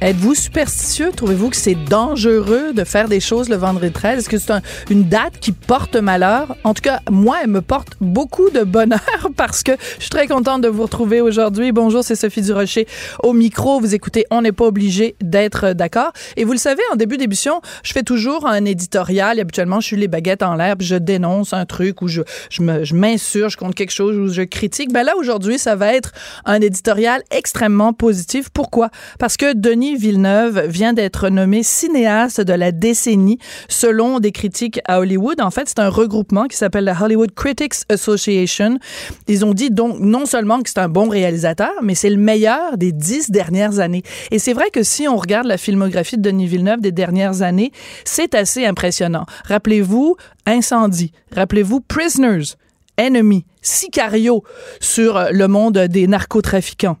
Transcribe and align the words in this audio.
Êtes-vous 0.00 0.34
superstitieux? 0.34 1.12
Trouvez-vous 1.16 1.48
que 1.50 1.56
c'est 1.56 1.76
dangereux 1.76 2.72
de 2.74 2.84
faire 2.84 3.08
des 3.08 3.20
choses 3.20 3.48
le 3.48 3.56
vendredi 3.56 3.90
13? 3.92 4.18
Est-ce 4.18 4.28
que 4.28 4.36
c'est 4.38 4.50
un- 4.50 4.60
une 4.90 5.04
date 5.04 5.38
qui 5.40 5.52
porte 5.52 5.96
malheur? 5.96 6.56
En 6.64 6.74
tout 6.74 6.82
cas, 6.82 7.00
moi, 7.10 7.38
elle 7.42 7.48
me 7.48 7.62
porte 7.62 7.94
beaucoup 8.00 8.50
de 8.50 8.64
bonheur 8.64 9.00
parce 9.36 9.62
que 9.62 9.72
je 9.96 10.02
suis 10.02 10.10
très 10.10 10.26
contente 10.26 10.60
de 10.62 10.68
vous 10.68 10.82
retrouver 10.82 11.20
aujourd'hui. 11.22 11.72
Bonjour, 11.72 12.04
c'est 12.04 12.16
Sophie 12.16 12.42
Durocher 12.42 12.86
au 13.22 13.32
micro. 13.32 13.80
Vous 13.80 13.94
écoutez, 13.94 14.26
on 14.30 14.42
n'est 14.42 14.52
pas 14.52 14.66
obligé 14.66 15.16
d'être 15.22 15.72
d'accord. 15.72 16.12
Et 16.36 16.44
vous 16.44 16.52
le 16.52 16.58
savez, 16.58 16.82
en 16.92 16.96
début 16.96 17.16
d'émission, 17.16 17.62
je 17.82 17.92
fais 17.92 18.02
toujours 18.02 18.46
un 18.46 18.64
éditorial. 18.66 19.40
Habituellement, 19.40 19.80
je 19.80 19.86
suis 19.86 19.96
les 19.96 20.08
baguettes 20.08 20.42
en 20.42 20.54
l'air, 20.54 20.76
puis 20.76 20.86
je 20.86 20.96
dénonce 20.96 21.52
un 21.54 21.64
truc 21.64 22.02
ou 22.02 22.08
je, 22.08 22.20
je 22.50 22.94
m'insurge 22.94 23.56
contre 23.56 23.74
quelque 23.74 23.92
chose 23.92 24.18
ou 24.18 24.28
je 24.32 24.42
critique. 24.42 24.92
Ben 24.92 25.02
là, 25.04 25.12
aujourd'hui, 25.16 25.58
ça 25.58 25.76
va 25.76 25.94
être 25.94 26.12
un 26.44 26.60
éditorial 26.60 27.22
extrêmement 27.30 27.92
positif. 27.94 28.48
Pourquoi? 28.52 28.90
Parce 29.18 29.36
que 29.38 29.54
Denis 29.54 29.83
Villeneuve 29.92 30.66
vient 30.66 30.92
d'être 30.94 31.28
nommé 31.28 31.62
cinéaste 31.62 32.40
de 32.40 32.52
la 32.52 32.72
décennie 32.72 33.38
selon 33.68 34.18
des 34.18 34.32
critiques 34.32 34.80
à 34.86 35.00
Hollywood. 35.00 35.40
En 35.40 35.50
fait, 35.50 35.68
c'est 35.68 35.78
un 35.78 35.90
regroupement 35.90 36.46
qui 36.46 36.56
s'appelle 36.56 36.84
la 36.84 37.00
Hollywood 37.00 37.34
Critics 37.34 37.74
Association. 37.90 38.78
Ils 39.28 39.44
ont 39.44 39.52
dit 39.52 39.70
donc 39.70 39.98
non 40.00 40.26
seulement 40.26 40.62
que 40.62 40.70
c'est 40.70 40.80
un 40.80 40.88
bon 40.88 41.08
réalisateur, 41.08 41.72
mais 41.82 41.94
c'est 41.94 42.10
le 42.10 42.16
meilleur 42.16 42.78
des 42.78 42.92
dix 42.92 43.30
dernières 43.30 43.78
années. 43.78 44.02
Et 44.30 44.38
c'est 44.38 44.54
vrai 44.54 44.70
que 44.72 44.82
si 44.82 45.06
on 45.06 45.16
regarde 45.16 45.46
la 45.46 45.58
filmographie 45.58 46.16
de 46.16 46.22
Denis 46.22 46.46
Villeneuve 46.46 46.80
des 46.80 46.92
dernières 46.92 47.42
années, 47.42 47.72
c'est 48.04 48.34
assez 48.34 48.64
impressionnant. 48.64 49.26
Rappelez-vous 49.44 50.16
Incendie. 50.46 51.12
Rappelez-vous 51.34 51.80
Prisoners. 51.80 52.56
Enemy. 52.98 53.44
Sicario 53.60 54.44
sur 54.80 55.26
le 55.32 55.48
monde 55.48 55.78
des 55.78 56.06
narcotrafiquants. 56.06 56.96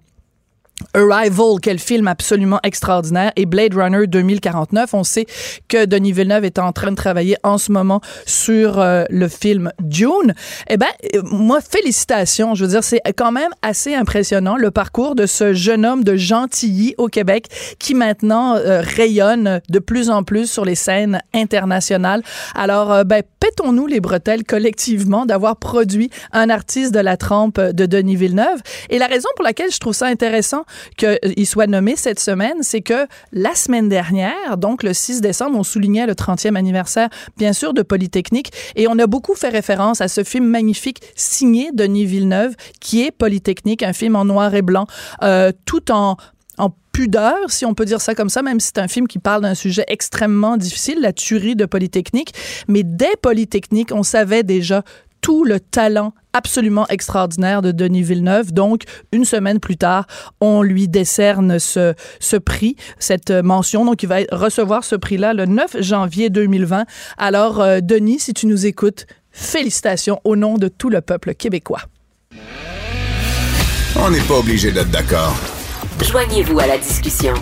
Arrival, 0.92 1.60
quel 1.62 1.78
film 1.78 2.08
absolument 2.08 2.60
extraordinaire, 2.62 3.32
et 3.36 3.46
Blade 3.46 3.74
Runner 3.74 4.06
2049. 4.06 4.94
On 4.94 5.04
sait 5.04 5.26
que 5.68 5.84
Denis 5.86 6.12
Villeneuve 6.12 6.44
est 6.44 6.58
en 6.58 6.72
train 6.72 6.90
de 6.90 6.96
travailler 6.96 7.36
en 7.42 7.58
ce 7.58 7.72
moment 7.72 8.00
sur 8.26 8.78
euh, 8.78 9.04
le 9.08 9.28
film 9.28 9.72
Dune. 9.80 10.34
Eh 10.68 10.76
ben, 10.76 10.86
euh, 11.14 11.22
moi, 11.24 11.60
félicitations. 11.60 12.54
Je 12.54 12.64
veux 12.64 12.70
dire, 12.70 12.84
c'est 12.84 13.00
quand 13.16 13.32
même 13.32 13.50
assez 13.62 13.94
impressionnant 13.94 14.56
le 14.56 14.70
parcours 14.70 15.14
de 15.14 15.26
ce 15.26 15.52
jeune 15.52 15.86
homme 15.86 16.04
de 16.04 16.16
Gentilly 16.16 16.94
au 16.98 17.08
Québec 17.08 17.46
qui 17.78 17.94
maintenant 17.94 18.56
euh, 18.56 18.80
rayonne 18.80 19.60
de 19.68 19.78
plus 19.78 20.10
en 20.10 20.22
plus 20.22 20.50
sur 20.50 20.64
les 20.64 20.74
scènes 20.74 21.22
internationales. 21.34 22.22
Alors, 22.54 23.04
ben, 23.04 23.22
pétons-nous 23.40 23.86
les 23.86 24.00
bretelles 24.00 24.44
collectivement 24.44 25.26
d'avoir 25.26 25.56
produit 25.56 26.10
un 26.32 26.50
artiste 26.50 26.92
de 26.92 27.00
la 27.00 27.16
trempe 27.16 27.60
de 27.60 27.86
Denis 27.86 28.16
Villeneuve. 28.16 28.60
Et 28.90 28.98
la 28.98 29.06
raison 29.06 29.28
pour 29.36 29.44
laquelle 29.44 29.70
je 29.72 29.78
trouve 29.78 29.94
ça 29.94 30.06
intéressant 30.06 30.63
qu'il 30.96 31.46
soit 31.46 31.66
nommé 31.66 31.96
cette 31.96 32.20
semaine, 32.20 32.62
c'est 32.62 32.80
que 32.80 33.06
la 33.32 33.54
semaine 33.54 33.88
dernière, 33.88 34.56
donc 34.56 34.82
le 34.82 34.92
6 34.92 35.20
décembre, 35.20 35.58
on 35.58 35.62
soulignait 35.62 36.06
le 36.06 36.14
30e 36.14 36.56
anniversaire, 36.56 37.08
bien 37.36 37.52
sûr, 37.52 37.74
de 37.74 37.82
Polytechnique. 37.82 38.52
Et 38.76 38.88
on 38.88 38.98
a 38.98 39.06
beaucoup 39.06 39.34
fait 39.34 39.48
référence 39.48 40.00
à 40.00 40.08
ce 40.08 40.24
film 40.24 40.46
magnifique 40.46 41.00
signé 41.16 41.70
Denis 41.72 42.06
Villeneuve, 42.06 42.54
qui 42.80 43.02
est 43.02 43.10
Polytechnique, 43.10 43.82
un 43.82 43.92
film 43.92 44.16
en 44.16 44.24
noir 44.24 44.54
et 44.54 44.62
blanc, 44.62 44.86
euh, 45.22 45.52
tout 45.64 45.90
en 45.90 46.16
en 46.56 46.70
pudeur, 46.92 47.50
si 47.50 47.66
on 47.66 47.74
peut 47.74 47.84
dire 47.84 48.00
ça 48.00 48.14
comme 48.14 48.28
ça, 48.28 48.42
même 48.42 48.60
si 48.60 48.68
c'est 48.68 48.78
un 48.78 48.88
film 48.88 49.08
qui 49.08 49.18
parle 49.18 49.42
d'un 49.42 49.54
sujet 49.54 49.84
extrêmement 49.88 50.56
difficile, 50.56 51.00
la 51.00 51.12
tuerie 51.12 51.56
de 51.56 51.66
Polytechnique. 51.66 52.32
Mais 52.68 52.82
dès 52.84 53.16
Polytechnique, 53.20 53.90
on 53.92 54.04
savait 54.04 54.44
déjà 54.44 54.84
tout 55.24 55.44
le 55.44 55.58
talent 55.58 56.12
absolument 56.34 56.86
extraordinaire 56.88 57.62
de 57.62 57.72
Denis 57.72 58.02
Villeneuve. 58.02 58.52
Donc, 58.52 58.82
une 59.10 59.24
semaine 59.24 59.58
plus 59.58 59.78
tard, 59.78 60.06
on 60.42 60.60
lui 60.60 60.86
décerne 60.86 61.58
ce, 61.58 61.94
ce 62.20 62.36
prix, 62.36 62.76
cette 62.98 63.30
mention. 63.30 63.86
Donc, 63.86 64.02
il 64.02 64.06
va 64.06 64.18
recevoir 64.32 64.84
ce 64.84 64.96
prix-là 64.96 65.32
le 65.32 65.46
9 65.46 65.80
janvier 65.80 66.28
2020. 66.28 66.84
Alors, 67.16 67.62
euh, 67.62 67.80
Denis, 67.80 68.18
si 68.18 68.34
tu 68.34 68.46
nous 68.46 68.66
écoutes, 68.66 69.06
félicitations 69.30 70.20
au 70.24 70.36
nom 70.36 70.58
de 70.58 70.68
tout 70.68 70.90
le 70.90 71.00
peuple 71.00 71.34
québécois. 71.34 71.80
On 73.96 74.10
n'est 74.10 74.20
pas 74.20 74.40
obligé 74.40 74.72
d'être 74.72 74.90
d'accord. 74.90 75.34
Joignez-vous 76.02 76.58
à 76.58 76.66
la 76.66 76.76
discussion. 76.76 77.32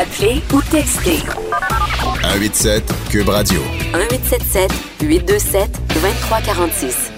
Appelez 0.00 0.40
ou 0.52 0.62
textez 0.70 1.18
187 2.22 2.84
Cube 3.10 3.28
Radio. 3.28 3.60
1877 3.92 4.70
827 5.02 5.93
2346. 6.04 7.13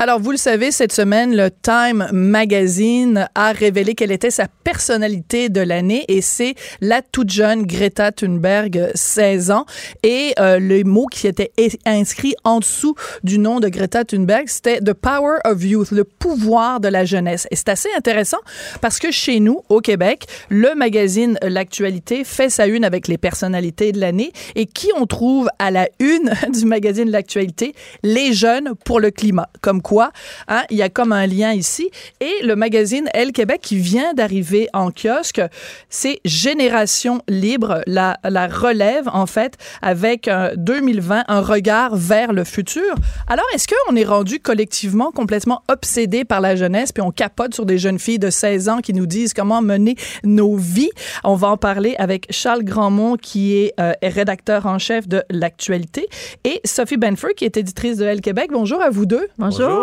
Alors, 0.00 0.18
vous 0.18 0.32
le 0.32 0.36
savez, 0.36 0.72
cette 0.72 0.92
semaine, 0.92 1.36
le 1.36 1.50
Time 1.52 2.08
Magazine 2.10 3.28
a 3.36 3.52
révélé 3.52 3.94
quelle 3.94 4.10
était 4.10 4.32
sa 4.32 4.48
personnalité 4.64 5.48
de 5.50 5.60
l'année 5.60 6.04
et 6.08 6.20
c'est 6.20 6.56
la 6.80 7.00
toute 7.00 7.30
jeune 7.30 7.64
Greta 7.64 8.10
Thunberg, 8.10 8.90
16 8.92 9.52
ans. 9.52 9.66
Et 10.02 10.34
euh, 10.40 10.58
le 10.58 10.82
mot 10.82 11.06
qui 11.06 11.28
était 11.28 11.52
inscrit 11.86 12.34
en 12.42 12.58
dessous 12.58 12.96
du 13.22 13.38
nom 13.38 13.60
de 13.60 13.68
Greta 13.68 14.04
Thunberg, 14.04 14.48
c'était 14.48 14.80
The 14.80 14.94
Power 14.94 15.38
of 15.44 15.62
Youth, 15.62 15.92
le 15.92 16.02
pouvoir 16.02 16.80
de 16.80 16.88
la 16.88 17.04
jeunesse. 17.04 17.46
Et 17.52 17.56
c'est 17.56 17.68
assez 17.68 17.90
intéressant 17.96 18.40
parce 18.80 18.98
que 18.98 19.12
chez 19.12 19.38
nous, 19.38 19.60
au 19.68 19.80
Québec, 19.80 20.24
le 20.48 20.74
magazine 20.74 21.38
L'Actualité 21.40 22.24
fait 22.24 22.50
sa 22.50 22.66
une 22.66 22.84
avec 22.84 23.06
les 23.06 23.16
personnalités 23.16 23.92
de 23.92 24.00
l'année 24.00 24.32
et 24.56 24.66
qui 24.66 24.88
on 24.98 25.06
trouve 25.06 25.48
à 25.60 25.70
la 25.70 25.88
une 26.00 26.32
du 26.52 26.64
magazine 26.64 27.10
L'Actualité? 27.10 27.76
Les 28.02 28.32
jeunes 28.32 28.72
pour 28.84 28.98
le 28.98 29.12
climat. 29.12 29.48
Comme 29.60 29.82
quoi, 29.82 29.93
hein, 30.02 30.62
il 30.70 30.76
y 30.76 30.82
a 30.82 30.88
comme 30.88 31.12
un 31.12 31.26
lien 31.26 31.52
ici. 31.52 31.90
Et 32.20 32.44
le 32.44 32.56
magazine 32.56 33.08
Elle 33.14 33.32
Québec 33.32 33.60
qui 33.62 33.76
vient 33.76 34.14
d'arriver 34.14 34.68
en 34.72 34.90
kiosque, 34.90 35.40
c'est 35.88 36.20
Génération 36.24 37.20
Libre, 37.28 37.82
la, 37.86 38.16
relève 38.24 39.08
en 39.08 39.26
fait 39.26 39.56
avec 39.82 40.28
euh, 40.28 40.54
2020, 40.56 41.24
un 41.28 41.40
regard 41.40 41.96
vers 41.96 42.32
le 42.32 42.44
futur. 42.44 42.94
Alors, 43.28 43.44
est-ce 43.54 43.66
qu'on 43.68 43.96
est 43.96 44.04
rendu 44.04 44.40
collectivement 44.40 45.10
complètement 45.10 45.62
obsédé 45.68 46.24
par 46.24 46.40
la 46.40 46.56
jeunesse, 46.56 46.92
puis 46.92 47.02
on 47.02 47.10
capote 47.10 47.54
sur 47.54 47.66
des 47.66 47.78
jeunes 47.78 47.98
filles 47.98 48.18
de 48.18 48.30
16 48.30 48.68
ans 48.68 48.78
qui 48.78 48.92
nous 48.92 49.06
disent 49.06 49.34
comment 49.34 49.62
mener 49.62 49.96
nos 50.22 50.56
vies? 50.56 50.90
On 51.22 51.34
va 51.34 51.48
en 51.48 51.56
parler 51.56 51.94
avec 51.98 52.26
Charles 52.30 52.64
Grandmont, 52.64 53.16
qui 53.16 53.56
est 53.56 53.74
euh, 53.80 53.92
rédacteur 54.02 54.66
en 54.66 54.78
chef 54.78 55.08
de 55.08 55.22
l'actualité, 55.30 56.06
et 56.44 56.60
Sophie 56.64 56.96
Benford, 56.96 57.34
qui 57.36 57.44
est 57.44 57.56
éditrice 57.56 57.96
de 57.96 58.04
Elle 58.04 58.20
Québec. 58.20 58.50
Bonjour 58.52 58.80
à 58.80 58.90
vous 58.90 59.06
deux. 59.06 59.26
Bonjour. 59.38 59.73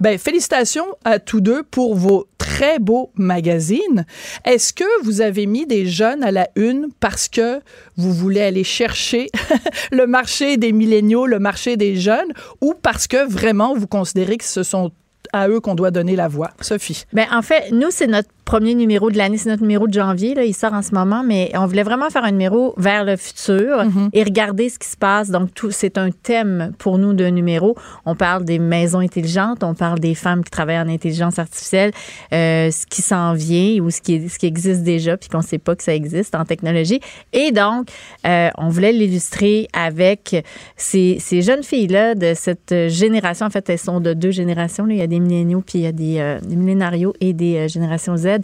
Ben, 0.00 0.18
félicitations 0.18 0.86
à 1.04 1.18
tous 1.18 1.40
deux 1.40 1.62
pour 1.62 1.94
vos 1.94 2.26
très 2.38 2.78
beaux 2.78 3.10
magazines. 3.14 4.06
Est-ce 4.44 4.72
que 4.72 4.84
vous 5.02 5.20
avez 5.20 5.46
mis 5.46 5.66
des 5.66 5.86
jeunes 5.86 6.22
à 6.22 6.30
la 6.30 6.48
une 6.56 6.88
parce 7.00 7.28
que 7.28 7.60
vous 7.96 8.12
voulez 8.12 8.40
aller 8.40 8.64
chercher 8.64 9.28
le 9.92 10.06
marché 10.06 10.56
des 10.56 10.72
milléniaux, 10.72 11.26
le 11.26 11.38
marché 11.38 11.76
des 11.76 11.96
jeunes, 11.96 12.32
ou 12.60 12.74
parce 12.80 13.06
que 13.06 13.26
vraiment 13.28 13.74
vous 13.74 13.86
considérez 13.86 14.36
que 14.38 14.44
ce 14.44 14.62
sont 14.62 14.90
à 15.32 15.48
eux 15.48 15.60
qu'on 15.60 15.74
doit 15.74 15.90
donner 15.90 16.16
la 16.16 16.28
voix? 16.28 16.50
Sophie. 16.60 17.04
Ben, 17.12 17.26
en 17.32 17.42
fait, 17.42 17.72
nous, 17.72 17.90
c'est 17.90 18.06
notre 18.06 18.28
premier 18.46 18.76
numéro 18.76 19.10
de 19.10 19.18
l'année, 19.18 19.38
c'est 19.38 19.48
notre 19.48 19.62
numéro 19.62 19.88
de 19.88 19.92
janvier, 19.92 20.34
là, 20.34 20.44
il 20.44 20.54
sort 20.54 20.72
en 20.72 20.80
ce 20.80 20.94
moment, 20.94 21.24
mais 21.24 21.50
on 21.54 21.66
voulait 21.66 21.82
vraiment 21.82 22.08
faire 22.10 22.24
un 22.24 22.30
numéro 22.30 22.74
vers 22.76 23.04
le 23.04 23.16
futur 23.16 23.82
et 24.12 24.22
regarder 24.22 24.68
ce 24.68 24.78
qui 24.78 24.88
se 24.88 24.96
passe. 24.96 25.30
Donc, 25.30 25.52
tout, 25.52 25.72
c'est 25.72 25.98
un 25.98 26.10
thème 26.10 26.72
pour 26.78 26.96
nous 26.96 27.12
de 27.12 27.26
numéro. 27.26 27.76
On 28.04 28.14
parle 28.14 28.44
des 28.44 28.60
maisons 28.60 29.00
intelligentes, 29.00 29.64
on 29.64 29.74
parle 29.74 29.98
des 29.98 30.14
femmes 30.14 30.44
qui 30.44 30.50
travaillent 30.50 30.78
en 30.78 30.88
intelligence 30.88 31.40
artificielle, 31.40 31.90
euh, 32.32 32.70
ce 32.70 32.86
qui 32.86 33.02
s'en 33.02 33.34
vient 33.34 33.82
ou 33.82 33.90
ce 33.90 34.00
qui, 34.00 34.28
ce 34.28 34.38
qui 34.38 34.46
existe 34.46 34.84
déjà 34.84 35.16
puis 35.16 35.28
qu'on 35.28 35.42
sait 35.42 35.58
pas 35.58 35.74
que 35.74 35.82
ça 35.82 35.94
existe 35.94 36.36
en 36.36 36.44
technologie. 36.44 37.00
Et 37.32 37.50
donc, 37.50 37.88
euh, 38.26 38.48
on 38.58 38.68
voulait 38.68 38.92
l'illustrer 38.92 39.66
avec 39.72 40.36
ces, 40.76 41.16
ces 41.18 41.42
jeunes 41.42 41.64
filles-là 41.64 42.14
de 42.14 42.32
cette 42.34 42.72
génération. 42.88 43.44
En 43.44 43.50
fait, 43.50 43.68
elles 43.68 43.78
sont 43.78 44.00
de 44.00 44.14
deux 44.14 44.30
générations. 44.30 44.86
Là. 44.86 44.94
Il 44.94 44.98
y 44.98 45.02
a 45.02 45.08
des 45.08 45.18
milléniaux 45.18 45.64
puis 45.66 45.80
il 45.80 45.82
y 45.82 45.86
a 45.86 45.92
des, 45.92 46.18
euh, 46.20 46.38
des 46.40 46.54
millénarios 46.54 47.12
et 47.20 47.32
des 47.32 47.68
générations 47.68 48.16
Z. 48.16 48.35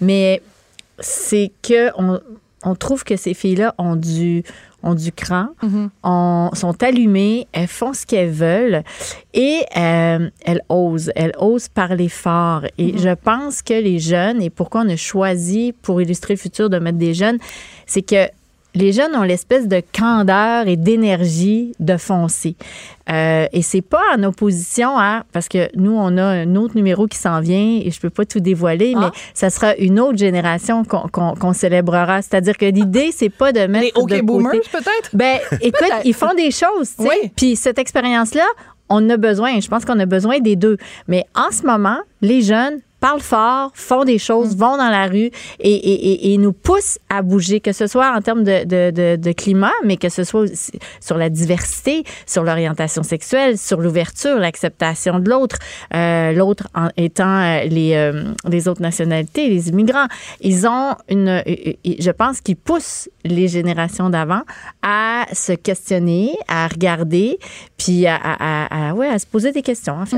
Mais 0.00 0.42
c'est 0.98 1.50
que 1.62 1.90
on, 1.98 2.20
on 2.64 2.74
trouve 2.74 3.04
que 3.04 3.16
ces 3.16 3.34
filles-là 3.34 3.74
ont 3.78 3.96
du 3.96 4.42
ont 4.82 4.94
du 4.94 5.12
cran, 5.12 5.48
ont- 6.02 6.48
sont 6.54 6.82
allumées, 6.82 7.46
elles 7.52 7.66
font 7.68 7.92
ce 7.92 8.06
qu'elles 8.06 8.30
veulent 8.30 8.82
et 9.34 9.60
euh, 9.76 10.30
elles 10.46 10.62
osent, 10.70 11.12
elles 11.16 11.34
osent 11.38 11.68
parler 11.68 12.08
fort. 12.08 12.62
Et 12.78 12.96
je 12.96 13.12
pense 13.14 13.60
que 13.60 13.74
les 13.74 13.98
jeunes, 13.98 14.40
et 14.40 14.48
pourquoi 14.48 14.80
on 14.80 14.88
a 14.88 14.96
choisi 14.96 15.74
pour 15.82 16.00
illustrer 16.00 16.32
le 16.32 16.38
futur 16.38 16.70
de 16.70 16.78
mettre 16.78 16.96
des 16.96 17.12
jeunes, 17.12 17.36
c'est 17.86 18.00
que 18.00 18.26
les 18.74 18.92
jeunes 18.92 19.14
ont 19.16 19.22
l'espèce 19.22 19.66
de 19.68 19.82
candeur 19.96 20.68
et 20.68 20.76
d'énergie 20.76 21.72
de 21.80 21.96
foncer. 21.96 22.54
Euh, 23.10 23.46
et 23.52 23.62
c'est 23.62 23.80
pas 23.82 24.00
en 24.16 24.22
opposition 24.22 24.96
à 24.96 25.24
parce 25.32 25.48
que 25.48 25.68
nous 25.76 25.90
on 25.92 26.16
a 26.16 26.22
un 26.24 26.54
autre 26.54 26.76
numéro 26.76 27.06
qui 27.08 27.18
s'en 27.18 27.40
vient 27.40 27.80
et 27.84 27.90
je 27.90 28.00
peux 28.00 28.10
pas 28.10 28.24
tout 28.24 28.38
dévoiler, 28.40 28.94
mais 28.96 29.06
Ah. 29.06 29.12
ça 29.34 29.50
sera 29.50 29.74
une 29.76 29.98
autre 29.98 30.18
génération 30.18 30.84
qu'on 30.84 31.52
célébrera. 31.52 32.22
C'est-à-dire 32.22 32.56
que 32.56 32.66
l'idée 32.66 33.10
c'est 33.12 33.28
pas 33.30 33.52
de 33.52 33.66
mettre 33.66 33.86
Les 33.96 34.00
OK 34.02 34.10
de 34.10 34.20
Boomers, 34.20 34.52
peut-être? 34.70 35.10
ben, 35.14 35.38
écoute, 35.60 35.90
ils 36.04 36.14
font 36.14 36.34
des 36.36 36.50
choses, 36.52 36.94
tu 36.96 37.02
sais. 37.02 37.08
Oui. 37.22 37.32
Puis 37.36 37.56
cette 37.56 37.78
expérience-là, 37.78 38.46
on 38.88 39.08
a 39.10 39.16
besoin. 39.16 39.58
Je 39.60 39.68
pense 39.68 39.84
qu'on 39.84 39.98
a 39.98 40.06
besoin 40.06 40.38
des 40.40 40.56
deux. 40.56 40.76
Mais 41.08 41.24
en 41.34 41.50
ce 41.52 41.64
moment, 41.66 41.98
les 42.22 42.42
jeunes 42.42 42.80
parlent 43.00 43.20
fort, 43.20 43.70
font 43.74 44.04
des 44.04 44.18
choses, 44.18 44.56
vont 44.56 44.76
dans 44.76 44.90
la 44.90 45.06
rue 45.06 45.30
et, 45.58 45.72
et, 45.72 46.32
et, 46.32 46.38
nous 46.38 46.52
poussent 46.52 46.98
à 47.08 47.22
bouger, 47.22 47.60
que 47.60 47.72
ce 47.72 47.86
soit 47.86 48.12
en 48.14 48.20
termes 48.20 48.44
de, 48.44 48.64
de, 48.64 48.90
de, 48.90 49.16
de 49.16 49.32
climat, 49.32 49.72
mais 49.84 49.96
que 49.96 50.08
ce 50.08 50.22
soit 50.24 50.46
sur 51.00 51.16
la 51.16 51.30
diversité, 51.30 52.04
sur 52.26 52.44
l'orientation 52.44 53.02
sexuelle, 53.02 53.56
sur 53.58 53.80
l'ouverture, 53.80 54.36
l'acceptation 54.38 55.18
de 55.18 55.28
l'autre, 55.30 55.56
euh, 55.94 56.32
l'autre 56.32 56.68
étant 56.96 57.40
euh, 57.40 57.64
les, 57.64 57.94
euh, 57.94 58.32
les 58.48 58.68
autres 58.68 58.82
nationalités, 58.82 59.48
les 59.48 59.68
immigrants. 59.70 60.06
Ils 60.40 60.66
ont 60.66 60.94
une, 61.08 61.42
je 61.46 62.10
pense 62.10 62.40
qu'ils 62.40 62.56
poussent 62.56 63.08
les 63.24 63.48
générations 63.48 64.10
d'avant 64.10 64.42
à 64.82 65.26
se 65.32 65.52
questionner, 65.52 66.32
à 66.48 66.66
regarder, 66.68 67.38
puis 67.76 68.06
à, 68.06 68.16
à, 68.16 68.64
à, 68.64 68.90
à- 68.90 68.94
ouais, 68.94 69.08
à 69.08 69.18
se 69.18 69.26
poser 69.26 69.52
des 69.52 69.62
questions, 69.62 69.94
en 69.94 70.06
fait. 70.06 70.16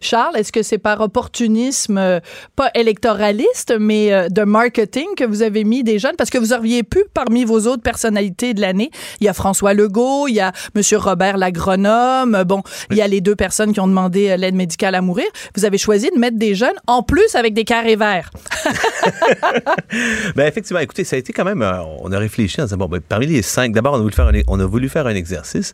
Charles, 0.00 0.36
est-ce 0.36 0.52
que 0.52 0.62
c'est 0.62 0.78
par 0.78 1.00
opportunisme, 1.00 1.98
euh, 2.10 2.20
pas 2.56 2.70
électoraliste, 2.74 3.74
mais 3.78 4.12
euh, 4.12 4.28
de 4.28 4.42
marketing 4.42 5.06
que 5.16 5.24
vous 5.24 5.42
avez 5.42 5.64
mis 5.64 5.82
des 5.82 5.98
jeunes? 5.98 6.16
Parce 6.16 6.30
que 6.30 6.38
vous 6.38 6.52
auriez 6.52 6.82
pu, 6.82 7.04
parmi 7.14 7.44
vos 7.44 7.66
autres 7.66 7.82
personnalités 7.82 8.54
de 8.54 8.60
l'année, 8.60 8.90
il 9.20 9.24
y 9.24 9.28
a 9.28 9.32
François 9.32 9.74
Legault, 9.74 10.26
il 10.28 10.34
y 10.34 10.40
a 10.40 10.52
M. 10.74 10.82
Robert 10.98 11.36
l'agronome, 11.36 12.44
bon, 12.44 12.62
il 12.90 12.96
y 12.96 13.02
a 13.02 13.08
les 13.08 13.20
deux 13.20 13.36
personnes 13.36 13.72
qui 13.72 13.80
ont 13.80 13.88
demandé 13.88 14.30
euh, 14.30 14.36
l'aide 14.36 14.54
médicale 14.54 14.94
à 14.94 15.00
mourir. 15.00 15.26
Vous 15.56 15.64
avez 15.64 15.78
choisi 15.78 16.10
de 16.14 16.18
mettre 16.18 16.38
des 16.38 16.54
jeunes, 16.54 16.76
en 16.86 17.02
plus 17.02 17.34
avec 17.34 17.54
des 17.54 17.64
carrés 17.64 17.96
verts. 17.96 18.30
Ben 20.36 20.46
effectivement, 20.46 20.80
écoutez, 20.80 21.04
ça 21.04 21.16
a 21.16 21.18
été 21.18 21.32
quand 21.32 21.44
même, 21.44 21.64
on 22.02 22.12
a 22.12 22.18
réfléchi 22.18 22.60
en 22.60 22.64
disant, 22.64 22.76
bon, 22.76 22.86
ben, 22.86 23.00
parmi 23.00 23.26
les 23.26 23.42
cinq, 23.42 23.72
d'abord, 23.72 23.94
on 23.94 23.96
a 23.96 24.00
voulu 24.00 24.12
faire 24.14 24.28
un, 24.28 24.32
on 24.48 24.60
a 24.60 24.66
voulu 24.66 24.88
faire 24.88 25.06
un 25.06 25.14
exercice. 25.14 25.72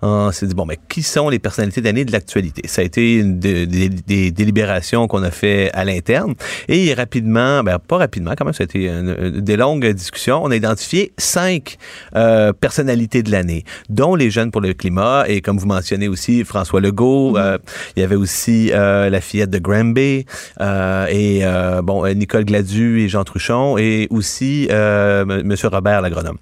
On 0.00 0.32
s'est 0.32 0.46
dit, 0.46 0.54
bon, 0.54 0.66
mais 0.66 0.78
qui 0.88 1.02
sont 1.02 1.28
les 1.28 1.38
personnalités 1.38 1.80
d'année 1.80 2.04
de 2.04 2.12
l'actualité? 2.12 2.62
Ça 2.66 2.82
a 2.82 2.84
été 2.84 3.22
des, 3.22 3.66
des 3.66 4.30
délibérations 4.30 5.06
qu'on 5.06 5.22
a 5.22 5.30
fait 5.30 5.70
à 5.72 5.84
l'interne. 5.84 6.34
Et 6.68 6.94
rapidement, 6.94 7.62
ben 7.62 7.78
pas 7.78 7.98
rapidement, 7.98 8.32
quand 8.36 8.44
même, 8.44 8.54
ça 8.54 8.62
a 8.62 8.64
été 8.64 8.86
une- 8.88 9.16
une- 9.20 9.40
des 9.40 9.56
longues 9.56 9.86
discussions. 9.92 10.42
On 10.44 10.50
a 10.50 10.56
identifié 10.56 11.12
cinq 11.18 11.76
euh, 12.16 12.52
personnalités 12.52 13.22
de 13.22 13.30
l'année, 13.30 13.64
dont 13.88 14.14
les 14.14 14.30
jeunes 14.30 14.50
pour 14.50 14.60
le 14.60 14.72
climat. 14.74 15.24
Et 15.28 15.40
comme 15.40 15.58
vous 15.58 15.66
mentionnez 15.66 16.08
aussi, 16.08 16.44
François 16.44 16.80
Legault, 16.80 17.36
euh, 17.36 17.58
il 17.96 18.00
y 18.00 18.04
avait 18.04 18.16
aussi 18.16 18.70
euh, 18.72 19.10
la 19.10 19.20
fillette 19.20 19.50
de 19.50 19.58
Granby 19.58 20.26
euh, 20.60 21.06
et 21.08 21.40
euh, 21.42 21.82
bon 21.82 22.04
euh, 22.04 22.12
Nicole 22.14 22.44
Gladu 22.44 23.00
et 23.00 23.08
Jean 23.08 23.24
Truchon 23.24 23.76
et 23.78 24.06
aussi 24.10 24.68
euh, 24.70 25.22
M- 25.22 25.42
Monsieur 25.44 25.68
Robert 25.68 26.00
l'agronome. 26.02 26.38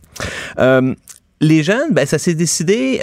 Euh, 0.58 0.94
les 1.40 1.62
jeunes, 1.62 1.92
ben 1.92 2.06
ça 2.06 2.18
s'est 2.18 2.34
décidé. 2.34 3.00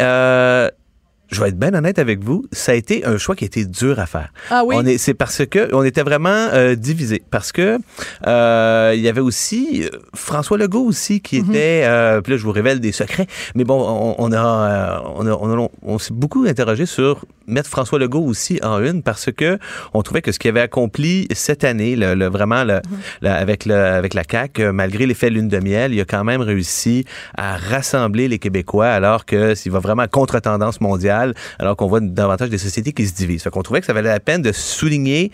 Je 1.29 1.41
vais 1.41 1.49
être 1.49 1.59
bien 1.59 1.73
honnête 1.73 1.99
avec 1.99 2.23
vous, 2.23 2.45
ça 2.53 2.71
a 2.71 2.75
été 2.75 3.05
un 3.05 3.17
choix 3.17 3.35
qui 3.35 3.43
a 3.43 3.47
été 3.47 3.65
dur 3.65 3.99
à 3.99 4.05
faire. 4.05 4.29
Ah 4.49 4.63
oui? 4.65 4.75
On 4.77 4.85
est, 4.85 4.97
c'est 4.97 5.13
parce 5.13 5.45
que 5.45 5.73
on 5.73 5.83
était 5.83 6.03
vraiment 6.03 6.29
euh, 6.53 6.75
divisés. 6.75 7.21
Parce 7.29 7.51
que 7.51 7.79
euh, 8.25 8.93
il 8.95 9.01
y 9.01 9.09
avait 9.09 9.21
aussi 9.21 9.83
euh, 9.83 9.89
François 10.15 10.57
Legault 10.57 10.85
aussi 10.85 11.19
qui 11.21 11.41
Mhm. 11.41 11.49
était. 11.49 11.81
euh, 11.85 12.21
puis 12.21 12.31
là, 12.33 12.37
je 12.37 12.43
vous 12.43 12.51
révèle 12.51 12.79
des 12.79 12.91
secrets. 12.91 13.27
Mais 13.55 13.63
bon, 13.65 13.79
on, 13.79 14.15
on 14.17 14.31
a, 14.31 15.03
on 15.15 15.27
a, 15.27 15.31
on 15.33 15.65
a- 15.65 15.69
on 15.83 15.97
s'est 15.99 16.13
beaucoup 16.13 16.45
interrogé 16.47 16.85
sur 16.85 17.25
mettre 17.45 17.69
François 17.69 17.99
Legault 17.99 18.23
aussi 18.25 18.59
en 18.63 18.81
une 18.83 19.03
parce 19.03 19.29
que 19.31 19.57
on 19.93 20.01
trouvait 20.03 20.21
que 20.21 20.31
ce 20.31 20.39
qu'il 20.39 20.49
avait 20.49 20.61
accompli 20.61 21.27
cette 21.33 21.63
année, 21.63 21.95
le, 21.95 22.13
le- 22.15 22.27
vraiment 22.27 22.63
le, 22.63 22.75
Mhm. 22.75 22.81
le- 23.21 23.29
avec 23.29 23.65
le, 23.65 23.75
avec 23.75 24.13
la 24.13 24.23
CAC, 24.23 24.59
malgré 24.59 25.05
l'effet 25.05 25.29
lune 25.29 25.47
de 25.49 25.59
miel, 25.59 25.93
il 25.93 25.99
a 26.01 26.05
quand 26.05 26.23
même 26.23 26.41
réussi 26.41 27.05
à 27.37 27.57
rassembler 27.57 28.27
les 28.29 28.39
Québécois 28.39 28.87
alors 28.87 29.25
que 29.25 29.55
s'il 29.55 29.71
va 29.73 29.79
vraiment 29.79 30.07
contre 30.07 30.39
tendance 30.39 30.79
mondiale, 30.81 31.16
alors 31.59 31.75
qu'on 31.75 31.87
voit 31.87 31.99
davantage 31.99 32.49
des 32.49 32.57
sociétés 32.57 32.91
qui 32.93 33.05
se 33.07 33.13
divisent. 33.13 33.43
Fait 33.43 33.49
qu'on 33.49 33.61
trouvait 33.63 33.79
que 33.79 33.85
ça 33.85 33.93
valait 33.93 34.09
la 34.09 34.19
peine 34.19 34.41
de 34.41 34.51
souligner 34.51 35.31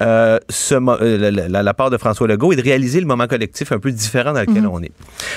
euh, 0.00 0.38
ce, 0.48 0.74
euh, 0.74 1.30
la, 1.30 1.48
la- 1.48 1.62
la 1.62 1.74
part 1.74 1.90
de 1.90 1.96
François 1.96 2.26
Legault 2.26 2.52
et 2.52 2.56
de 2.56 2.62
réaliser 2.62 3.00
le 3.00 3.06
moment 3.06 3.26
collectif 3.26 3.72
un 3.72 3.78
peu 3.78 3.90
différent 3.92 4.32
dans 4.32 4.40
lequel 4.40 4.66
on 4.66 4.80
est. 4.82 4.92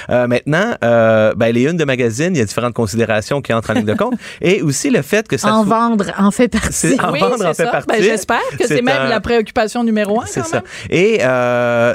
Euh, 0.09 0.27
maintenant, 0.27 0.75
ben, 0.81 1.51
les 1.53 1.63
unes 1.63 1.77
de 1.77 1.85
magazine, 1.85 2.35
il 2.35 2.39
y 2.39 2.41
a 2.41 2.45
différentes 2.45 2.73
considérations 2.73 3.41
qui 3.41 3.53
entrent 3.53 3.71
en 3.71 3.73
ligne 3.73 3.85
de 3.85 3.94
compte 3.94 4.15
et 4.41 4.61
aussi 4.61 4.89
le 4.89 5.01
fait 5.01 5.27
que 5.27 5.38
ça 5.38 5.53
En 5.53 5.63
vendre 5.63 6.05
en 6.17 6.31
fait 6.31 6.47
partie. 6.47 6.97
En 7.01 7.11
oui, 7.11 7.19
vendre 7.19 7.45
en 7.45 7.53
fait 7.53 7.65
partie. 7.65 7.88
Ben, 7.88 8.01
J'espère 8.03 8.41
que 8.57 8.67
c'est 8.67 8.81
même 8.81 9.01
un- 9.03 9.09
la 9.09 9.19
préoccupation 9.21 9.83
numéro 9.83 10.21
un. 10.21 10.25
c'est 10.25 10.43
ça. 10.45 10.63
Et 10.89 11.19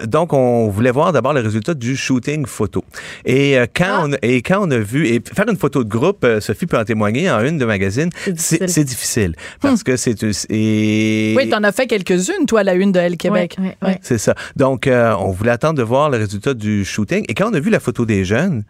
donc, 0.07 0.33
on 0.33 0.69
voulait 0.69 0.91
voir 0.91 1.13
d'abord 1.13 1.33
le 1.33 1.41
résultat 1.41 1.75
du 1.75 1.97
shooting 1.97 2.47
photo. 2.47 2.85
Et, 3.25 3.57
quand, 3.75 3.85
Ah. 3.89 4.03
on, 4.05 4.13
a- 4.13 4.17
et 4.23 4.43
quand 4.43 4.59
on 4.67 4.71
a 4.71 4.79
vu, 4.79 5.07
et 5.09 5.23
faire 5.35 5.49
une 5.49 5.57
photo 5.57 5.85
de 5.85 5.89
groupe, 5.89 6.27
Sophie 6.41 6.67
peut 6.67 6.79
en 6.79 6.85
témoigner, 6.85 7.31
en 7.31 7.41
une 7.45 7.59
de 7.59 7.65
magazine, 7.65 7.83
C'est 7.93 8.33
difficile. 8.33 8.59
c'est 8.59 8.69
c'est 8.69 8.85
difficile. 8.85 9.35
Parce 9.61 9.83
que 9.83 9.97
c'est... 9.97 10.17
Et, 10.51 11.35
Oui, 11.37 11.49
t'en 11.49 11.63
as 11.63 11.73
fait 11.73 11.87
quelques-unes, 11.87 12.47
toi, 12.47 12.61
à 12.61 12.65
la 12.65 12.75
une 12.75 12.93
de 12.93 12.99
Elle 12.99 13.17
Québec. 13.17 13.57
Ouais. 13.61 13.99
c'est 14.03 14.19
ça. 14.19 14.35
Donc, 14.57 14.87
euh, 14.87 15.15
on 15.19 15.31
voulait 15.31 15.51
attendre 15.51 15.79
de 15.79 15.83
voir 15.83 16.11
le 16.11 16.19
résultat 16.19 16.55
du 16.55 16.85
shooting. 16.85 17.25
Et 17.29 17.35
quand 17.35 17.51
on 17.51 17.55
a 17.55 17.61
vu 17.61 17.71
la 17.71 17.81
photo 17.81 18.05
des 18.05 18.25
jeunes, 18.25 18.65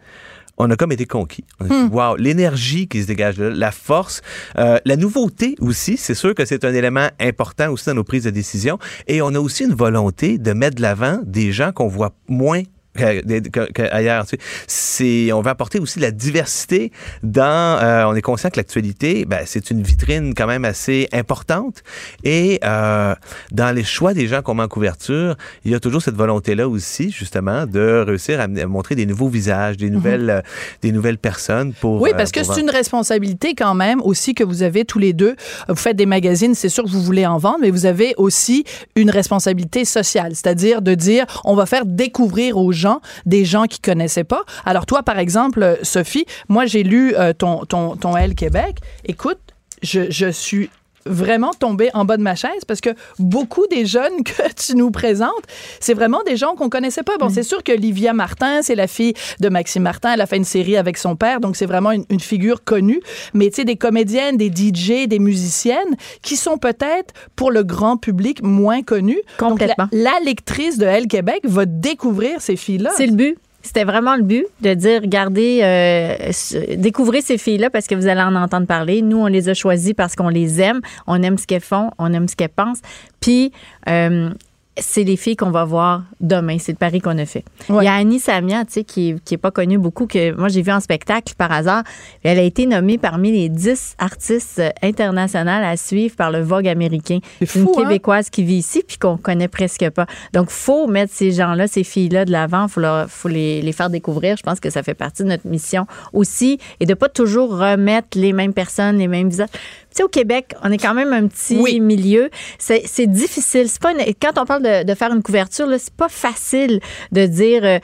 on 0.57 0.69
a 0.69 0.75
comme 0.75 0.91
été 0.91 1.05
conquis. 1.05 1.45
On 1.59 1.65
a 1.65 1.67
dit, 1.67 1.93
wow, 1.93 2.15
l'énergie 2.15 2.87
qui 2.87 3.01
se 3.01 3.07
dégage 3.07 3.37
de 3.37 3.45
là, 3.45 3.55
la 3.55 3.71
force, 3.71 4.21
euh, 4.57 4.77
la 4.85 4.95
nouveauté 4.95 5.55
aussi, 5.59 5.97
c'est 5.97 6.13
sûr 6.13 6.35
que 6.35 6.45
c'est 6.45 6.63
un 6.63 6.73
élément 6.73 7.07
important 7.19 7.71
aussi 7.71 7.85
dans 7.87 7.95
nos 7.95 8.03
prises 8.03 8.25
de 8.25 8.29
décision. 8.29 8.77
Et 9.07 9.21
on 9.21 9.29
a 9.29 9.39
aussi 9.39 9.63
une 9.63 9.73
volonté 9.73 10.37
de 10.37 10.53
mettre 10.53 10.75
de 10.75 10.81
l'avant 10.81 11.19
des 11.25 11.51
gens 11.51 11.71
qu'on 11.71 11.87
voit 11.87 12.13
moins 12.27 12.63
qu'ailleurs. 12.95 14.25
Tu 14.25 14.37
sais. 14.67 15.31
On 15.33 15.41
veut 15.41 15.49
apporter 15.49 15.79
aussi 15.79 15.99
de 15.99 16.03
la 16.03 16.11
diversité 16.11 16.91
dans. 17.23 17.79
euh, 17.81 18.05
on 18.05 18.15
est 18.15 18.21
conscient 18.21 18.49
que 18.49 18.57
l'actualité, 18.57 19.25
ben, 19.25 19.41
c'est 19.45 19.71
une 19.71 19.81
vitrine 19.81 20.33
quand 20.35 20.47
même 20.47 20.65
assez 20.65 21.07
importante. 21.11 21.83
Et 22.23 22.59
euh, 22.63 23.15
dans 23.51 23.75
les 23.75 23.83
choix 23.83 24.13
des 24.13 24.27
gens 24.27 24.41
qu'on 24.41 24.53
met 24.55 24.63
en 24.63 24.67
couverture, 24.67 25.35
il 25.65 25.71
y 25.71 25.75
a 25.75 25.79
toujours 25.79 26.01
cette 26.01 26.15
volonté-là 26.15 26.67
aussi, 26.67 27.11
justement, 27.11 27.65
de 27.65 28.03
réussir 28.05 28.39
à, 28.39 28.43
à 28.43 28.65
montrer 28.67 28.95
des 28.95 29.05
nouveaux 29.05 29.29
visages, 29.29 29.77
des 29.77 29.89
nouvelles, 29.89 30.29
euh, 30.29 30.41
des 30.81 30.91
nouvelles 30.91 31.17
personnes 31.17 31.73
pour. 31.73 32.01
Oui, 32.01 32.11
parce 32.15 32.31
que 32.31 32.43
c'est 32.43 32.61
une 32.61 32.69
responsabilité 32.69 33.55
quand 33.55 33.73
même 33.73 34.01
aussi 34.01 34.33
que 34.35 34.43
vous 34.43 34.63
avez 34.63 34.85
tous 34.85 34.99
les 34.99 35.13
deux. 35.13 35.35
Vous 35.67 35.75
faites 35.75 35.95
des 35.95 36.05
magazines, 36.05 36.53
c'est 36.55 36.69
sûr 36.69 36.83
que 36.83 36.89
vous 36.89 37.01
voulez 37.01 37.25
en 37.25 37.37
vendre, 37.37 37.59
mais 37.61 37.71
vous 37.71 37.85
avez 37.85 38.13
aussi 38.17 38.65
une 38.95 39.09
responsabilité 39.09 39.85
sociale, 39.85 40.31
c'est-à-dire 40.35 40.81
de 40.81 40.93
dire 40.93 41.25
on 41.45 41.55
va 41.55 41.65
faire 41.65 41.85
découvrir 41.85 42.57
aux 42.57 42.71
gens 42.71 42.82
des 43.25 43.45
gens 43.45 43.65
qui 43.65 43.79
connaissaient 43.79 44.23
pas. 44.23 44.43
Alors 44.65 44.85
toi, 44.85 45.03
par 45.03 45.19
exemple, 45.19 45.79
Sophie, 45.83 46.25
moi 46.49 46.65
j'ai 46.65 46.83
lu 46.83 47.15
euh, 47.15 47.33
ton 47.33 47.65
ton 47.65 47.95
ton 47.95 48.15
L 48.17 48.35
Québec. 48.35 48.77
Écoute, 49.05 49.39
je, 49.81 50.09
je 50.09 50.29
suis 50.31 50.69
vraiment 51.05 51.51
tombée 51.51 51.89
en 51.93 52.05
bas 52.05 52.17
de 52.17 52.21
ma 52.23 52.35
chaise 52.35 52.65
parce 52.67 52.81
que 52.81 52.89
beaucoup 53.19 53.65
des 53.67 53.85
jeunes 53.85 54.23
que 54.25 54.53
tu 54.53 54.75
nous 54.75 54.91
présentes, 54.91 55.31
c'est 55.79 55.93
vraiment 55.93 56.21
des 56.25 56.37
gens 56.37 56.55
qu'on 56.55 56.69
connaissait 56.69 57.03
pas. 57.03 57.17
Bon, 57.17 57.29
c'est 57.29 57.43
sûr 57.43 57.63
que 57.63 57.71
Livia 57.71 58.13
Martin, 58.13 58.61
c'est 58.61 58.75
la 58.75 58.87
fille 58.87 59.13
de 59.39 59.49
Maxime 59.49 59.83
Martin, 59.83 60.13
elle 60.13 60.21
a 60.21 60.25
fait 60.25 60.37
une 60.37 60.43
série 60.43 60.77
avec 60.77 60.97
son 60.97 61.15
père, 61.15 61.39
donc 61.39 61.55
c'est 61.55 61.65
vraiment 61.65 61.91
une, 61.91 62.05
une 62.09 62.19
figure 62.19 62.63
connue. 62.63 63.01
Mais 63.33 63.49
tu 63.49 63.57
sais, 63.57 63.65
des 63.65 63.75
comédiennes, 63.75 64.37
des 64.37 64.49
DJ, 64.49 65.07
des 65.07 65.19
musiciennes 65.19 65.95
qui 66.21 66.35
sont 66.35 66.57
peut-être 66.57 67.13
pour 67.35 67.51
le 67.51 67.63
grand 67.63 67.97
public 67.97 68.41
moins 68.43 68.81
connues. 68.81 69.21
Donc, 69.39 69.59
la- 69.59 69.67
Complètement. 69.67 69.87
la, 69.91 70.19
lectrice 70.23 70.77
de 70.77 70.85
Elle 70.85 71.07
Québec 71.07 71.41
va 71.43 71.65
découvrir 71.65 72.41
ces 72.41 72.55
filles-là. 72.55 72.91
C'est 72.95 73.07
le 73.07 73.13
but. 73.15 73.37
C'était 73.63 73.85
vraiment 73.85 74.15
le 74.17 74.23
but 74.23 74.45
de 74.61 74.73
dire, 74.73 75.01
regardez, 75.01 75.61
euh, 75.63 76.31
découvrez 76.75 77.21
ces 77.21 77.37
filles-là 77.37 77.69
parce 77.69 77.87
que 77.87 77.95
vous 77.95 78.07
allez 78.07 78.21
en 78.21 78.35
entendre 78.35 78.67
parler. 78.67 79.01
Nous, 79.01 79.17
on 79.17 79.27
les 79.27 79.47
a 79.47 79.53
choisies 79.53 79.93
parce 79.93 80.15
qu'on 80.15 80.29
les 80.29 80.61
aime. 80.61 80.81
On 81.07 81.23
aime 81.23 81.37
ce 81.37 81.47
qu'elles 81.47 81.61
font, 81.61 81.89
on 81.97 82.11
aime 82.13 82.27
ce 82.27 82.35
qu'elles 82.35 82.49
pensent. 82.49 82.81
Puis, 83.21 83.53
euh, 83.87 84.29
c'est 84.77 85.03
les 85.03 85.17
filles 85.17 85.35
qu'on 85.35 85.51
va 85.51 85.65
voir 85.65 86.03
demain. 86.19 86.57
C'est 86.59 86.71
le 86.71 86.77
pari 86.77 86.99
qu'on 86.99 87.17
a 87.17 87.25
fait. 87.25 87.45
Ouais. 87.69 87.83
Il 87.83 87.85
y 87.85 87.87
a 87.87 87.93
Annie 87.93 88.19
Samia, 88.19 88.65
tu 88.65 88.73
sais, 88.73 88.83
qui, 88.83 89.15
qui 89.23 89.35
est 89.35 89.37
pas 89.37 89.51
connue 89.51 89.77
beaucoup, 89.77 90.07
que 90.07 90.35
moi, 90.35 90.47
j'ai 90.47 90.61
vu 90.61 90.71
en 90.71 90.79
spectacle 90.79 91.33
par 91.37 91.51
hasard. 91.51 91.83
Elle 92.23 92.39
a 92.39 92.41
été 92.41 92.65
nommée 92.65 92.97
parmi 92.97 93.31
les 93.31 93.49
10 93.49 93.95
artistes 93.99 94.61
internationales 94.81 95.63
à 95.63 95.77
suivre 95.77 96.15
par 96.15 96.31
le 96.31 96.41
Vogue 96.41 96.67
américain. 96.67 97.19
C'est 97.39 97.59
une 97.59 97.67
hein? 97.67 97.71
Québécoise 97.75 98.29
qui 98.29 98.43
vit 98.43 98.55
ici 98.55 98.83
puis 98.87 98.97
qu'on 98.97 99.17
connaît 99.17 99.47
presque 99.47 99.87
pas. 99.91 100.07
Donc, 100.33 100.49
faut 100.49 100.87
mettre 100.87 101.13
ces 101.13 101.31
gens-là, 101.31 101.67
ces 101.67 101.83
filles-là 101.83 102.25
de 102.25 102.31
l'avant. 102.31 102.67
Faut 102.67 102.79
leur, 102.79 103.09
faut 103.09 103.27
les, 103.29 103.61
les 103.61 103.71
faire 103.73 103.91
découvrir. 103.91 104.37
Je 104.37 104.43
pense 104.43 104.59
que 104.59 104.71
ça 104.71 104.81
fait 104.81 104.95
partie 104.95 105.23
de 105.23 105.27
notre 105.27 105.47
mission 105.47 105.85
aussi 106.13 106.57
et 106.79 106.85
de 106.85 106.93
pas 106.95 107.09
toujours 107.09 107.57
remettre 107.57 108.17
les 108.17 108.33
mêmes 108.33 108.53
personnes, 108.53 108.97
les 108.97 109.07
mêmes 109.07 109.29
visages. 109.29 109.49
Sais, 109.97 110.03
au 110.03 110.07
Québec, 110.09 110.55
on 110.63 110.71
est 110.71 110.77
quand 110.77 110.93
même 110.93 111.13
un 111.13 111.27
petit 111.27 111.57
Oui. 111.59 111.79
milieu. 111.79 112.29
C'est 112.59 112.83
c'est 112.85 113.07
difficile. 113.07 113.67
C'est 113.69 113.81
pas 113.81 113.91
une- 113.91 114.13
quand 114.21 114.37
on 114.39 114.45
parle 114.45 114.63
de, 114.63 114.83
de 114.83 114.93
faire 114.95 115.11
une 115.13 115.23
couverture, 115.23 115.67
là, 115.67 115.77
c'est 115.79 115.93
pas 115.93 116.09
facile 116.09 116.79
de 117.11 117.25
dire 117.25 117.61
euh, 117.63 117.79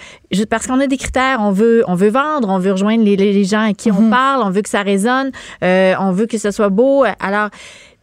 parce 0.49 0.67
qu'on 0.67 0.79
a 0.79 0.87
des 0.87 0.97
critères. 0.97 1.37
On 1.41 1.51
veut, 1.51 1.83
on 1.87 1.95
veut 1.95 2.09
vendre, 2.09 2.49
on 2.49 2.59
veut 2.59 2.71
rejoindre 2.71 3.03
les, 3.03 3.15
les 3.15 3.43
gens 3.43 3.69
à 3.69 3.73
qui 3.73 3.91
Mhm. 3.91 3.97
on 4.07 4.09
parle, 4.09 4.43
on 4.43 4.49
veut 4.51 4.61
que 4.61 4.69
ça 4.69 4.81
résonne, 4.81 5.31
euh, 5.63 5.93
on 5.99 6.11
veut 6.11 6.25
que 6.25 6.37
ce 6.37 6.51
soit 6.51 6.69
beau. 6.69 7.03
Alors 7.19 7.49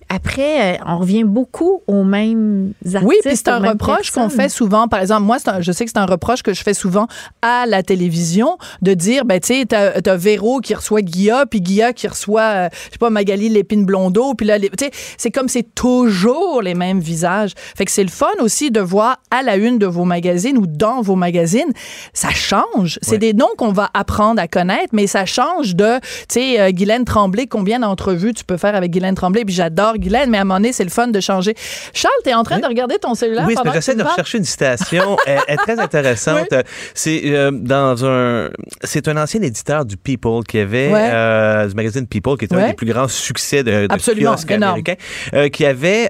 après, 0.09 0.75
euh, 0.77 0.79
on 0.87 0.99
revient 0.99 1.25
beaucoup 1.25 1.83
aux 1.87 2.05
mêmes 2.05 2.73
artistes. 2.85 3.05
Oui, 3.05 3.17
puis 3.25 3.37
c'est 3.37 3.49
un 3.49 3.59
reproche 3.59 4.11
qu'on 4.11 4.29
fait 4.29 4.49
souvent. 4.49 4.87
Par 4.89 5.01
exemple, 5.01 5.23
moi, 5.23 5.37
un- 5.47 5.61
je 5.61 5.73
sais 5.73 5.85
que 5.85 5.91
c'est 5.93 5.99
un 5.99 6.07
reproche 6.07 6.43
que 6.43 6.55
je 6.55 6.63
fais 6.63 6.75
souvent 6.75 7.07
à 7.43 7.67
la 7.67 7.83
télévision 7.83 8.57
de 8.83 8.95
dire, 8.95 9.25
ben, 9.25 9.41
tu 9.41 9.49
sais, 9.55 9.65
t'as 9.67 9.93
as 10.05 10.17
Véro 10.17 10.61
qui 10.61 10.75
reçoit 10.75 11.03
Guilla, 11.03 11.45
puis 11.47 11.61
Guilla 11.61 11.93
qui 11.93 12.07
reçoit, 12.09 12.43
euh, 12.43 12.69
je 12.87 12.93
sais 12.93 12.99
pas, 12.99 13.11
Magali 13.11 13.49
Lépine 13.49 13.85
Blondeau, 13.85 14.35
puis 14.35 14.47
là, 14.47 14.59
tu 14.61 14.69
sais, 14.79 14.91
c'est 15.19 15.31
comme 15.31 15.49
c'est 15.49 15.75
toujours 15.75 16.63
les 16.63 16.75
mêmes 16.75 17.01
visages. 17.01 17.53
Fait 17.77 17.85
que 17.85 17.91
c'est 17.91 18.05
le 18.05 18.09
fun 18.11 18.27
aussi 18.41 18.71
de 18.71 18.81
voir 18.81 19.17
à 19.31 19.43
la 19.43 19.57
une 19.57 19.79
de 19.79 19.87
vos 19.87 20.05
magazines 20.05 20.57
ou 20.59 20.67
dans 20.67 21.01
vos 21.03 21.17
magazines, 21.17 21.73
ça 22.13 22.31
change. 22.31 22.99
C'est 23.03 23.13
Ouais. 23.13 23.19
des 23.19 23.33
noms 23.35 23.49
qu'on 23.59 23.73
va 23.73 23.91
apprendre 23.95 24.41
à 24.41 24.47
connaître, 24.49 24.91
mais 24.93 25.07
ça 25.07 25.27
change 25.27 25.75
de, 25.75 25.99
tu 25.99 26.07
sais, 26.29 26.61
euh, 26.61 26.71
Guylaine 26.71 27.05
Tremblay, 27.05 27.47
combien 27.47 27.81
d'entrevues 27.81 28.35
tu 28.35 28.45
peux 28.45 28.57
faire 28.57 28.75
avec 28.77 28.91
Guylaine 28.93 29.15
Tremblay, 29.15 29.45
puis 29.45 29.55
j'adore 29.55 29.95
Mais 30.29 30.39
à 30.39 30.41
un 30.43 30.45
moment 30.45 30.55
donné, 30.57 30.73
c'est 30.73 30.85
le 30.85 30.91
fun 30.91 31.09
de 31.09 31.21
changer. 31.21 31.55
Charles, 31.93 32.13
t'es 32.25 32.35
en 32.35 32.43
train 32.43 32.59
de 32.59 32.67
regarder 32.67 32.99
ton 32.99 33.15
cellulaire 33.15 33.45
Oui, 33.47 33.55
pendant 33.55 33.73
j'essaie 33.73 33.93
tu 33.93 33.99
de 33.99 34.05
rechercher 34.05 34.39
une 34.39 34.45
citation. 34.45 35.17
elle, 35.27 35.41
elle 35.49 35.55
est 35.55 35.57
très 35.59 35.79
intéressante. 35.79 36.49
C'est 36.95 37.23
euh, 37.27 37.51
dans 37.53 38.05
un, 38.05 38.51
c'est 38.85 39.09
un 39.09 39.17
ancien 39.17 39.43
éditeur 39.43 39.85
du 39.85 39.97
People 39.97 40.45
qui 40.45 40.59
avait 40.59 40.91
Ouais. 40.93 41.09
euh, 41.13 41.67
du 41.67 41.75
magazine 41.75 42.07
People, 42.07 42.37
qui 42.37 42.45
est 42.45 42.53
un 42.55 42.69
des 42.69 42.75
plus 42.75 42.87
grands 42.87 43.09
succès 43.09 43.63
de, 43.65 43.87
de 43.87 43.93
Absolument, 43.93 44.33
kiosque 44.33 44.51
américain, 44.51 44.95
euh, 45.35 45.49
qui 45.49 45.65
avait 45.65 46.09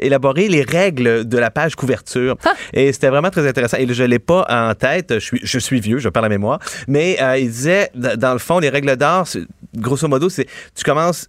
élaboré 0.00 0.48
les 0.48 0.62
règles 0.62 1.26
de 1.26 1.38
la 1.38 1.50
page 1.50 1.74
couverture. 1.74 2.36
Ah. 2.44 2.52
Et 2.72 2.92
c'était 2.92 3.08
vraiment 3.08 3.30
très 3.30 3.46
intéressant. 3.46 3.76
Et 3.78 3.86
je 3.92 4.04
l'ai 4.04 4.18
pas 4.18 4.46
en 4.48 4.74
tête. 4.74 5.14
Je 5.14 5.18
suis, 5.18 5.40
je 5.42 5.58
suis 5.58 5.80
vieux, 5.80 5.98
je 5.98 6.08
parle 6.08 6.26
à 6.26 6.28
mémoire. 6.28 6.58
Mais 6.88 7.18
il 7.38 7.50
disait, 7.50 7.90
dans 7.94 8.32
le 8.32 8.38
fond, 8.38 8.58
les 8.58 8.68
règles 8.68 8.96
d'art, 8.96 9.26
grosso 9.76 10.06
modo, 10.08 10.28
c'est 10.28 10.46
tu 10.74 10.84
commences 10.84 11.26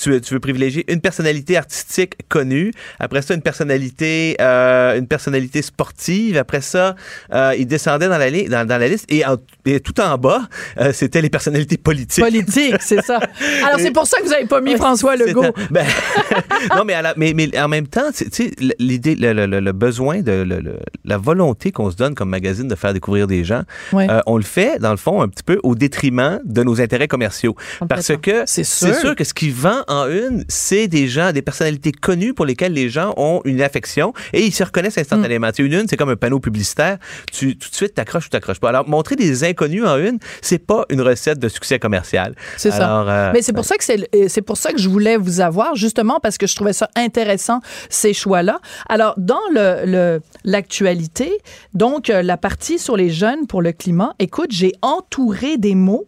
tu, 0.00 0.20
tu 0.20 0.34
veux 0.34 0.40
privilégier 0.40 0.84
une 0.92 1.00
personnalité 1.00 1.56
artistique 1.56 2.14
connue, 2.28 2.72
après 2.98 3.22
ça 3.22 3.34
une 3.34 3.42
personnalité 3.42 4.36
euh, 4.40 4.98
une 4.98 5.06
personnalité 5.06 5.62
sportive, 5.62 6.36
après 6.36 6.60
ça 6.60 6.94
euh, 7.32 7.54
il 7.58 7.66
descendait 7.66 8.08
dans 8.08 8.18
la, 8.18 8.28
li- 8.30 8.48
dans, 8.48 8.66
dans 8.66 8.78
la 8.78 8.88
liste 8.88 9.06
et, 9.08 9.24
en- 9.24 9.36
et 9.64 9.80
tout 9.80 9.98
en 10.00 10.18
bas 10.18 10.42
euh, 10.80 10.92
c'était 10.92 11.22
les 11.22 11.30
personnalités 11.30 11.76
politiques. 11.76 12.24
Politique, 12.24 12.76
c'est 12.80 13.02
ça. 13.02 13.18
Alors, 13.66 13.78
c'est 13.78 13.90
pour 13.92 14.06
ça 14.06 14.18
que 14.18 14.24
vous 14.24 14.30
n'avez 14.30 14.46
pas 14.46 14.60
mis 14.60 14.76
François 14.76 15.16
Legault. 15.16 15.44
un- 15.44 15.52
ben, 15.70 15.86
non, 16.76 16.84
mais, 16.84 16.94
à 16.94 17.02
la- 17.02 17.14
mais, 17.16 17.32
mais 17.34 17.56
en 17.58 17.68
même 17.68 17.86
temps, 17.86 18.10
tu 18.16 18.26
sais, 18.30 18.50
l'idée, 18.78 19.14
le, 19.14 19.32
le- 19.32 19.46
le- 19.46 19.60
le 19.60 19.72
besoin, 19.72 20.20
de, 20.22 20.32
le- 20.42 20.60
le- 20.60 20.78
la 21.04 21.18
volonté 21.18 21.70
qu'on 21.72 21.90
se 21.90 21.96
donne 21.96 22.14
comme 22.14 22.30
magazine 22.30 22.68
de 22.68 22.74
faire 22.74 22.92
découvrir 22.94 23.26
des 23.26 23.44
gens, 23.44 23.62
Ouais. 23.92 24.08
euh, 24.10 24.20
on 24.26 24.36
le 24.36 24.42
fait, 24.42 24.78
dans 24.80 24.90
le 24.90 24.96
fond, 24.96 25.22
un 25.22 25.28
petit 25.28 25.42
peu 25.42 25.60
au 25.62 25.74
détriment 25.74 26.40
de 26.44 26.62
nos 26.62 26.80
intérêts 26.80 27.08
commerciaux. 27.08 27.54
Parce 27.88 28.12
que 28.16 28.42
C'est 28.46 28.64
c'est 28.64 28.92
sûr. 28.92 29.00
sûr 29.00 29.14
que 29.16 29.24
ce 29.24 29.34
qui 29.34 29.50
vend 29.50 29.82
en 29.88 30.08
une, 30.08 30.44
c'est 30.48 30.88
des 30.88 31.08
gens, 31.08 31.32
des 31.32 31.42
personnalités 31.42 31.92
connues 31.92 32.34
pour 32.34 32.46
lesquelles 32.46 32.72
les 32.72 32.88
gens 32.88 33.14
ont 33.16 33.40
une 33.44 33.60
affection 33.62 34.12
et 34.32 34.44
ils 34.44 34.52
se 34.52 34.62
reconnaissent 34.64 34.98
instantanément. 34.98 35.48
Tu 35.52 35.62
sais, 35.62 35.68
une 35.68 35.80
une, 35.80 35.88
c'est 35.88 35.96
comme 35.96 36.10
un 36.10 36.16
panneau 36.16 36.40
publicitaire. 36.40 36.98
Tu, 37.32 37.56
tout 37.56 37.68
de 37.70 37.74
suite, 37.74 37.94
t'accroches 37.94 38.26
ou 38.26 38.30
t'accroches 38.30 38.60
pas. 38.60 38.68
Alors, 38.70 38.88
montrer 38.88 39.16
des 39.16 39.44
inconnus 39.44 39.84
en 39.84 39.98
une, 39.98 40.18
c'est 40.42 40.58
pas 40.58 40.84
une 40.90 41.00
recette 41.00 41.38
de 41.38 41.48
succès 41.48 41.78
commercial. 41.78 42.34
C'est 42.56 42.70
ça. 42.70 43.02
Euh, 43.02 43.30
Mais 43.32 43.42
c'est 43.42 43.52
pour 43.52 43.64
ça 43.64 43.76
que 43.76 43.84
c'est 44.28 44.42
pour 44.42 44.56
ça 44.56 44.72
que 44.72 44.78
je 44.78 44.88
voulais 44.88 45.16
vous 45.16 45.40
avoir 45.40 45.74
justement 45.76 46.20
parce 46.20 46.38
que 46.38 46.46
je 46.46 46.54
trouvais 46.54 46.72
ça 46.72 46.88
intéressant 46.96 47.60
ces 47.90 48.12
choix-là. 48.14 48.60
Alors 48.88 49.14
dans 49.16 49.40
le 49.52 49.84
le- 49.86 50.20
l'actualité, 50.44 51.30
donc 51.74 52.10
euh, 52.10 52.22
la 52.22 52.36
partie 52.36 52.78
sur 52.78 52.96
les 52.96 53.10
jeunes 53.10 53.46
pour 53.46 53.60
le 53.62 53.72
climat, 53.72 54.14
écoute, 54.18 54.50
j'ai 54.50 54.72
entouré 54.82 55.56
des 55.58 55.74
mots 55.74 56.06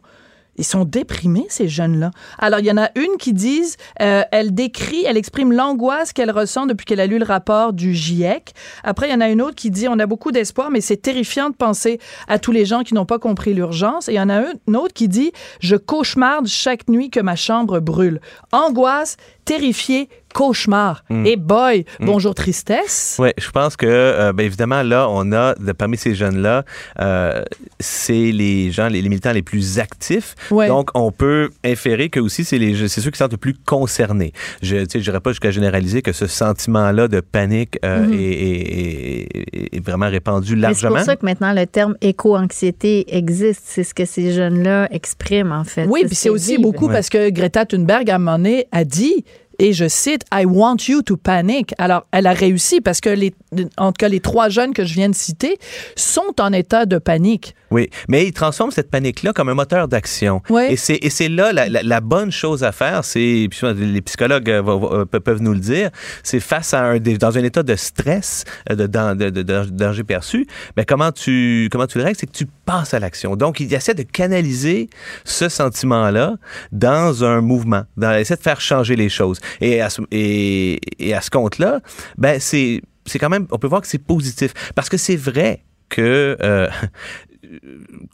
ils 0.56 0.64
sont 0.64 0.84
déprimés, 0.84 1.46
ces 1.48 1.68
jeunes-là. 1.68 2.10
Alors, 2.38 2.60
il 2.60 2.66
y 2.66 2.70
en 2.70 2.78
a 2.78 2.90
une 2.96 3.16
qui 3.18 3.32
disent, 3.32 3.76
euh, 4.00 4.22
elle 4.32 4.54
décrit, 4.54 5.04
elle 5.04 5.16
exprime 5.16 5.52
l'angoisse 5.52 6.12
qu'elle 6.12 6.30
ressent 6.30 6.66
depuis 6.66 6.84
qu'elle 6.84 7.00
a 7.00 7.06
lu 7.06 7.18
le 7.18 7.24
rapport 7.24 7.72
du 7.72 7.94
GIEC. 7.94 8.54
Après, 8.82 9.08
il 9.08 9.12
y 9.12 9.14
en 9.14 9.20
a 9.20 9.28
une 9.28 9.42
autre 9.42 9.54
qui 9.54 9.70
dit, 9.70 9.88
on 9.88 9.98
a 9.98 10.06
beaucoup 10.06 10.32
d'espoir, 10.32 10.70
mais 10.70 10.80
c'est 10.80 10.96
terrifiant 10.96 11.50
de 11.50 11.54
penser 11.54 12.00
à 12.28 12.38
tous 12.38 12.52
les 12.52 12.64
gens 12.64 12.82
qui 12.82 12.94
n'ont 12.94 13.06
pas 13.06 13.18
compris 13.18 13.54
l'urgence. 13.54 14.08
Et 14.08 14.12
il 14.12 14.16
y 14.16 14.20
en 14.20 14.30
a 14.30 14.42
une 14.66 14.76
autre 14.76 14.94
qui 14.94 15.08
dit, 15.08 15.32
je 15.60 15.76
cauchemarde 15.76 16.46
chaque 16.46 16.88
nuit 16.88 17.10
que 17.10 17.20
ma 17.20 17.36
chambre 17.36 17.80
brûle. 17.80 18.20
Angoisse, 18.52 19.16
terrifié, 19.46 20.08
cauchemar. 20.34 21.02
Et 21.24 21.36
boy, 21.36 21.86
bonjour 22.00 22.34
tristesse. 22.34 23.16
Oui, 23.18 23.30
je 23.38 23.50
pense 23.50 23.74
que, 23.74 23.86
euh, 23.86 24.34
ben 24.34 24.44
évidemment, 24.44 24.82
là, 24.82 25.06
on 25.08 25.32
a, 25.32 25.54
de, 25.54 25.72
parmi 25.72 25.96
ces 25.96 26.14
jeunes-là, 26.14 26.64
euh, 27.00 27.42
c'est 27.80 28.32
les 28.32 28.70
gens, 28.70 28.88
les, 28.88 29.00
les 29.00 29.08
militants 29.08 29.32
les 29.32 29.40
plus 29.40 29.78
actifs. 29.78 30.34
Ouais. 30.50 30.68
Donc, 30.68 30.90
on 30.94 31.10
peut 31.10 31.48
inférer 31.64 32.10
que 32.10 32.20
aussi, 32.20 32.44
c'est, 32.44 32.58
les, 32.58 32.86
c'est 32.88 33.00
ceux 33.00 33.10
qui 33.10 33.16
sont 33.16 33.28
le 33.30 33.38
plus 33.38 33.54
concernés. 33.54 34.32
Je 34.60 34.76
ne 34.76 34.84
dirais 34.84 35.20
pas 35.20 35.30
jusqu'à 35.30 35.50
généraliser 35.52 36.02
que 36.02 36.12
ce 36.12 36.26
sentiment-là 36.26 37.08
de 37.08 37.20
panique 37.20 37.78
euh, 37.84 38.04
Mhm. 38.04 38.12
est, 38.12 38.18
est- 38.18 39.36
est- 39.54 39.76
est 39.76 39.80
vraiment 39.86 40.10
répandu 40.10 40.54
Mais 40.54 40.56
C'est 40.56 40.62
largement. 40.82 40.96
pour 40.96 41.04
ça 41.04 41.16
que 41.16 41.24
maintenant 41.24 41.52
le 41.54 41.66
terme 41.66 41.96
éco-anxiété 42.02 43.16
existe. 43.16 43.62
C'est 43.64 43.84
ce 43.84 43.94
que 43.94 44.04
ces 44.04 44.32
jeunes-là 44.34 44.88
expriment, 44.92 45.52
en 45.52 45.64
fait. 45.64 45.86
Oui, 45.86 46.02
puis 46.06 46.14
c'est 46.14 46.28
aussi 46.28 46.52
vivent. 46.56 46.60
beaucoup 46.62 46.88
Ouais. 46.88 46.92
parce 46.94 47.08
que 47.08 47.30
Greta 47.30 47.64
Thunberg, 47.64 48.10
à 48.10 48.16
un 48.16 48.18
moment 48.18 48.36
donné, 48.36 48.66
a 48.72 48.84
dit, 48.84 49.24
et 49.58 49.72
je 49.72 49.88
cite, 49.88 50.22
I 50.32 50.44
want 50.44 50.76
you 50.88 51.02
to 51.02 51.16
panic. 51.16 51.74
Alors, 51.78 52.06
elle 52.12 52.26
a 52.26 52.32
réussi 52.32 52.80
parce 52.80 53.00
que, 53.00 53.10
les, 53.10 53.34
en 53.76 53.92
tout 53.92 53.98
cas, 53.98 54.08
les 54.08 54.20
trois 54.20 54.48
jeunes 54.48 54.74
que 54.74 54.84
je 54.84 54.94
viens 54.94 55.08
de 55.08 55.14
citer 55.14 55.58
sont 55.96 56.40
en 56.40 56.52
état 56.52 56.86
de 56.86 56.98
panique. 56.98 57.54
Oui, 57.70 57.90
mais 58.08 58.26
il 58.26 58.32
transforme 58.32 58.70
cette 58.70 58.90
panique-là 58.90 59.32
comme 59.32 59.48
un 59.48 59.54
moteur 59.54 59.88
d'action. 59.88 60.40
Ouais. 60.50 60.72
Et 60.72 60.76
c'est 60.76 61.28
là 61.28 61.52
la, 61.52 61.68
la- 61.68 61.82
la 61.82 62.00
bonne 62.00 62.30
chose 62.30 62.62
à 62.64 62.72
faire. 62.72 63.04
C'est 63.04 63.48
les 63.74 64.00
psychologues 64.02 64.48
euh, 64.50 65.04
pe- 65.04 65.18
peuvent 65.18 65.42
nous 65.42 65.52
le 65.52 65.58
dire. 65.58 65.90
C'est 66.22 66.40
face 66.40 66.74
à 66.74 66.82
un 66.84 66.98
dans 66.98 67.36
un 67.38 67.42
état 67.44 67.62
de 67.62 67.74
stress, 67.76 68.44
euh, 68.70 68.74
de, 68.76 68.86
dan- 68.86 69.16
de, 69.16 69.30
de- 69.30 69.42
de 69.42 69.64
danger 69.70 70.04
perçu. 70.04 70.46
Mais 70.76 70.84
comment 70.84 71.10
tu 71.12 71.68
comment 71.72 71.86
tu 71.86 71.98
le 71.98 72.04
règles, 72.04 72.18
c'est 72.18 72.26
que 72.26 72.36
tu 72.36 72.46
passes 72.64 72.94
à 72.94 73.00
l'action. 73.00 73.36
Donc 73.36 73.60
il 73.60 73.72
essaie 73.74 73.94
de 73.94 74.02
canaliser 74.04 74.88
ce 75.24 75.48
sentiment-là 75.48 76.36
dans 76.72 77.24
un 77.24 77.40
mouvement. 77.40 77.82
Dans 77.96 78.12
il 78.12 78.20
essaie 78.20 78.36
de 78.36 78.42
faire 78.42 78.60
changer 78.60 78.96
les 78.96 79.08
choses. 79.08 79.40
Et 79.60 79.80
à 79.80 79.90
ce, 79.90 80.02
et, 80.12 80.78
et 80.98 81.14
à 81.14 81.20
ce 81.20 81.30
compte-là, 81.30 81.80
ben 82.18 82.38
c'est 82.40 82.82
c'est 83.06 83.18
quand 83.18 83.28
même 83.28 83.46
on 83.50 83.58
peut 83.58 83.66
voir 83.68 83.80
que 83.80 83.88
c'est 83.88 83.98
positif 84.04 84.52
parce 84.74 84.88
que 84.88 84.96
c'est 84.96 85.16
vrai 85.16 85.62
que 85.88 86.36
euh, 86.42 86.68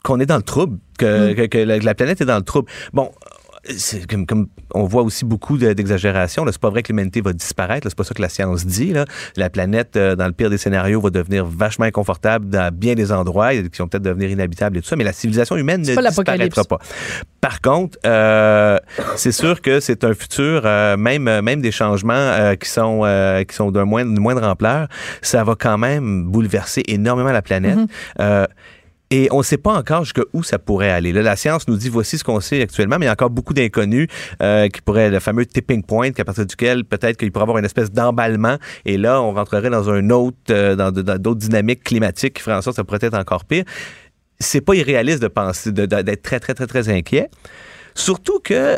qu'on 0.03 0.19
est 0.19 0.25
dans 0.25 0.37
le 0.37 0.43
trouble, 0.43 0.77
que, 0.97 1.33
que- 1.33 1.45
que 1.47 1.57
la, 1.57 1.95
planète 1.95 2.21
est 2.21 2.25
dans 2.25 2.37
le 2.37 2.43
trouble. 2.43 2.69
Bon, 2.93 3.11
comme, 4.09 4.25
comme 4.25 4.47
on 4.73 4.83
voit 4.83 5.03
aussi 5.03 5.23
beaucoup 5.23 5.57
de- 5.57 5.71
d'exagération. 5.71 6.43
C'est 6.51 6.59
pas 6.59 6.69
vrai 6.69 6.83
que 6.83 6.89
l'humanité 6.89 7.21
va 7.21 7.31
disparaître. 7.31 7.87
C'est 7.87 7.95
pas 7.95 8.03
ça 8.03 8.13
que 8.13 8.21
la 8.21 8.27
science 8.27 8.65
dit. 8.65 8.91
Là. 8.91 9.05
La 9.37 9.49
planète, 9.49 9.95
euh, 9.95 10.17
dans 10.17 10.25
le 10.25 10.33
pire 10.33 10.49
des 10.49 10.57
scénarios, 10.57 10.99
va 10.99 11.09
devenir 11.11 11.45
vachement 11.45 11.85
inconfortable 11.85 12.49
dans 12.49 12.73
bien 12.75 12.93
des 12.95 13.13
endroits 13.13 13.53
qui 13.55 13.77
vont 13.79 13.87
peut-être 13.87 14.03
devenir 14.03 14.29
inhabitables 14.31 14.77
et 14.77 14.81
tout 14.81 14.87
ça. 14.89 14.97
Mais 14.97 15.05
la 15.05 15.13
civilisation 15.13 15.55
humaine 15.55 15.81
ne 15.81 15.95
pas 15.95 16.01
disparaîtra 16.09 16.65
pas. 16.65 16.79
Par 17.39 17.61
contre, 17.61 17.97
euh, 18.05 18.77
c'est 19.15 19.31
sûr 19.31 19.61
que 19.61 19.79
c'est 19.79 20.03
un 20.03 20.13
futur, 20.13 20.63
euh, 20.65 20.97
même 20.97 21.23
même 21.41 21.61
des 21.61 21.71
changements 21.71 22.53
qui 22.59 22.69
sont 22.69 23.03
qui 23.47 23.55
sont 23.55 23.71
moindre, 23.85 24.11
d'une 24.13 24.21
moindre 24.21 24.43
ampleur, 24.43 24.87
ça 25.21 25.41
va 25.45 25.55
quand 25.55 25.77
même 25.77 26.25
bouleverser 26.25 26.83
énormément 26.87 27.31
la 27.31 27.41
planète. 27.41 27.77
Euh, 28.19 28.45
et 29.13 29.27
on 29.29 29.37
ne 29.37 29.43
sait 29.43 29.57
pas 29.57 29.73
encore 29.77 30.05
jusqu'où 30.05 30.41
ça 30.41 30.57
pourrait 30.57 30.89
aller. 30.89 31.11
La 31.13 31.35
science 31.35 31.67
nous 31.67 31.77
dit 31.77 31.87
voici 31.87 32.17
ce 32.17 32.23
qu'on 32.23 32.39
sait 32.39 32.63
actuellement, 32.63 32.97
mais 32.97 33.05
il 33.05 33.07
y 33.07 33.09
a 33.09 33.11
encore 33.11 33.29
beaucoup 33.29 33.53
d'inconnus 33.53 34.07
euh, 34.41 34.67
qui 34.69 34.81
pourraient, 34.81 35.11
le 35.11 35.19
fameux 35.19 35.45
tipping 35.45 35.83
point, 35.83 36.09
qu'à 36.09 36.25
partir 36.25 36.47
duquel 36.47 36.83
peut-être 36.83 37.17
qu'il 37.17 37.31
pourrait 37.31 37.43
avoir 37.43 37.59
une 37.59 37.65
espèce 37.65 37.91
d'emballement. 37.91 38.57
Et 38.85 38.97
là, 38.97 39.21
on 39.21 39.31
rentrerait 39.31 39.69
dans 39.69 39.87
un 39.91 40.09
autre, 40.09 40.37
euh, 40.49 40.75
dans 40.75 40.91
d'autres 40.91 41.39
dynamiques 41.39 41.83
climatiques 41.83 42.33
qui 42.33 42.41
feraient 42.41 42.55
en 42.55 42.63
sorte 42.63 42.77
que 42.77 42.81
ça 42.81 42.83
pourrait 42.85 42.99
être 43.03 43.13
encore 43.13 43.45
pire. 43.45 43.65
C'est 44.39 44.61
pas 44.61 44.73
irréaliste 44.73 45.21
de 45.21 45.27
penser, 45.27 45.71
d'être 45.71 46.23
très, 46.23 46.39
très, 46.39 46.55
très, 46.55 46.65
très 46.65 46.89
inquiet. 46.89 47.29
Surtout 47.95 48.39
que, 48.43 48.77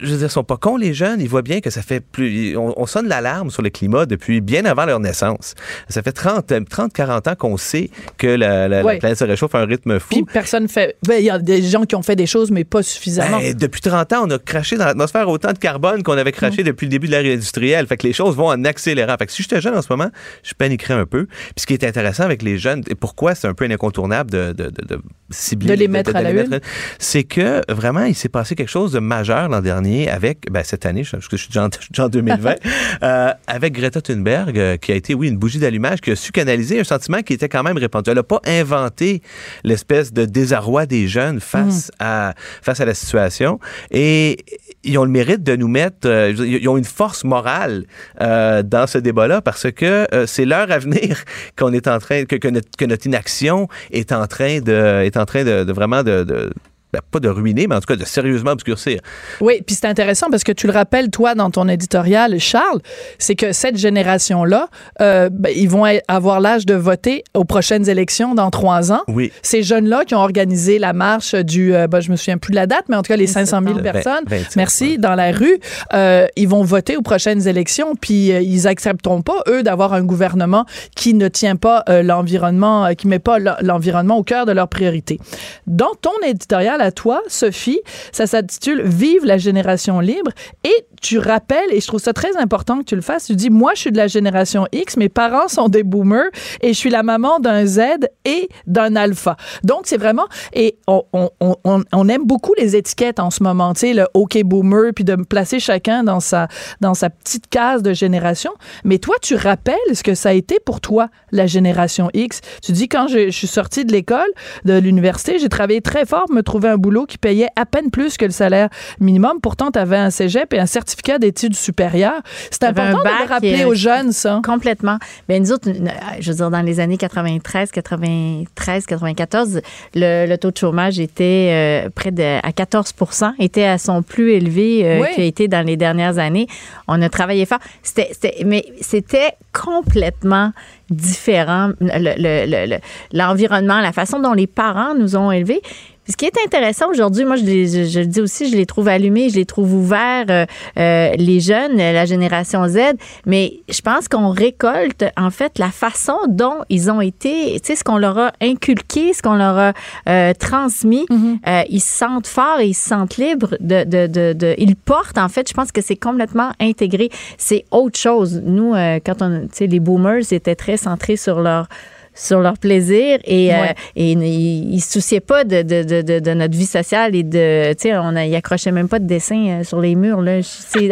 je 0.00 0.10
veux 0.12 0.18
dire, 0.18 0.26
ils 0.26 0.30
sont 0.30 0.44
pas 0.44 0.56
cons, 0.56 0.76
les 0.76 0.94
jeunes. 0.94 1.20
Ils 1.20 1.28
voient 1.28 1.42
bien 1.42 1.60
que 1.60 1.70
ça 1.70 1.82
fait 1.82 2.00
plus. 2.00 2.56
On, 2.56 2.72
on 2.80 2.86
sonne 2.86 3.08
l'alarme 3.08 3.50
sur 3.50 3.62
le 3.62 3.70
climat 3.70 4.06
depuis 4.06 4.40
bien 4.40 4.64
avant 4.64 4.84
leur 4.86 5.00
naissance. 5.00 5.54
Ça 5.88 6.02
fait 6.02 6.12
30, 6.12 6.52
euh, 6.52 6.60
30 6.68 6.92
40 6.92 7.28
ans 7.28 7.34
qu'on 7.34 7.56
sait 7.56 7.90
que 8.18 8.26
la, 8.26 8.68
la- 8.68 8.78
la 8.80 8.84
Ouais. 8.84 8.98
planète 8.98 9.18
se 9.18 9.24
réchauffe 9.24 9.54
à 9.54 9.60
un 9.60 9.66
rythme 9.66 9.98
fou. 9.98 10.08
Puis 10.10 10.24
personne 10.24 10.68
fait. 10.68 10.96
Ben, 11.06 11.16
Il 11.18 11.24
y 11.24 11.30
a 11.30 11.38
des 11.38 11.62
gens 11.62 11.84
qui 11.84 11.94
ont 11.94 12.02
fait 12.02 12.16
des 12.16 12.26
choses, 12.26 12.50
mais 12.50 12.64
pas 12.64 12.82
suffisamment. 12.82 13.38
Ben, 13.38 13.54
depuis 13.54 13.80
30 13.80 14.12
ans, 14.12 14.22
on 14.26 14.30
a 14.30 14.38
craché 14.38 14.76
dans 14.76 14.84
l'atmosphère 14.86 15.28
autant 15.28 15.52
de 15.52 15.58
carbone 15.58 16.02
qu'on 16.02 16.16
avait 16.18 16.32
craché 16.32 16.62
Mm. 16.62 16.66
depuis 16.66 16.86
le 16.86 16.90
début 16.90 17.06
de 17.06 17.12
l'ère 17.12 17.24
industrielle. 17.32 17.86
Fait 17.86 17.96
que 17.96 18.06
les 18.06 18.12
choses 18.12 18.34
vont 18.36 18.48
en 18.48 18.64
accélérant. 18.64 19.16
Fait 19.18 19.26
que 19.26 19.32
si 19.32 19.42
j'étais 19.42 19.60
jeune 19.60 19.76
en 19.76 19.82
ce 19.82 19.88
moment, 19.90 20.10
je 20.42 20.54
paniquerais 20.54 20.94
un 20.94 21.06
peu. 21.06 21.26
Puis 21.26 21.54
ce 21.58 21.66
qui 21.66 21.72
est 21.74 21.84
intéressant 21.84 22.24
avec 22.24 22.42
les 22.42 22.58
jeunes, 22.58 22.82
et 22.88 22.94
pourquoi 22.94 23.34
c'est 23.34 23.46
un 23.48 23.54
peu 23.54 23.64
incontournable 23.64 24.30
de, 24.30 24.52
de, 24.52 24.64
de, 24.64 24.84
de 24.86 25.00
cibler... 25.30 25.68
De 25.68 25.74
les 25.80 25.88
mettre 25.88 26.14
à 26.14 26.22
la 26.22 26.30
une. 26.30 26.60
C'est 26.98 27.24
que 27.24 27.60
vraiment, 27.72 28.04
il 28.04 28.14
s'est 28.14 28.28
passé 28.28 28.53
quelque 28.54 28.70
chose 28.70 28.92
de 28.92 28.98
majeur 28.98 29.48
l'an 29.48 29.60
dernier 29.60 30.10
avec, 30.10 30.50
ben, 30.50 30.62
cette 30.64 30.86
année, 30.86 31.04
je 31.04 31.16
je 31.20 31.36
suis 31.36 31.48
déjà 31.48 31.68
en 32.04 32.08
2020, 32.08 32.54
euh, 33.02 33.32
avec 33.46 33.72
Greta 33.72 34.00
Thunberg, 34.00 34.58
euh, 34.58 34.76
qui 34.76 34.92
a 34.92 34.94
été, 34.94 35.14
oui, 35.14 35.28
une 35.28 35.36
bougie 35.36 35.58
d'allumage, 35.58 36.00
qui 36.00 36.10
a 36.10 36.16
su 36.16 36.32
canaliser 36.32 36.80
un 36.80 36.84
sentiment 36.84 37.22
qui 37.22 37.32
était 37.32 37.48
quand 37.48 37.62
même 37.62 37.78
répandu. 37.78 38.10
Elle 38.10 38.16
n'a 38.16 38.22
pas 38.22 38.40
inventé 38.46 39.22
l'espèce 39.62 40.12
de 40.12 40.24
désarroi 40.24 40.86
des 40.86 41.08
jeunes 41.08 41.40
face, 41.40 41.90
à, 41.98 42.34
face 42.62 42.80
à 42.80 42.84
la 42.84 42.94
situation. 42.94 43.58
Et 43.90 44.38
ils 44.82 44.98
ont 44.98 45.04
le 45.04 45.10
mérite 45.10 45.42
de 45.42 45.56
nous 45.56 45.68
mettre, 45.68 46.06
euh, 46.08 46.32
ils 46.32 46.68
ont 46.68 46.76
une 46.76 46.84
force 46.84 47.24
morale 47.24 47.84
dans 48.20 48.86
ce 48.86 48.98
débat-là 48.98 49.40
parce 49.40 49.70
que 49.70 50.06
c'est 50.26 50.44
leur 50.44 50.70
avenir 50.70 51.24
qu'on 51.56 51.72
est 51.72 51.88
en 51.88 51.98
train, 51.98 52.24
que, 52.24 52.36
que 52.36 52.48
notre, 52.48 52.68
que 52.76 52.84
notre 52.84 53.06
inaction 53.06 53.68
est 53.90 54.12
en 54.12 54.26
train 54.26 54.60
de, 54.60 55.02
est 55.04 55.16
en 55.16 55.24
train 55.24 55.44
de, 55.44 55.64
de 55.64 55.72
vraiment 55.72 56.02
de, 56.02 56.24
de 56.24 56.50
ben, 56.94 57.00
pas 57.10 57.18
de 57.20 57.28
ruiner, 57.28 57.66
mais 57.66 57.74
en 57.74 57.80
tout 57.80 57.86
cas 57.86 57.96
de 57.96 58.04
sérieusement 58.04 58.52
obscurcir. 58.52 59.00
Oui, 59.40 59.60
puis 59.66 59.74
c'est 59.74 59.86
intéressant 59.86 60.28
parce 60.30 60.44
que 60.44 60.52
tu 60.52 60.66
le 60.68 60.72
rappelles, 60.72 61.10
toi, 61.10 61.34
dans 61.34 61.50
ton 61.50 61.66
éditorial, 61.68 62.38
Charles, 62.38 62.78
c'est 63.18 63.34
que 63.34 63.52
cette 63.52 63.76
génération-là, 63.76 64.68
euh, 65.00 65.28
ben, 65.32 65.52
ils 65.56 65.68
vont 65.68 65.84
avoir 66.08 66.40
l'âge 66.40 66.66
de 66.66 66.74
voter 66.74 67.24
aux 67.34 67.44
prochaines 67.44 67.88
élections 67.88 68.34
dans 68.34 68.50
trois 68.50 68.92
ans. 68.92 69.02
Oui. 69.08 69.32
Ces 69.42 69.62
jeunes-là 69.64 70.04
qui 70.04 70.14
ont 70.14 70.20
organisé 70.20 70.78
la 70.78 70.92
marche 70.92 71.34
du, 71.34 71.74
euh, 71.74 71.88
ben, 71.88 72.00
je 72.00 72.10
me 72.12 72.16
souviens 72.16 72.38
plus 72.38 72.50
de 72.52 72.56
la 72.56 72.66
date, 72.66 72.84
mais 72.88 72.96
en 72.96 73.02
tout 73.02 73.08
cas 73.08 73.16
les 73.16 73.26
500 73.26 73.60
000 73.64 73.74
Vingt- 73.78 73.82
personnes, 73.82 74.24
merci, 74.56 74.90
ouais. 74.92 74.96
dans 74.98 75.14
la 75.16 75.32
rue, 75.32 75.58
euh, 75.94 76.26
ils 76.36 76.48
vont 76.48 76.62
voter 76.62 76.96
aux 76.96 77.02
prochaines 77.02 77.48
élections, 77.48 77.94
puis 78.00 78.32
euh, 78.32 78.40
ils 78.40 78.68
accepteront 78.68 79.22
pas, 79.22 79.42
eux, 79.48 79.62
d'avoir 79.64 79.94
un 79.94 80.02
gouvernement 80.02 80.64
qui 80.94 81.14
ne 81.14 81.26
tient 81.28 81.56
pas 81.56 81.82
euh, 81.88 82.02
l'environnement, 82.02 82.86
euh, 82.86 82.92
qui 82.92 83.08
met 83.08 83.18
pas 83.18 83.38
l'en- 83.40 83.56
l'environnement 83.60 84.16
au 84.18 84.22
cœur 84.22 84.46
de 84.46 84.52
leurs 84.52 84.68
priorités. 84.68 85.18
Dans 85.66 85.92
ton 86.00 86.12
éditorial 86.26 86.80
à 86.84 86.92
toi, 86.92 87.22
Sophie, 87.26 87.80
ça 88.12 88.26
s'intitule 88.26 88.82
Vive 88.82 89.24
la 89.24 89.38
génération 89.38 90.00
libre 90.00 90.30
et 90.62 90.86
tu 91.00 91.18
rappelles, 91.18 91.70
et 91.70 91.80
je 91.80 91.86
trouve 91.86 92.00
ça 92.00 92.12
très 92.12 92.36
important 92.36 92.78
que 92.78 92.84
tu 92.84 92.94
le 92.94 93.02
fasses, 93.02 93.26
tu 93.26 93.36
dis, 93.36 93.50
moi, 93.50 93.72
je 93.74 93.80
suis 93.80 93.92
de 93.92 93.96
la 93.96 94.06
génération 94.06 94.66
X, 94.72 94.96
mes 94.96 95.08
parents 95.08 95.48
sont 95.48 95.68
des 95.68 95.82
boomers 95.82 96.30
et 96.62 96.68
je 96.68 96.78
suis 96.78 96.90
la 96.90 97.02
maman 97.02 97.40
d'un 97.40 97.66
Z 97.66 97.80
et 98.24 98.48
d'un 98.66 98.96
alpha. 98.96 99.36
Donc, 99.64 99.82
c'est 99.84 99.96
vraiment, 99.96 100.26
et 100.52 100.76
on, 100.86 102.08
aime 102.08 102.24
beaucoup 102.24 102.54
les 102.58 102.76
étiquettes 102.76 103.20
en 103.20 103.30
ce 103.30 103.42
moment, 103.42 103.74
tu 103.74 103.80
sais, 103.80 103.94
le 103.94 104.06
OK 104.14 104.38
boomer, 104.44 104.92
puis 104.94 105.04
de 105.04 105.14
placer 105.16 105.60
chacun 105.60 106.04
dans 106.04 106.20
sa, 106.20 106.48
dans 106.80 106.94
sa 106.94 107.10
petite 107.10 107.48
case 107.48 107.82
de 107.82 107.92
génération. 107.92 108.52
Mais 108.84 108.98
toi, 108.98 109.16
tu 109.20 109.34
rappelles 109.34 109.74
ce 109.92 110.02
que 110.02 110.14
ça 110.14 110.30
a 110.30 110.32
été 110.32 110.58
pour 110.64 110.80
toi, 110.80 111.08
la 111.32 111.46
génération 111.46 112.10
X. 112.14 112.40
Tu 112.62 112.72
dis, 112.72 112.88
quand 112.88 113.08
je, 113.08 113.26
je 113.26 113.36
suis 113.36 113.46
sortie 113.46 113.84
de 113.84 113.92
l'école, 113.92 114.20
de 114.64 114.74
l'université, 114.78 115.38
j'ai 115.38 115.48
travaillé 115.48 115.80
très 115.80 116.06
fort 116.06 116.24
pour 116.26 116.34
me 116.34 116.42
trouver 116.42 116.68
un 116.68 116.73
boulot 116.76 117.06
qui 117.06 117.18
payait 117.18 117.48
à 117.56 117.66
peine 117.66 117.90
plus 117.90 118.16
que 118.16 118.24
le 118.24 118.30
salaire 118.30 118.68
minimum. 119.00 119.40
Pourtant, 119.42 119.70
tu 119.70 119.78
avais 119.78 119.96
un 119.96 120.10
cégep 120.10 120.52
et 120.54 120.58
un 120.58 120.66
certificat 120.66 121.18
d'études 121.18 121.54
supérieures. 121.54 122.20
C'est 122.50 122.64
un 122.64 122.68
important 122.68 122.98
de 122.98 123.22
le 123.24 123.28
rappeler 123.28 123.58
et- 123.60 123.64
aux 123.64 123.74
jeunes, 123.74 124.12
ça. 124.12 124.40
Complètement. 124.44 124.98
Ben 125.28 125.42
nous 125.42 125.52
autres, 125.52 125.68
euh, 125.68 125.88
je 126.20 126.30
veux 126.30 126.36
dire, 126.36 126.50
dans 126.50 126.62
les 126.62 126.80
années 126.80 126.96
93, 126.96 127.70
93, 127.70 128.86
94, 128.86 129.60
le, 129.94 130.26
le 130.26 130.38
taux 130.38 130.50
de 130.50 130.56
chômage 130.56 130.98
était 130.98 131.84
euh, 131.86 131.90
près 131.94 132.10
de 132.10 132.38
à 132.42 132.52
14 132.52 132.92
était 133.38 133.64
à 133.64 133.78
son 133.78 134.02
plus 134.02 134.32
élevé 134.32 134.82
euh, 134.84 135.00
Oui. 135.02 135.08
qui 135.14 135.20
a 135.20 135.24
été 135.24 135.48
dans 135.48 135.64
les 135.64 135.76
dernières 135.76 136.18
années. 136.18 136.46
On 136.88 137.00
a 137.02 137.08
travaillé 137.08 137.46
fort. 137.46 137.58
C'était, 137.82 138.10
mais 138.44 138.64
c'était 138.80 139.32
complètement 139.52 140.52
différent. 140.90 141.70
Le- 141.80 142.14
le- 142.16 142.46
le- 142.50 142.66
le- 142.74 142.78
l'environnement, 143.12 143.80
la 143.80 143.92
façon 143.92 144.20
dont 144.20 144.32
les 144.32 144.46
parents 144.46 144.94
nous 144.94 145.16
ont 145.16 145.30
élevés. 145.30 145.60
Puis 146.04 146.12
Ce 146.12 146.16
qui 146.16 146.26
est 146.26 146.36
intéressant 146.44 146.90
aujourd'hui, 146.90 147.24
moi 147.24 147.36
je, 147.36 147.44
je, 147.44 147.84
je 147.88 148.00
le 148.00 148.06
dis 148.06 148.20
aussi, 148.20 148.50
je 148.50 148.56
les 148.56 148.66
trouve 148.66 148.88
allumés, 148.88 149.30
je 149.30 149.36
les 149.36 149.46
trouve 149.46 149.72
ouverts, 149.74 150.26
euh, 150.28 150.44
euh, 150.78 151.10
les 151.16 151.40
jeunes, 151.40 151.76
la 151.76 152.04
génération 152.04 152.66
Z, 152.68 152.78
mais 153.26 153.60
je 153.70 153.80
pense 153.80 154.06
qu'on 154.08 154.28
récolte 154.28 155.04
en 155.16 155.30
fait 155.30 155.58
la 155.58 155.70
façon 155.70 156.18
dont 156.28 156.58
ils 156.68 156.90
ont 156.90 157.00
été, 157.00 157.58
tu 157.60 157.68
sais, 157.68 157.76
ce 157.76 157.84
qu'on 157.84 157.96
leur 157.98 158.18
a 158.18 158.32
inculqué, 158.42 159.12
ce 159.14 159.22
qu'on 159.22 159.34
leur 159.34 159.58
a 159.58 159.72
euh, 160.08 160.32
transmis. 160.38 161.06
Euh, 161.10 161.62
ils 161.70 161.80
se 161.80 161.96
sentent 161.98 162.26
forts 162.26 162.60
et 162.60 162.66
ils 162.68 162.74
se 162.74 162.88
sentent 162.88 163.16
libres 163.16 163.56
de, 163.60 163.84
de, 163.84 164.06
de, 164.06 164.32
de- 164.34 164.54
ils 164.58 164.76
portent 164.76 165.18
en 165.18 165.28
fait. 165.28 165.48
Je 165.48 165.54
pense 165.54 165.72
que 165.72 165.80
c'est 165.80 165.96
complètement 165.96 166.50
intégré. 166.60 167.08
C'est 167.38 167.64
autre 167.70 167.98
chose. 167.98 168.42
Nous, 168.44 168.74
euh, 168.74 168.98
quand 169.04 169.22
on, 169.22 169.40
tu 169.42 169.48
sais, 169.52 169.66
les 169.66 169.80
boomers 169.80 170.32
étaient 170.32 170.54
très 170.54 170.76
centrés 170.76 171.16
sur 171.16 171.40
leur 171.40 171.66
sur 172.14 172.40
leur 172.40 172.58
plaisir 172.58 173.18
et, 173.24 173.52
euh, 173.54 173.66
et 173.96 174.12
ils, 174.12 174.74
ils 174.74 174.80
se 174.80 174.92
souciaient 174.92 175.20
pas 175.20 175.44
de, 175.44 175.62
de, 175.62 175.82
de, 176.02 176.18
de, 176.20 176.34
notre 176.34 176.56
vie 176.56 176.66
sociale 176.66 177.14
et 177.14 177.22
de, 177.22 177.72
tu 177.74 177.88
sais, 177.88 177.96
on 177.96 178.14
a, 178.16 178.24
ils 178.24 178.34
accrochaient 178.36 178.70
même 178.72 178.88
pas 178.88 178.98
de 178.98 179.06
dessins 179.06 179.60
euh, 179.60 179.64
sur 179.64 179.80
les 179.80 179.94
murs, 179.94 180.22
là, 180.22 180.40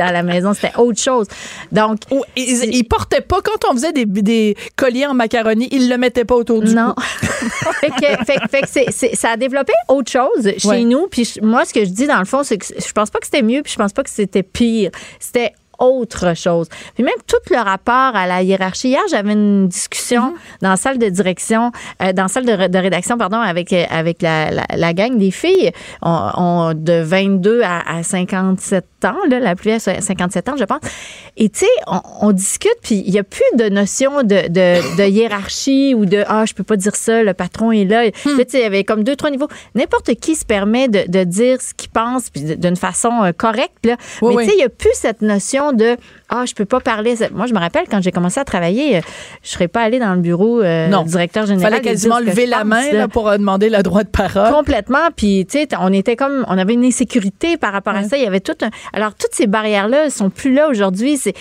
à 0.00 0.12
la 0.12 0.22
maison, 0.22 0.52
c'était 0.54 0.76
autre 0.76 1.00
chose. 1.00 1.26
Donc, 1.70 1.98
ils, 2.37 2.74
ils 2.74 2.85
portaient 2.85 3.20
pas, 3.20 3.40
quand 3.42 3.70
on 3.70 3.74
faisait 3.74 3.92
des, 3.92 4.04
des 4.06 4.56
colliers 4.76 5.06
en 5.06 5.14
macaroni, 5.14 5.68
ils 5.70 5.88
le 5.88 5.96
mettaient 5.98 6.24
pas 6.24 6.35
autour 6.35 6.61
du 6.62 6.74
non. 6.74 6.94
cou. 6.96 7.02
fait 7.80 7.90
que, 7.90 8.24
fait, 8.24 8.62
que- 8.62 9.16
ça 9.16 9.30
a 9.30 9.37
développé 9.37 9.72
autre 9.88 10.11
chose 10.11 10.52
chez 10.58 10.68
Ouais. 10.68 10.85
nous. 10.85 11.06
Puis 11.11 11.35
moi, 11.42 11.64
ce 11.64 11.72
que 11.74 11.85
je 11.85 11.90
dis 11.90 12.06
dans 12.06 12.18
le 12.18 12.24
fond, 12.24 12.42
c'est 12.42 12.56
que 12.58 12.64
je 12.66 12.92
pense 12.92 13.11
pas 13.11 13.18
que 13.18 13.26
c'était 13.26 13.42
mieux, 13.42 13.62
puis 13.62 13.72
je 13.72 13.78
pense 13.78 13.92
pas 13.92 14.02
que 14.02 14.11
c'était 14.11 14.42
pire. 14.42 14.90
C'était 15.20 15.52
autre 15.83 16.35
chose. 16.37 16.68
Puis 16.95 17.03
même 17.05 17.12
tout 17.27 17.37
le 17.55 17.59
rapport 17.59 18.14
à 18.16 18.27
la 18.27 18.42
hiérarchie. 18.42 18.88
Hier, 18.88 19.01
j'avais 19.11 19.33
une 19.33 19.68
discussion 19.68 20.35
dans 20.61 20.71
la 20.71 20.77
salle 20.77 20.99
de 20.99 21.09
direction, 21.09 21.73
euh, 22.03 22.12
dans 22.12 22.23
la 22.23 22.29
salle 22.29 22.45
de, 22.47 22.68
de 22.68 22.79
rédaction, 22.79 23.18
pardon, 23.18 23.38
avec, 23.38 23.73
euh, 23.73 23.85
avec 23.90 24.23
la, 24.23 24.51
la, 24.51 24.64
la 24.75 24.92
gang 24.95 25.16
des 25.18 25.31
filles 25.31 25.71
on, 26.03 26.31
on- 26.37 26.75
de 26.75 27.03
22 27.03 27.62
à, 27.62 27.99
à 27.99 28.03
57 28.03 28.85
ans, 29.05 29.16
là, 29.29 29.40
la 29.40 29.55
plus 29.57 29.68
vieille, 29.71 29.81
57 29.81 30.49
ans, 30.49 30.55
je 30.59 30.64
pense. 30.64 30.81
Et 31.37 31.49
tu 31.49 31.61
sais, 31.61 31.66
on, 31.87 32.01
on 32.21 32.33
discute, 32.33 32.77
puis 32.83 33.03
il 33.05 33.12
n'y 33.12 33.18
a 33.18 33.25
plus 33.25 33.42
de 33.57 33.68
notion 33.68 34.23
de, 34.23 34.49
de, 34.49 34.97
de 34.97 35.09
hiérarchie 35.09 35.95
ou 35.95 36.07
de 36.07 36.25
Ah, 36.29 36.45
je 36.47 36.55
peux 36.55 36.62
pas 36.62 36.77
dire 36.77 36.95
ça, 36.95 37.23
le 37.23 37.35
patron 37.35 37.73
est 37.73 37.85
là. 37.85 38.05
Là, 38.05 38.11
tu 38.12 38.21
sais, 38.37 38.47
il 38.55 38.61
y 38.61 38.64
avait 38.64 38.85
comme 38.85 39.03
deux, 39.05 39.16
trois 39.16 39.31
niveaux. 39.31 39.49
N'importe 39.75 40.14
qui 40.14 40.35
se 40.37 40.45
permet 40.45 40.88
de, 40.88 41.05
de 41.09 41.25
dire 41.25 41.61
ce 41.61 41.75
qu'il 41.75 41.90
pense 41.90 42.31
puis 42.31 42.57
d'une 42.57 42.77
façon 42.77 43.11
euh, 43.25 43.33
correcte. 43.33 43.85
Là. 43.85 43.97
Oui, 44.21 44.35
Mais 44.37 44.45
tu 44.45 44.51
sais, 44.51 44.57
il 44.57 44.59
n'y 44.59 44.64
a 44.64 44.68
plus 44.68 44.90
cette 44.95 45.23
notion 45.23 45.71
de 45.76 45.98
Ah, 46.35 46.45
je 46.47 46.55
peux 46.55 46.64
pas 46.64 46.81
parler. 46.81 47.14
Moi, 47.35 47.45
je 47.47 47.53
me 47.53 47.59
rappelle 47.59 47.85
quand 47.90 48.01
j'ai 48.03 48.11
commencé 48.11 48.40
à 48.40 48.45
travailler, 48.45 48.97
euh, 48.97 49.01
je 49.42 49.51
serais 49.51 49.68
pas 49.68 49.83
allée 49.83 49.99
dans 49.99 50.14
le 50.14 50.21
bureau 50.23 50.62
euh, 50.62 50.88
Non. 50.88 51.03
directeur 51.03 51.45
Il 51.45 51.49
général. 51.49 51.73
fallait 51.75 51.83
quasiment 51.85 52.21
lever 52.21 52.47
la 52.47 52.61
pense, 52.61 52.66
main 52.68 52.92
là. 52.92 53.07
pour 53.09 53.29
euh, 53.29 53.37
demander 53.37 53.68
le 53.68 53.83
droit 53.83 54.03
de 54.03 54.09
parole. 54.09 54.51
Complètement. 54.51 55.11
Puis, 55.14 55.45
tu 55.45 55.59
sais, 55.59 55.68
on 55.79 55.92
était 55.92 56.16
comme, 56.16 56.47
on 56.49 56.57
avait 56.57 56.73
une 56.73 56.85
insécurité 56.87 57.59
par 57.59 57.73
rapport 57.75 57.95
à 57.95 58.05
ça. 58.05 58.16
Il 58.16 58.23
y 58.23 58.27
avait 58.27 58.40
tout 58.40 58.55
un. 58.62 58.71
Alors, 58.95 59.14
toutes 59.14 59.35
ces 59.35 59.47
barrières-là 59.47 60.09
sont 60.09 60.31
plus 60.31 60.55
là 60.55 60.68
aujourd'hui. 60.71 61.18
C'est 61.18 61.35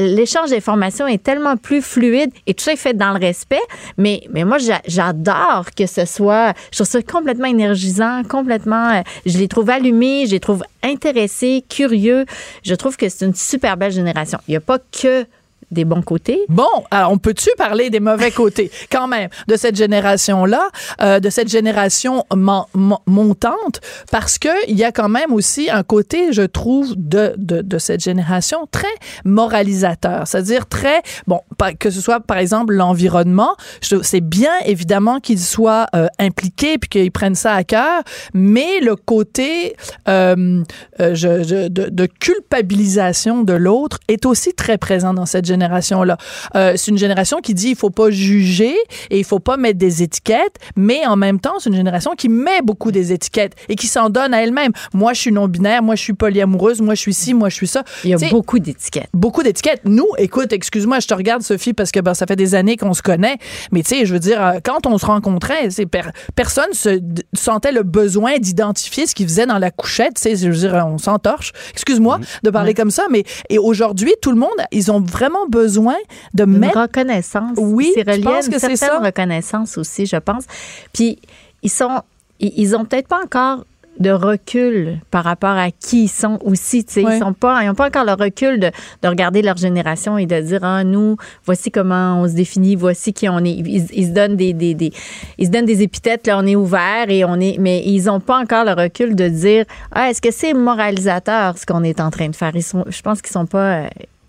l'échange 0.00 0.50
d'informations 0.50 1.06
est 1.06 1.22
tellement 1.22 1.56
plus 1.56 1.80
fluide 1.80 2.30
et 2.48 2.54
tout 2.54 2.64
ça 2.64 2.72
est 2.72 2.76
fait 2.76 2.94
dans 2.94 3.12
le 3.12 3.20
respect. 3.20 3.60
Mais, 3.98 4.22
mais 4.32 4.42
moi, 4.44 4.58
j'a- 4.58 4.82
j'adore 4.88 5.66
que 5.76 5.86
ce 5.86 6.04
soit. 6.06 6.54
Je 6.72 6.78
trouve 6.78 6.88
ça 6.88 7.02
complètement 7.02 7.46
énergisant, 7.46 8.22
complètement. 8.28 8.90
euh, 8.94 9.02
je 9.26 9.38
les 9.38 9.46
trouve 9.48 9.70
allumés, 9.70 10.26
je 10.26 10.32
les 10.32 10.40
trouve 10.40 10.64
intéressés, 10.82 11.64
curieux. 11.68 12.24
Je 12.64 12.74
trouve 12.74 12.96
que 12.96 13.08
c'est 13.08 13.24
une 13.26 13.34
super 13.34 13.76
belle 13.76 13.92
génération. 13.92 14.23
Il 14.48 14.52
n'y 14.52 14.56
a 14.56 14.60
pas 14.60 14.78
que 14.78 15.26
des 15.70 15.84
bons 15.84 16.02
côtés. 16.02 16.40
Bon, 16.48 16.68
alors 16.90 17.12
on 17.12 17.18
peut-tu 17.18 17.50
parler 17.58 17.90
des 17.90 18.00
mauvais 18.00 18.30
côtés? 18.42 18.70
Quand 18.90 19.08
même 19.08 19.28
de 19.48 19.56
cette 19.56 19.76
génération-là, 19.76 20.68
euh, 21.02 21.20
de 21.20 21.30
cette 21.30 21.48
génération 21.48 22.24
mon- 22.34 22.66
mon- 22.74 22.98
montante, 23.06 23.80
parce 24.10 24.38
que 24.38 24.48
il 24.68 24.76
y 24.76 24.84
a 24.84 24.92
quand 24.92 25.08
même 25.08 25.32
aussi 25.32 25.70
un 25.70 25.82
côté, 25.82 26.32
je 26.32 26.42
trouve, 26.42 26.94
de, 26.96 27.34
de, 27.36 27.62
de 27.62 27.78
cette 27.78 28.02
génération 28.02 28.66
très 28.70 28.88
moralisateur, 29.24 30.26
c'est-à-dire 30.26 30.66
très 30.66 31.02
bon, 31.26 31.40
que 31.78 31.90
ce 31.90 32.00
soit 32.00 32.20
par 32.20 32.38
exemple 32.38 32.72
l'environnement, 32.74 33.54
c'est 34.02 34.20
bien 34.20 34.52
évidemment 34.64 35.20
qu'ils 35.20 35.40
soient 35.40 35.86
euh, 35.94 36.06
impliqués 36.18 36.78
puis 36.78 36.88
qu'ils 36.88 37.12
prennent 37.12 37.34
ça 37.34 37.52
à 37.54 37.64
cœur, 37.64 38.02
mais 38.32 38.80
le 38.80 38.96
côté 38.96 39.76
euh, 40.08 40.62
je- 40.98 41.42
je- 41.42 41.68
de, 41.68 41.88
de 41.90 42.06
culpabilisation 42.06 43.42
de 43.42 43.52
l'autre 43.52 43.98
est 44.08 44.26
aussi 44.26 44.54
très 44.54 44.78
présent 44.78 45.14
dans 45.14 45.26
cette 45.26 45.44
génération-là. 45.54 46.16
Euh, 46.56 46.74
c'est 46.76 46.90
une 46.90 46.98
génération 46.98 47.38
qui 47.42 47.54
dit 47.54 47.70
il 47.70 47.76
faut 47.76 47.90
pas 47.90 48.10
juger 48.10 48.74
et 49.10 49.18
il 49.18 49.24
faut 49.24 49.38
pas 49.38 49.56
mettre 49.56 49.78
des 49.78 50.02
étiquettes, 50.02 50.56
mais 50.76 51.06
en 51.06 51.16
même 51.16 51.40
temps, 51.40 51.54
c'est 51.58 51.70
une 51.70 51.76
génération 51.76 52.12
qui 52.16 52.28
met 52.28 52.60
beaucoup 52.62 52.90
des 52.92 53.12
étiquettes 53.12 53.54
et 53.68 53.76
qui 53.76 53.86
s'en 53.86 54.10
donne 54.10 54.34
à 54.34 54.42
elle-même. 54.42 54.72
Moi, 54.92 55.12
je 55.12 55.20
suis 55.20 55.32
non-binaire, 55.32 55.82
moi, 55.82 55.94
je 55.94 56.02
suis 56.02 56.12
polyamoureuse, 56.12 56.80
moi, 56.80 56.94
je 56.94 57.00
suis 57.00 57.14
ci, 57.14 57.34
moi, 57.34 57.48
je 57.48 57.54
suis 57.54 57.66
ça. 57.66 57.82
Il 58.04 58.10
y 58.10 58.14
a 58.14 58.18
beaucoup 58.30 58.58
d'étiquettes. 58.58 59.08
beaucoup 59.14 59.42
d'étiquettes. 59.42 59.82
Nous, 59.84 60.08
écoute, 60.18 60.52
excuse-moi, 60.52 61.00
je 61.00 61.06
te 61.06 61.14
regarde, 61.14 61.42
Sophie, 61.42 61.72
parce 61.72 61.90
que 61.90 62.00
ben, 62.00 62.14
ça 62.14 62.26
fait 62.26 62.36
des 62.36 62.54
années 62.54 62.76
qu'on 62.76 62.94
se 62.94 63.02
connaît. 63.02 63.36
Mais 63.72 63.82
tu 63.82 63.90
sais, 63.96 64.06
je 64.06 64.12
veux 64.12 64.20
dire, 64.20 64.44
euh, 64.44 64.52
quand 64.62 64.86
on 64.86 64.98
se 64.98 65.06
rencontrait, 65.06 65.68
per- 65.90 66.10
personne 66.34 66.72
se 66.72 67.00
sentait 67.34 67.72
le 67.72 67.82
besoin 67.82 68.38
d'identifier 68.38 69.06
ce 69.06 69.14
qu'il 69.14 69.26
faisait 69.26 69.46
dans 69.46 69.58
la 69.58 69.70
couchette. 69.70 70.14
Tu 70.16 70.22
sais, 70.22 70.36
je 70.36 70.48
veux 70.50 70.56
dire, 70.68 70.74
on 70.86 70.98
s'entorche. 70.98 71.52
Excuse-moi 71.72 72.18
de 72.42 72.50
parler 72.50 72.74
comme 72.74 72.90
ça, 72.90 73.04
mais 73.10 73.24
et 73.50 73.58
aujourd'hui, 73.58 74.12
tout 74.20 74.30
le 74.30 74.38
monde, 74.38 74.50
ils 74.72 74.90
ont 74.90 75.00
vraiment 75.00 75.43
besoin 75.48 75.96
de 76.34 76.44
Une 76.44 76.58
mettre. 76.58 76.80
reconnaissance. 76.80 77.56
Oui, 77.56 77.92
c'est 77.94 78.02
relié 78.08 78.26
à 78.26 78.40
une 78.44 78.52
que 78.52 78.58
c'est 78.58 78.76
certaine 78.76 78.78
ça? 78.78 79.00
reconnaissance 79.00 79.78
aussi, 79.78 80.06
je 80.06 80.16
pense. 80.16 80.44
Puis 80.92 81.18
ils 81.62 81.70
sont, 81.70 82.02
ils, 82.40 82.74
ont 82.76 82.84
peut-être 82.84 83.08
pas 83.08 83.20
encore 83.22 83.64
de 84.00 84.10
recul 84.10 84.98
par 85.12 85.22
rapport 85.22 85.50
à 85.56 85.70
qui 85.70 86.04
ils 86.04 86.08
sont 86.08 86.40
aussi. 86.44 86.84
sais. 86.88 87.02
Ils 87.02 87.18
sont 87.20 87.32
pas, 87.32 87.62
ils 87.62 87.68
n'ont 87.68 87.76
pas 87.76 87.86
encore 87.86 88.04
le 88.04 88.12
recul 88.20 88.58
de, 88.58 88.72
de 89.02 89.08
regarder 89.08 89.40
leur 89.40 89.56
génération 89.56 90.18
et 90.18 90.26
de 90.26 90.40
dire 90.40 90.64
ah 90.64 90.82
nous 90.82 91.16
voici 91.46 91.70
comment 91.70 92.20
on 92.20 92.26
se 92.28 92.32
définit, 92.34 92.74
voici 92.74 93.12
qui 93.12 93.28
on 93.28 93.38
est. 93.38 93.52
Ils, 93.52 93.86
ils 93.92 94.06
se 94.08 94.10
donnent 94.10 94.34
des, 94.36 94.52
des, 94.52 94.74
des- 94.74 94.92
ils 95.38 95.46
se 95.46 95.50
donnent 95.52 95.64
des 95.64 95.82
épithètes 95.82 96.26
là 96.26 96.38
on 96.40 96.44
est 96.46 96.56
ouvert 96.56 97.08
et 97.08 97.24
on 97.24 97.36
est 97.38 97.56
mais 97.60 97.84
ils 97.86 98.06
n'ont 98.06 98.18
pas 98.18 98.40
encore 98.40 98.64
le 98.64 98.72
recul 98.72 99.14
de 99.14 99.28
dire 99.28 99.64
ah 99.92 100.10
est-ce 100.10 100.20
que 100.20 100.32
c'est 100.32 100.54
moralisateur 100.54 101.56
ce 101.56 101.64
qu'on 101.64 101.84
est 101.84 102.00
en 102.00 102.10
train 102.10 102.28
de 102.28 102.34
faire? 102.34 102.50
Ils 102.56 102.64
sont, 102.64 102.84
je 102.88 103.00
pense 103.00 103.22
qu'ils 103.22 103.32
sont 103.32 103.46
pas 103.46 103.74
euh, 103.84 103.86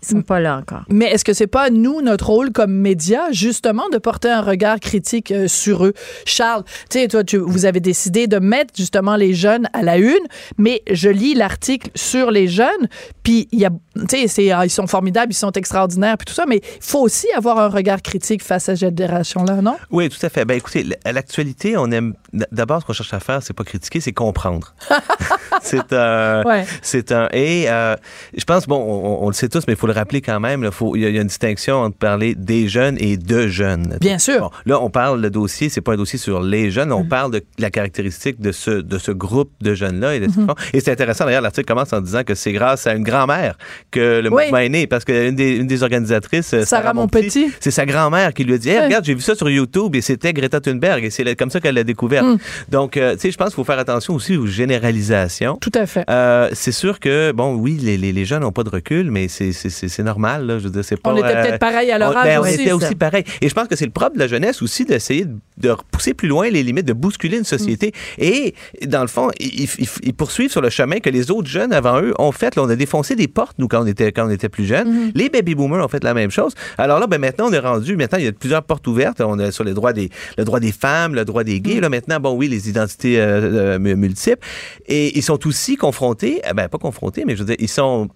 ils 0.10 0.16
sont 0.18 0.22
pas 0.22 0.40
là 0.40 0.58
encore. 0.58 0.84
Mais 0.90 1.06
est-ce 1.06 1.26
que 1.26 1.34
c'est 1.34 1.48
pas 1.48 1.70
nous, 1.70 2.02
notre 2.02 2.28
rôle 2.28 2.52
comme 2.52 2.72
média, 2.74 3.32
justement, 3.32 3.90
de 3.90 3.98
porter 3.98 4.30
un 4.30 4.42
regard 4.42 4.80
critique 4.80 5.32
euh, 5.32 5.48
sur 5.48 5.86
eux? 5.86 5.94
Charles, 6.26 6.64
tu 6.90 7.00
sais, 7.00 7.08
toi, 7.08 7.24
tu, 7.24 7.38
vous 7.38 7.66
avez 7.66 7.80
décidé 7.80 8.28
de 8.28 8.40
mettre 8.40 8.74
justement 8.78 9.16
les 9.16 9.34
jeunes 9.34 9.68
à 9.74 9.82
la 9.82 9.98
une, 9.98 10.14
mais 10.58 10.82
je 10.92 11.10
lis 11.10 11.34
l'article 11.34 11.90
sur 11.96 12.32
les 12.32 12.48
jeunes, 12.48 12.88
puis 13.24 13.48
il 13.52 13.60
y 13.60 13.66
a, 13.66 13.70
tu 14.08 14.28
sais, 14.28 14.52
ah, 14.52 14.66
ils 14.66 14.70
sont 14.70 14.88
formidables, 14.88 15.32
ils 15.32 15.36
sont 15.36 15.52
extraordinaires, 15.52 16.18
puis 16.18 16.26
tout 16.26 16.34
ça, 16.34 16.46
mais 16.48 16.58
il 16.58 16.82
faut 16.84 17.02
aussi 17.02 17.28
avoir 17.36 17.60
un 17.60 17.70
regard 17.70 18.02
critique 18.02 18.44
face 18.44 18.70
à 18.70 18.76
cette 18.76 18.98
génération-là, 18.98 19.62
non? 19.62 19.76
Oui, 19.92 20.10
tout 20.10 20.24
à 20.26 20.30
fait. 20.30 20.46
Ben 20.46 20.58
écoutez, 20.58 20.86
à 21.04 21.12
l'actualité, 21.12 21.78
on 21.78 21.92
aime 21.92 22.14
d'abord 22.52 22.82
ce 22.82 22.86
qu'on 22.86 22.94
cherche 22.94 23.14
à 23.14 23.20
faire, 23.20 23.42
c'est 23.42 23.54
pas 23.54 23.64
critiquer, 23.64 24.00
c'est 24.02 24.14
comprendre. 24.14 24.74
c'est 25.62 25.94
un, 25.94 26.44
Ouais. 26.44 26.66
c'est 26.82 27.12
un. 27.12 27.28
Et 27.32 27.66
euh, 27.70 27.96
je 28.38 28.44
pense, 28.44 28.68
bon, 28.68 28.78
on, 28.78 29.26
on 29.26 29.28
le 29.28 29.34
sait 29.34 29.50
tous, 29.50 29.64
mais 29.68 29.74
il 29.74 29.80
faut 29.80 29.88
le 29.88 29.94
rappeler 29.96 30.22
quand 30.22 30.40
même. 30.40 30.62
Il 30.96 31.02
y, 31.02 31.06
a- 31.06 31.10
il 31.10 31.16
y 31.16 31.18
a 31.18 31.22
une 31.22 31.28
distinction 31.28 31.78
entre 31.78 31.98
parler 31.98 32.36
des 32.36 32.68
jeunes 32.68 32.98
et 33.00 33.18
de 33.18 33.48
jeunes. 33.48 33.98
Bien 34.02 34.20
sûr. 34.20 34.40
Bon, 34.40 34.50
là, 34.66 34.82
on 34.82 34.90
parle 34.90 35.22
le 35.22 35.30
dossier, 35.30 35.70
c'est 35.70 35.82
pas 35.82 35.94
un 35.94 35.98
dossier 35.98 36.20
sur 36.20 36.42
les 36.42 36.70
jeunes, 36.72 36.90
Mm-hmm. 36.90 36.94
on 36.94 37.06
parle 37.06 37.32
de 37.32 37.42
la 37.58 37.72
caractéristique 37.72 38.40
de 38.40 38.52
ce 38.52 38.72
de 38.72 38.98
ce 38.98 39.12
groupe 39.12 39.52
de 39.62 39.74
jeunes 39.74 40.00
là 40.00 40.14
et 40.16 40.20
de 40.20 40.28
Mm-hmm. 40.28 40.46
font. 40.48 40.56
Et 40.74 40.80
c'est 40.82 40.92
intéressant 40.92 41.26
d'ailleurs, 41.26 41.42
l'article 41.42 41.68
commence 41.68 41.92
en 41.94 42.02
disant 42.02 42.24
que 42.24 42.36
c'est 42.36 42.52
grâce 42.52 42.86
à 42.88 42.94
une 42.94 43.04
grand-mère 43.04 43.58
que 43.92 44.20
le 44.22 44.30
Oui. 44.32 44.44
mouvement 44.44 44.58
est 44.60 44.70
né, 44.70 44.88
parce 44.88 45.06
qu'une 45.06 45.36
des, 45.36 45.56
une 45.56 45.68
des 45.68 45.82
organisatrices, 45.84 46.54
euh, 46.54 46.66
Sarah 46.66 46.94
Monpetit. 46.94 47.52
c'est 47.60 47.72
sa 47.72 47.86
grand-mère 47.86 48.34
qui 48.34 48.44
lui 48.44 48.54
a 48.54 48.58
dit 48.58 48.70
Hey, 48.70 48.82
regarde, 48.86 49.06
j'ai 49.06 49.14
vu 49.16 49.22
ça 49.22 49.36
sur 49.36 49.50
YouTube 49.50 49.96
et 49.96 50.02
c'était 50.02 50.34
Greta 50.34 50.60
Thunberg 50.60 51.04
et 51.04 51.10
c'est 51.10 51.36
comme 51.36 51.50
ça 51.50 51.60
qu'elle 51.60 51.76
l'a 51.76 51.84
découverte. 51.84 52.26
Mm. 52.26 52.38
Donc, 52.70 52.98
euh, 52.98 53.14
tu 53.16 53.22
sais, 53.22 53.32
je 53.32 53.38
pense 53.38 53.48
qu'il 53.50 53.56
faut 53.56 53.64
faire 53.64 53.80
attention 53.80 54.14
aussi 54.16 54.36
aux 54.38 54.46
généralisations. 54.48 55.58
Tout 55.62 55.72
à 55.76 55.86
fait. 55.86 56.04
Euh, 56.10 56.50
c'est 56.54 56.72
sûr 56.72 57.00
que, 57.00 57.32
bon, 57.32 57.56
oui, 57.56 57.78
les, 57.82 57.98
les, 57.98 58.12
les 58.12 58.26
jeunes 58.26 58.42
n'ont 58.42 58.52
pas 58.52 58.64
de 58.64 58.70
recul, 58.70 59.10
mais 59.12 59.28
c'est- 59.28 59.52
c'est 59.88 60.04
normal. 60.04 60.46
Là, 60.46 60.60
je 60.60 60.66
veux 60.66 60.70
dire, 60.70 60.84
c'est 60.84 60.98
pas, 61.00 61.12
On 61.14 61.18
était 61.18 61.28
euh, 61.28 61.42
peut-être 61.44 61.60
pareil 61.60 61.92
à 61.92 61.96
âge 62.02 62.14
ben, 62.24 62.40
on 62.40 62.42
aussi. 62.44 62.54
était 62.56 62.70
ça. 62.70 62.76
aussi 62.76 62.96
pareil. 62.96 63.24
Et 63.42 63.50
je 63.50 63.54
pense 63.54 63.68
que 63.68 63.76
c'est 63.76 63.86
le 63.86 63.92
propre 63.92 64.14
de 64.16 64.20
la 64.20 64.28
jeunesse 64.28 64.62
aussi 64.62 64.86
d'essayer 64.86 65.26
de, 65.26 65.36
de 65.58 65.70
repousser 65.70 66.14
plus 66.14 66.28
loin 66.28 66.50
les 66.50 66.64
limites, 66.64 66.86
de 66.86 66.94
bousculer 66.94 67.38
une 67.38 67.44
société. 67.44 67.94
Mm. 68.18 68.24
Et 68.24 68.56
dans 68.88 69.02
le 69.02 69.08
fond, 69.08 69.30
ils, 69.40 69.64
ils- 69.64 69.88
ils 70.04 70.14
poursuivent 70.14 70.52
sur 70.52 70.62
le 70.62 70.70
chemin 70.70 71.00
que 71.00 71.10
les 71.10 71.32
autres 71.32 71.48
jeunes 71.50 71.74
avant 71.74 72.02
eux 72.02 72.14
ont 72.20 72.32
fait. 72.32 72.56
Là, 72.56 72.64
on 72.64 72.70
a 72.70 72.76
défoncé 72.76 73.16
des 73.16 73.28
portes, 73.28 73.58
nous, 73.60 73.68
quand 73.68 73.82
on 73.84 73.88
était, 73.88 74.12
quand 74.12 74.28
on 74.28 74.30
était 74.32 74.50
plus 74.50 74.66
jeunes. 74.66 74.90
Mm-hmm. 75.10 75.12
Les 75.16 75.30
baby 75.30 75.56
boomers 75.56 75.84
ont 75.84 75.88
fait 75.90 76.04
la 76.04 76.14
même 76.14 76.32
chose. 76.32 76.54
Alors 76.78 77.00
là, 77.00 77.08
ben, 77.08 77.20
maintenant, 77.20 77.48
on 77.50 77.54
est 77.54 77.60
rendu, 77.60 77.96
maintenant, 77.96 78.18
il 78.20 78.26
y 78.26 78.28
a 78.28 78.32
plusieurs 78.32 78.64
portes 78.64 78.86
ouvertes. 78.88 79.22
On 79.22 79.40
est 79.40 79.52
sur 79.52 79.64
les 79.64 79.74
droits 79.74 79.94
des, 79.94 80.10
le 80.38 80.44
droit 80.44 80.60
des 80.60 80.72
femmes, 80.72 81.16
le 81.16 81.26
droit 81.26 81.44
des 81.44 81.56
Mm. 81.60 81.62
gays. 81.62 81.80
Là, 81.80 81.90
maintenant, 81.90 82.20
bon, 82.20 82.34
oui, 82.36 82.48
les 82.48 82.70
identités 82.70 83.20
euh, 83.20 83.76
euh, 83.76 83.80
mu- 83.80 83.96
multiples. 83.96 84.40
Et 84.88 85.18
ils 85.18 85.24
sont 85.24 85.46
aussi 85.48 85.76
confrontés, 85.78 86.42
eh 86.50 86.54
ben, 86.54 86.68
pas 86.68 86.78
confrontés, 86.78 87.24
mais 87.26 87.34
je 87.36 87.40
veux 87.40 87.46
dire, 87.46 87.56
ils 87.60 87.70
sont 87.70 88.10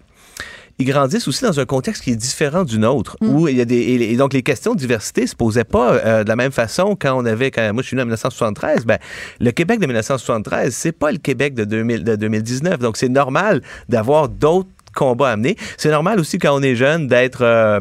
ils 0.80 0.86
grandissent 0.86 1.28
aussi 1.28 1.44
dans 1.44 1.60
un 1.60 1.66
contexte 1.66 2.04
qui 2.04 2.12
est 2.12 2.16
différent 2.16 2.64
du 2.64 2.80
nôtre, 2.80 3.18
Mm. 3.22 3.30
où 3.30 3.48
il 3.48 3.58
y 3.58 3.62
a 3.62 3.66
des 3.66 3.76
et, 3.76 4.14
et 4.14 4.18
donc 4.18 4.34
les 4.34 4.44
questions 4.44 4.74
de 4.74 4.80
diversité 4.80 5.28
se 5.28 5.36
posaient 5.36 5.64
pas 5.66 5.94
euh, 5.94 6.24
de 6.24 6.30
la 6.30 6.36
même 6.36 6.52
façon 6.52 6.96
quand 7.00 7.14
on 7.18 7.26
avait 7.26 7.52
quand 7.52 7.74
moi 7.74 7.84
je 7.84 7.88
suis 7.88 7.96
né 7.96 8.02
en 8.02 8.06
1973. 8.06 8.86
Ben 8.86 8.98
le 9.40 9.52
Québec 9.52 9.80
de 9.80 9.86
1973, 9.86 10.74
c'est 10.74 10.92
pas 10.92 11.12
le 11.12 11.18
Québec 11.18 11.54
de, 11.54 11.66
2000, 11.66 12.04
de 12.04 12.16
2019, 12.16 12.80
donc 12.80 12.98
c'est 12.98 13.10
normal 13.10 13.62
d'avoir 13.90 14.30
d'autres 14.30 14.70
combats 14.96 15.32
à 15.32 15.36
mener. 15.36 15.56
C'est 15.78 15.92
normal 15.92 16.20
aussi 16.20 16.40
quand 16.40 16.58
on 16.58 16.62
est 16.64 16.76
jeune 16.76 17.08
d'être 17.08 17.44
euh, 17.44 17.80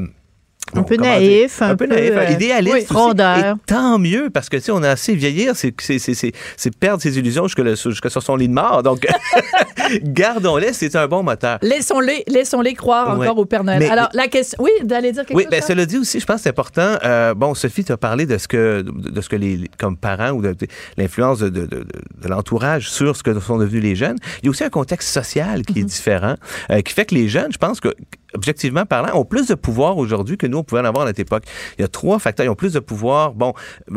Un 0.74 0.82
peu 0.82 0.96
naïf, 0.96 1.58
dire? 1.58 1.66
un 1.66 1.76
peu 1.76 1.86
peu, 1.86 1.94
naïf, 1.94 2.12
euh, 2.14 2.30
idéaliste, 2.30 2.74
oui, 2.74 2.80
aussi. 2.80 2.86
frondeur. 2.92 3.38
Et 3.56 3.58
tant 3.66 3.98
mieux 3.98 4.30
parce 4.30 4.48
que 4.48 4.56
tu 4.56 4.64
sais, 4.64 4.72
on 4.72 4.82
a 4.82 4.90
assez 4.90 5.14
vieillir, 5.14 5.56
c'est 5.56 5.74
c'est 5.80 5.98
c'est 5.98 6.14
c'est- 6.14 6.32
c'est 6.56 6.76
perdre 6.76 7.02
ses 7.02 7.18
illusions 7.18 7.46
jusque 7.48 7.62
jusque 7.88 8.10
sur 8.10 8.22
son 8.22 8.36
lit 8.36 8.48
de 8.48 8.52
mort. 8.54 8.82
Donc 8.82 9.06
gardons-les, 10.02 10.72
c'est 10.72 10.94
un 10.96 11.06
bon 11.08 11.22
moteur. 11.22 11.58
Laissons-les, 11.62 12.24
laissez-les 12.28 12.74
croire 12.74 13.18
Ouais. 13.18 13.26
encore 13.26 13.38
au 13.38 13.44
Père 13.44 13.64
Noël. 13.64 13.78
Mais- 13.80 13.88
Alors, 13.90 14.08
la 14.12 14.28
question, 14.28 14.58
oui, 14.62 14.70
d'aller 14.82 15.12
dire 15.12 15.24
quelque 15.24 15.36
Oui, 15.36 15.44
chose. 15.44 15.50
ben, 15.50 15.56
Charles? 15.60 15.68
cela 15.72 15.86
dit 15.86 15.98
aussi, 15.98 16.20
je 16.20 16.26
pense 16.26 16.36
que 16.36 16.42
c'est 16.42 16.48
important. 16.50 16.96
euh, 17.04 17.34
bon, 17.34 17.54
Sophie, 17.54 17.84
tu 17.84 17.92
as 17.92 17.96
parlé 17.96 18.26
de 18.26 18.36
ce 18.38 18.48
que, 18.48 18.82
de, 18.82 19.20
ce 19.20 19.28
que 19.28 19.36
les, 19.36 19.60
comme 19.78 19.96
parents 19.96 20.30
ou 20.30 20.42
de, 20.42 20.52
de 20.52 20.66
l'influence 20.96 21.38
de, 21.40 21.48
de, 21.48 21.66
de- 21.66 21.86
de 22.22 22.28
l'entourage 22.28 22.90
sur 22.90 23.16
ce 23.16 23.22
que 23.22 23.38
sont 23.40 23.58
devenus 23.58 23.82
les 23.82 23.96
jeunes. 23.96 24.16
Il 24.42 24.46
y 24.46 24.48
a 24.48 24.50
aussi 24.50 24.64
un 24.64 24.70
contexte 24.70 25.08
social 25.08 25.62
qui 25.62 25.80
est 25.80 25.84
différent, 25.84 26.34
euh, 26.70 26.80
qui 26.82 26.92
fait 26.92 27.06
que 27.06 27.14
les 27.14 27.28
jeunes, 27.28 27.52
je 27.52 27.58
pense 27.58 27.80
que, 27.80 27.94
objectivement 28.34 28.84
parlant, 28.86 29.18
ont 29.18 29.24
plus 29.24 29.48
de 29.48 29.54
pouvoir 29.54 29.96
aujourd'hui 29.96 30.36
que 30.36 30.46
nous, 30.46 30.58
on 30.58 30.64
pouvait 30.64 30.80
en 30.80 30.84
avoir 30.84 31.04
à 31.04 31.08
notre 31.08 31.20
époque. 31.20 31.44
Il 31.78 31.82
y 31.82 31.84
a 31.84 31.88
trois 31.88 32.18
facteurs. 32.18 32.46
Ils 32.46 32.50
ont 32.50 32.54
plus 32.54 32.72
de 32.74 32.80
pouvoir, 32.80 33.32
bon, 33.32 33.52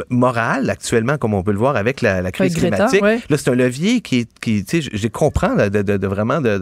moral, 0.10 0.70
actuellement, 0.70 1.18
comme 1.18 1.34
on 1.34 1.44
peut 1.44 1.52
le 1.52 1.58
voir 1.58 1.76
avec 1.76 2.02
la, 2.02 2.22
la 2.22 2.32
crise 2.32 2.56
Greta, 2.56 2.76
climatique. 2.76 3.02
ouais. 3.02 3.20
Là, 3.30 3.38
c'est 3.38 3.50
un 3.50 3.56
levier 3.56 4.02
qui, 4.02 4.28
qui 4.42 4.64
tu 4.64 4.82
sais, 4.82 4.82
je, 4.82 4.90
je 4.98 5.08
comprends 5.08 5.56
de, 5.56 5.70
de- 5.70 5.98
de 5.98 6.08
vraiment, 6.08 6.42
de, 6.42 6.60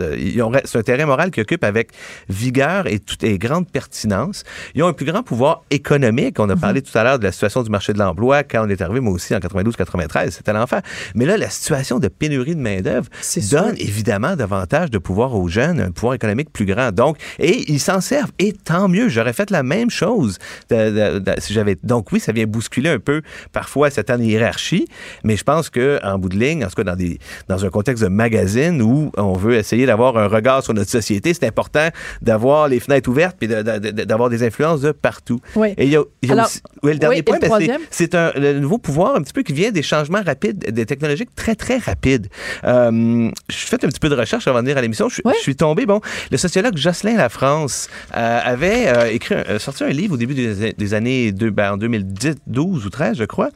c'est 0.66 0.78
un 0.78 0.82
terrain 0.84 1.06
moral 1.06 1.32
qui 1.32 1.42
occupe 1.42 1.64
avec 1.64 1.92
vigueur 2.30 2.88
et, 2.88 3.00
toute, 3.00 3.24
et 3.24 3.38
grande 3.38 3.70
pertinence. 3.70 4.44
Ils 4.76 4.84
ont 4.84 4.88
un 4.88 4.94
plus 4.94 5.06
grand 5.06 5.24
pouvoir 5.24 5.64
économique. 5.70 6.40
Mhm. 6.40 6.46
On 6.46 6.50
a 6.50 6.56
parlé 6.56 6.82
tout 6.82 6.96
à 6.98 7.04
l'heure 7.04 7.20
de 7.20 7.24
la 7.24 7.32
situation 7.32 7.64
du 7.64 7.70
marché 7.70 7.94
de 7.94 8.00
l'emploi 8.00 8.44
quand 8.44 8.66
on 8.66 8.70
est 8.70 8.82
arrivé, 8.82 9.00
moi 9.00 9.14
aussi, 9.14 9.36
en 9.36 9.40
92-93, 9.40 10.32
c'était 10.32 10.54
l'enfer. 10.54 10.82
Mais 11.16 11.26
là, 11.26 11.38
la 11.38 11.50
situation 11.50 12.00
de 12.00 12.08
pénurie 12.08 12.56
de 12.56 12.62
main-d'œuvre 12.62 13.08
sûr. 13.22 13.42
donne 13.52 13.76
évidemment 13.78 14.36
davantage 14.36 14.90
de 14.92 14.98
pouvoir 14.98 15.36
aux 15.36 15.48
jeunes, 15.48 15.80
un 15.80 15.92
pouvoir 15.92 16.14
économique 16.14 16.52
plus 16.52 16.66
grand. 16.66 16.92
Donc, 16.92 17.18
et 17.40 17.59
ils 17.68 17.80
s'en 17.80 18.02
servent. 18.02 18.32
Et 18.40 18.54
tant 18.54 18.88
mieux, 18.88 19.10
j'aurais 19.10 19.34
fait 19.34 19.50
la 19.52 19.64
même 19.64 19.90
chose 19.90 20.38
de- 20.70 20.76
de- 21.16 21.20
de- 21.20 21.34
si 21.40 21.54
j'avais. 21.54 21.78
Donc, 21.84 22.12
oui, 22.12 22.20
ça 22.20 22.32
vient 22.32 22.46
bousculer 22.46 22.90
un 22.90 23.00
peu 23.00 23.22
parfois 23.52 23.90
certaines 23.90 24.24
hiérarchies, 24.24 24.88
mais 25.24 25.36
je 25.38 25.44
pense 25.44 25.70
que 25.70 26.00
en 26.04 26.18
bout 26.18 26.30
de 26.30 26.38
ligne, 26.38 26.64
en 26.64 26.68
tout 26.68 26.76
cas 26.76 26.84
dans, 26.84 26.96
des, 26.96 27.20
dans 27.48 27.66
un 27.66 27.70
contexte 27.70 28.04
de 28.04 28.10
magazine 28.10 28.82
où 28.82 29.12
on 29.18 29.34
veut 29.34 29.56
essayer 29.56 29.86
d'avoir 29.86 30.18
un 30.18 30.28
regard 30.28 30.64
sur 30.64 30.74
notre 30.74 30.90
société, 30.92 31.34
c'est 31.34 31.46
important 31.48 31.90
d'avoir 32.22 32.68
les 32.68 32.80
fenêtres 32.80 33.10
ouvertes 33.10 33.36
puis 33.40 33.48
d'avoir 33.48 34.30
des 34.30 34.44
influences 34.44 34.82
de 34.82 34.92
partout. 34.92 35.40
Oui. 35.56 35.74
Et 35.78 35.86
il 35.86 35.92
y 35.92 35.96
a, 35.98 36.04
il 36.22 36.30
y 36.30 36.32
a 36.32 36.34
Alors, 36.36 36.46
aussi- 36.46 36.62
oui, 36.84 36.94
le 36.94 37.00
dernier 37.00 37.16
oui, 37.18 37.22
point, 37.24 37.38
ben, 37.40 37.78
c'est- 37.90 38.16
un 38.16 38.32
le 38.36 38.60
nouveau 38.60 38.78
pouvoir 38.78 39.16
un 39.16 39.22
petit 39.22 39.34
peu 39.34 39.44
qui 39.44 39.54
vient 39.54 39.72
des 39.72 39.84
changements 39.84 40.22
rapides, 40.26 40.58
des 40.72 40.86
technologiques 40.86 41.30
très, 41.36 41.56
très 41.56 41.78
rapides. 41.78 42.28
Euh, 42.64 43.30
je 43.50 43.56
fait 43.56 43.84
un 43.84 43.88
petit 43.88 44.00
peu 44.00 44.10
de 44.10 44.16
recherche 44.16 44.48
avant 44.48 44.60
de 44.60 44.64
venir 44.66 44.78
à 44.78 44.82
l'émission. 44.82 45.10
Je, 45.10 45.22
je 45.26 45.42
suis 45.42 45.56
tombé, 45.56 45.86
bon, 45.86 46.02
le 46.32 46.38
sociologue 46.38 46.78
Jocelyn 46.78 47.18
Lafrance 47.18 47.40
euh, 47.58 48.40
avait 48.44 48.88
euh, 48.88 49.12
écrit, 49.12 49.36
euh, 49.36 49.60
sorti 49.60 49.84
un 49.84 49.90
livre 49.90 50.14
au 50.14 50.18
début 50.18 50.34
des, 50.36 50.74
des 50.74 50.94
années 50.94 51.32
deux- 51.32 51.50
ben, 51.52 51.74
en 51.74 51.78
2010, 51.78 52.36
12 52.48 52.86
ou 52.86 52.90
13, 52.90 53.18
je 53.18 53.24
crois. 53.26 53.50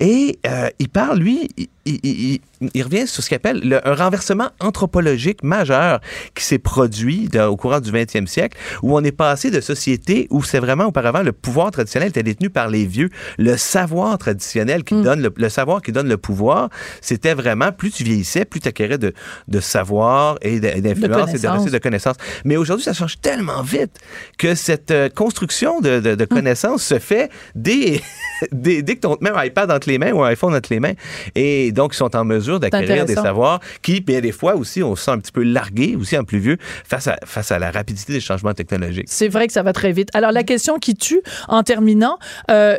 Et 0.00 0.38
euh, 0.46 0.68
il 0.78 0.88
parle, 0.88 1.18
lui, 1.18 1.48
il, 1.56 1.68
il- 1.86 2.00
il- 2.04 2.40
il 2.74 2.82
revient 2.82 3.06
sur 3.06 3.22
ce 3.22 3.28
qu'il 3.28 3.36
appelle 3.36 3.60
le- 3.62 3.86
un 3.86 3.94
renversement 3.94 4.48
anthropologique 4.60 5.42
majeur 5.42 6.00
qui 6.34 6.44
s'est 6.44 6.58
produit 6.58 7.28
dans- 7.28 7.46
au 7.48 7.56
courant 7.56 7.80
du 7.80 7.90
20e 7.90 8.26
siècle, 8.26 8.56
où 8.82 8.96
on 8.96 9.04
est 9.04 9.12
passé 9.12 9.50
de 9.50 9.60
sociétés 9.60 10.26
où 10.30 10.42
c'est 10.42 10.58
vraiment 10.58 10.86
auparavant 10.86 11.22
le 11.22 11.32
pouvoir 11.32 11.70
traditionnel 11.70 12.08
était 12.10 12.22
détenu 12.22 12.50
par 12.50 12.68
les 12.68 12.86
vieux, 12.86 13.10
le 13.38 13.56
savoir 13.56 14.16
traditionnel 14.18 14.84
qui 14.84 15.00
donne 15.02 15.20
le, 15.22 15.32
le 15.36 15.48
savoir 15.48 15.82
qui 15.82 15.92
donne 15.92 16.08
le 16.08 16.16
pouvoir, 16.16 16.70
c'était 17.00 17.34
vraiment 17.34 17.72
plus 17.72 17.90
tu 17.90 18.04
vieillissais, 18.04 18.44
plus 18.44 18.60
tu 18.60 18.68
acquérais 18.68 18.98
de, 18.98 19.12
de 19.48 19.60
savoir 19.60 20.38
et 20.42 20.58
d'influence 20.60 20.84
et 21.30 21.32
de, 21.34 21.38
connaissances. 21.38 21.70
de 21.70 21.78
connaissances. 21.78 22.16
Mais 22.44 22.56
aujourd'hui, 22.56 22.84
ça 22.84 22.92
change 22.92 23.20
tellement 23.20 23.62
vite 23.62 23.98
que 24.38 24.54
cette 24.54 24.90
euh, 24.90 25.08
construction 25.08 25.80
de, 25.80 26.00
de- 26.00 26.14
de 26.14 26.24
connaissances 26.24 26.82
se 26.82 26.98
fait 26.98 27.30
dès, 27.54 28.00
dès, 28.52 28.82
dès 28.82 28.96
que 28.96 29.06
tu 29.06 29.14
mets 29.20 29.30
un 29.30 29.44
iPad 29.44 29.70
entre 29.70 29.88
les 29.88 29.98
mains 29.98 30.12
ou 30.12 30.22
un 30.22 30.28
iPhone 30.28 30.54
entre 30.54 30.68
les 30.72 30.80
mains. 30.80 30.94
Et 31.34 31.72
donc, 31.76 31.94
ils 31.94 31.98
sont 31.98 32.16
en 32.16 32.24
mesure 32.24 32.58
d'acquérir 32.58 33.04
des 33.04 33.14
savoirs 33.14 33.60
qui, 33.82 34.00
bien 34.00 34.20
des 34.20 34.32
fois 34.32 34.56
aussi, 34.56 34.82
on 34.82 34.96
se 34.96 35.04
sent 35.04 35.10
un 35.12 35.18
petit 35.18 35.30
peu 35.32 35.44
largué, 35.44 35.94
aussi 35.94 36.18
en 36.18 36.24
plus 36.24 36.38
vieux, 36.38 36.56
face 36.84 37.06
à, 37.06 37.16
face 37.24 37.52
à 37.52 37.58
la 37.60 37.70
rapidité 37.70 38.12
des 38.12 38.20
changements 38.20 38.54
technologiques. 38.54 39.06
C'est 39.08 39.28
vrai 39.28 39.46
que 39.46 39.52
ça 39.52 39.62
va 39.62 39.72
très 39.72 39.92
vite. 39.92 40.08
Alors, 40.14 40.32
la 40.32 40.42
question 40.42 40.78
qui 40.78 40.94
tue, 40.96 41.20
en 41.48 41.62
terminant, 41.62 42.18
euh, 42.50 42.76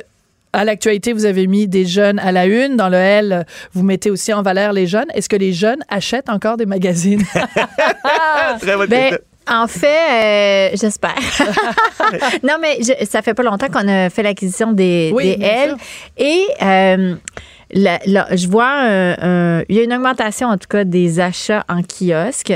à 0.53 0.63
l'actualité, 0.65 1.13
vous 1.13 1.25
avez 1.25 1.45
mis 1.45 1.67
des 1.67 1.85
jeunes 1.85 2.17
à 2.19 2.31
la 2.31 2.45
une. 2.47 2.75
Dans 2.77 2.89
le 2.89 2.97
L, 2.97 3.45
vous 3.73 3.83
mettez 3.83 4.09
aussi 4.09 4.33
en 4.33 4.41
valeur 4.41 4.73
les 4.73 4.87
jeunes. 4.87 5.05
Est-ce 5.13 5.29
que 5.29 5.35
les 5.35 5.53
jeunes 5.53 5.83
achètent 5.89 6.29
encore 6.29 6.57
des 6.57 6.65
magazines? 6.65 7.23
Très 8.61 8.75
bonne 8.75 8.87
Ben, 8.89 9.09
question. 9.09 9.25
en 9.49 9.67
fait, 9.67 9.87
euh, 9.87 10.69
j'espère. 10.73 11.15
non, 12.43 12.55
mais 12.61 12.77
je- 12.81 13.05
ça 13.05 13.21
fait 13.21 13.33
pas 13.33 13.43
longtemps 13.43 13.67
qu'on 13.67 13.87
a 13.87 14.09
fait 14.09 14.23
l'acquisition 14.23 14.71
des, 14.71 15.11
Oui, 15.13 15.31
des 15.31 15.37
bien 15.37 15.47
L. 15.49 15.69
sûr. 15.69 15.77
Et 16.17 16.43
euh, 16.61 17.15
la- 17.71 17.99
la- 18.05 18.35
je 18.35 18.47
vois, 18.47 18.69
un- 18.71 19.15
un- 19.59 19.63
il 19.69 19.75
y 19.75 19.79
a 19.79 19.83
une 19.83 19.93
augmentation 19.93 20.47
en 20.47 20.57
tout 20.57 20.67
cas 20.69 20.83
des 20.83 21.19
achats 21.19 21.65
en 21.69 21.81
kiosque. 21.83 22.53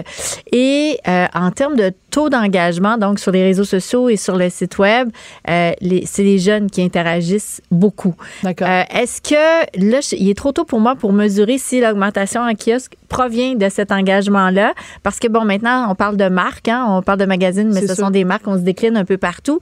Et 0.52 0.98
euh, 1.08 1.26
en 1.34 1.52
termes 1.52 1.76
de 1.76 1.92
taux 2.12 2.30
d'engagement, 2.30 2.98
donc 2.98 3.20
sur 3.20 3.32
les 3.32 3.42
réseaux 3.42 3.64
sociaux 3.64 4.10
et 4.10 4.18
sur 4.18 4.36
le 4.36 4.50
site 4.50 4.78
web, 4.78 5.10
euh, 5.50 5.72
c'est 6.06 6.24
les 6.24 6.38
jeunes 6.38 6.70
qui 6.70 6.84
interagissent 6.84 7.62
beaucoup. 7.72 8.14
D'accord. 8.44 8.68
Euh, 8.68 8.84
Est-ce 8.94 9.22
que 9.22 9.90
là, 9.92 10.00
il 10.12 10.30
est 10.30 10.38
trop 10.38 10.52
tôt 10.52 10.66
pour 10.66 10.80
moi 10.80 10.96
pour 10.96 11.14
mesurer 11.14 11.58
si 11.58 11.80
l'augmentation 11.80 12.42
en 12.42 12.54
kiosque 12.54 12.94
provient 13.08 13.56
de 13.56 13.70
cet 13.70 13.92
engagement-là? 13.92 14.74
Parce 15.04 15.20
que 15.20 15.28
bon, 15.28 15.46
maintenant, 15.46 15.88
on 15.90 15.96
parle 15.96 16.18
de 16.18 16.28
marques, 16.28 16.68
hein, 16.68 16.86
on 16.90 17.02
parle 17.02 17.20
de 17.20 17.26
magazines, 17.26 17.72
mais 17.74 17.82
ce 17.82 17.96
sûr. 17.96 18.06
sont 18.06 18.10
des 18.12 18.26
marques, 18.26 18.48
on 18.48 18.56
se 18.56 18.64
décline 18.64 18.98
un 18.98 19.06
peu 19.06 19.18
partout. 19.18 19.60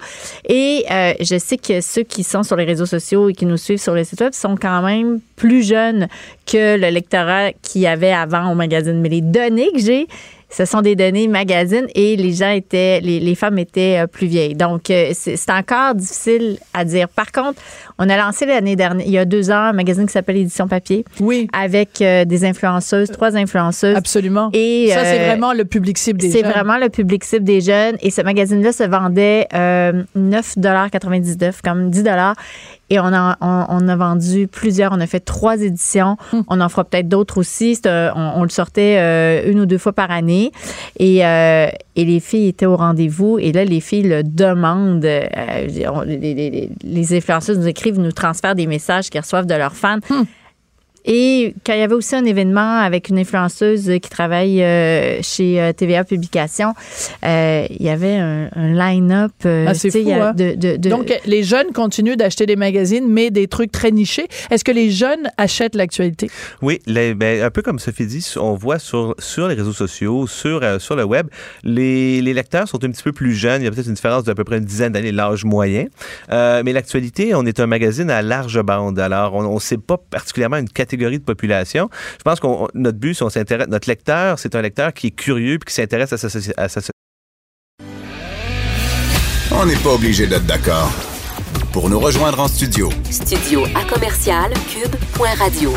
Et 0.48 0.86
euh, 0.92 1.14
je 1.20 1.38
sais 1.38 1.58
que 1.58 1.82
ceux 1.82 2.04
qui 2.04 2.24
sont 2.24 2.44
sur 2.44 2.56
les 2.56 2.66
réseaux 2.66 2.88
sociaux 2.88 3.30
et 3.30 3.34
qui 3.34 3.46
nous 3.46 3.58
suivent 3.58 3.82
sur 3.82 3.94
le 3.94 4.04
site 4.04 4.22
web 4.22 4.34
sont 4.34 4.56
quand 4.56 4.82
même 4.82 5.20
plus 5.36 5.64
jeunes 5.64 6.08
que 6.46 6.78
le 6.78 6.90
lectorat 6.90 7.52
qu'il 7.62 7.82
y 7.82 7.88
avait 7.88 8.12
avant 8.12 8.52
au 8.52 8.56
magazine. 8.56 9.00
Mais 9.00 9.10
les 9.10 9.22
données 9.22 9.70
que 9.72 9.80
j'ai, 9.80 10.08
ce 10.50 10.66
sont 10.66 10.82
des 10.82 10.96
données 10.96 11.28
magazines 11.28 11.88
et 11.96 12.16
les 12.16 12.34
gens 12.34 12.50
étaient, 12.50 13.00
les, 13.02 13.20
les 13.20 13.36
femmes 13.36 13.60
étaient 13.60 14.00
euh, 14.00 14.08
plus 14.08 14.28
vieilles. 14.28 14.56
Donc, 14.56 14.90
euh, 14.90 15.12
c'est 15.14 15.38
c'est 15.38 15.52
encore 15.52 15.96
difficile 15.96 16.60
à 16.74 16.86
dire. 16.86 17.08
Par 17.10 17.32
contre, 17.32 17.62
on 18.00 18.10
a 18.10 18.18
lancé 18.18 18.46
l'année 18.46 18.78
dernière, 18.78 19.06
il 19.06 19.12
y 19.12 19.18
a 19.18 19.26
deux 19.26 19.52
ans, 19.52 19.56
un 19.56 19.74
magazine 19.74 20.06
qui 20.06 20.14
s'appelle 20.14 20.38
Édition 20.38 20.70
Papier 20.70 21.04
Oui, 21.20 21.48
avec 21.52 22.02
euh, 22.02 22.24
des 22.24 22.46
influenceuses, 22.46 23.12
trois 23.12 23.36
influenceuses. 23.36 23.96
absolument. 23.96 24.50
Et, 24.54 24.90
ça, 24.94 25.04
c'est 25.04 25.20
euh, 25.22 25.26
vraiment 25.28 25.52
le 25.52 25.66
public 25.66 25.98
cible 25.98 26.20
des 26.20 26.32
C'est 26.32 26.40
jeunes. 26.40 26.50
vraiment 26.50 26.78
le 26.78 26.88
public 26.88 27.26
cible 27.26 27.44
des 27.44 27.60
jeunes. 27.60 27.98
Et 28.02 28.10
ce 28.10 28.22
magazine-là 28.22 28.72
se 28.72 28.84
vendait 28.84 29.48
euh, 29.54 30.04
9,99 30.18 31.56
comme 31.62 31.90
10 31.90 32.04
Et 32.90 33.00
on 33.00 33.14
a, 33.14 33.38
on, 33.42 33.66
on 33.68 33.88
a 33.90 33.96
vendu 33.98 34.48
plusieurs. 34.48 34.94
On 34.94 35.02
a 35.02 35.08
fait 35.08 35.20
trois 35.20 35.62
éditions. 35.62 36.16
Hmm. 36.32 36.42
On 36.48 36.62
en 36.62 36.70
fera 36.70 36.86
peut-être 36.86 37.10
d'autres 37.10 37.38
aussi. 37.38 37.76
C'est, 37.76 37.88
euh, 37.88 38.12
on, 38.16 38.40
on 38.40 38.44
le 38.44 38.50
sortait 38.50 38.96
euh, 38.98 39.52
une 39.52 39.60
ou 39.60 39.66
deux 39.66 39.78
fois 39.78 39.92
par 39.92 40.10
année. 40.10 40.54
Et, 40.98 41.26
euh, 41.26 41.68
et 42.00 42.06
les 42.06 42.22
filles 42.22 42.48
étaient 42.48 42.66
au 42.66 42.78
rendez-vous. 42.78 43.40
Et 43.40 43.52
là, 43.52 43.66
les 43.66 43.82
filles 43.82 44.04
le 44.04 44.24
demandent. 44.24 45.04
Euh, 45.04 45.68
les, 46.06 47.14
influenceuses 47.14 47.60
nous 47.60 47.68
écrivent, 47.68 48.00
nous 48.00 48.14
transfèrent 48.14 48.56
des 48.56 48.68
messages 48.68 49.10
qu'ils 49.10 49.20
reçoivent 49.20 49.48
de 49.48 49.54
leurs 49.54 49.76
fans. 49.76 49.98
Hmm. 50.10 50.24
Et 51.12 51.56
quand 51.66 51.74
il 51.74 51.80
y 51.80 51.82
avait 51.82 51.96
aussi 51.96 52.16
un 52.16 52.24
événement 52.24 52.78
avec 52.82 53.10
une 53.10 53.18
influenceuse 53.18 53.86
qui 54.00 54.10
travaille 54.12 54.62
euh, 54.62 55.20
chez 55.24 55.60
euh, 55.60 55.74
TVA 55.74 56.04
Publications, 56.04 56.74
euh, 57.26 57.66
il 57.72 57.84
y 57.84 57.90
avait 57.90 58.16
un, 58.18 58.48
un 58.56 58.74
line-up. 58.76 59.32
euh, 59.48 59.66
Ah, 59.68 59.74
fou, 59.74 59.88
hein? 60.12 60.34
de- 60.34 60.54
de- 60.54 60.78
de- 60.78 60.90
Donc, 60.90 61.12
les 61.26 61.42
jeunes 61.42 61.72
continuent 61.74 62.16
d'acheter 62.16 62.46
des 62.46 62.56
magazines, 62.56 63.08
mais 63.10 63.32
des 63.32 63.48
trucs 63.48 63.72
très 63.72 63.90
nichés. 63.90 64.28
Est-ce 64.52 64.64
que 64.64 64.72
les 64.72 64.92
jeunes 64.92 65.32
achètent 65.38 65.74
l'actualité? 65.74 66.30
Oui, 66.62 66.80
les- 66.86 67.16
ben, 67.16 67.42
un 67.42 67.50
peu 67.50 67.64
comme 67.64 67.80
Sophie 67.80 68.06
dit, 68.06 68.24
on 68.40 68.54
voit 68.54 68.78
sur, 68.78 69.16
sur 69.18 69.48
les 69.48 69.56
réseaux 69.56 69.74
sociaux, 69.74 70.28
sur, 70.28 70.62
euh, 70.62 70.78
sur 70.78 70.96
le 70.96 71.06
web, 71.06 71.26
les, 71.64 72.22
les 72.22 72.34
lecteurs 72.36 72.68
sont 72.68 72.84
un 72.84 72.92
petit 72.92 73.02
peu 73.02 73.14
plus 73.14 73.34
jeunes. 73.34 73.64
Il 73.64 73.66
y 73.66 73.68
a 73.68 73.72
peut-être 73.72 73.88
une 73.88 73.96
différence 73.96 74.26
d'à 74.26 74.36
peu 74.36 74.44
près 74.44 74.60
une 74.60 74.66
dizaine 74.66 74.94
d'années, 74.94 75.12
l'âge 75.12 75.44
moyen. 75.44 75.86
Euh, 76.32 76.62
mais 76.64 76.72
l'actualité, 76.72 77.34
on 77.34 77.48
est 77.48 77.60
un 77.60 77.66
magazine 77.66 78.12
à 78.12 78.22
large 78.22 78.62
bande. 78.62 79.00
Alors, 79.00 79.34
on 79.34 79.56
ne 79.56 79.60
sait 79.60 79.78
pas 79.80 79.98
particulièrement 79.98 80.58
une 80.58 80.70
catégorie 80.70 80.99
de 81.00 81.24
population. 81.24 81.90
Je 82.18 82.24
pense 82.24 82.40
qu'on 82.40 82.68
notre 82.74 82.98
but, 82.98 83.14
si 83.14 83.24
on 83.24 83.30
s'intéresse, 83.30 83.68
notre 83.68 83.90
lecteur, 83.90 84.38
c'est 84.40 84.56
un 84.56 84.62
lecteur 84.62 84.94
qui 84.94 85.08
est 85.08 85.12
curieux 85.12 85.58
puis 85.60 85.68
qui 85.70 85.74
s'intéresse 85.74 86.14
à 86.14 86.18
sa, 86.18 86.28
soci- 86.28 86.54
à 86.58 86.68
sa 86.70 86.82
On 89.52 89.66
n'est 89.66 89.76
pas 89.78 89.94
obligé 89.94 90.28
d'être 90.28 90.46
d'accord. 90.46 90.92
Pour 91.74 91.90
nous 91.90 92.00
rejoindre 92.00 92.40
en 92.40 92.48
studio, 92.48 92.90
Studio 93.10 93.64
à 93.76 93.84
commercial 93.92 94.52
cube.radio. 94.72 95.74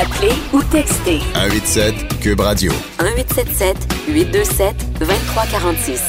Appelez 0.00 0.32
ou 0.52 0.62
textez 0.62 1.20
187 1.34 2.20
Cube 2.20 2.40
Radio. 2.40 2.72
1877 3.02 3.76
827 4.08 4.98
2346. 4.98 6.00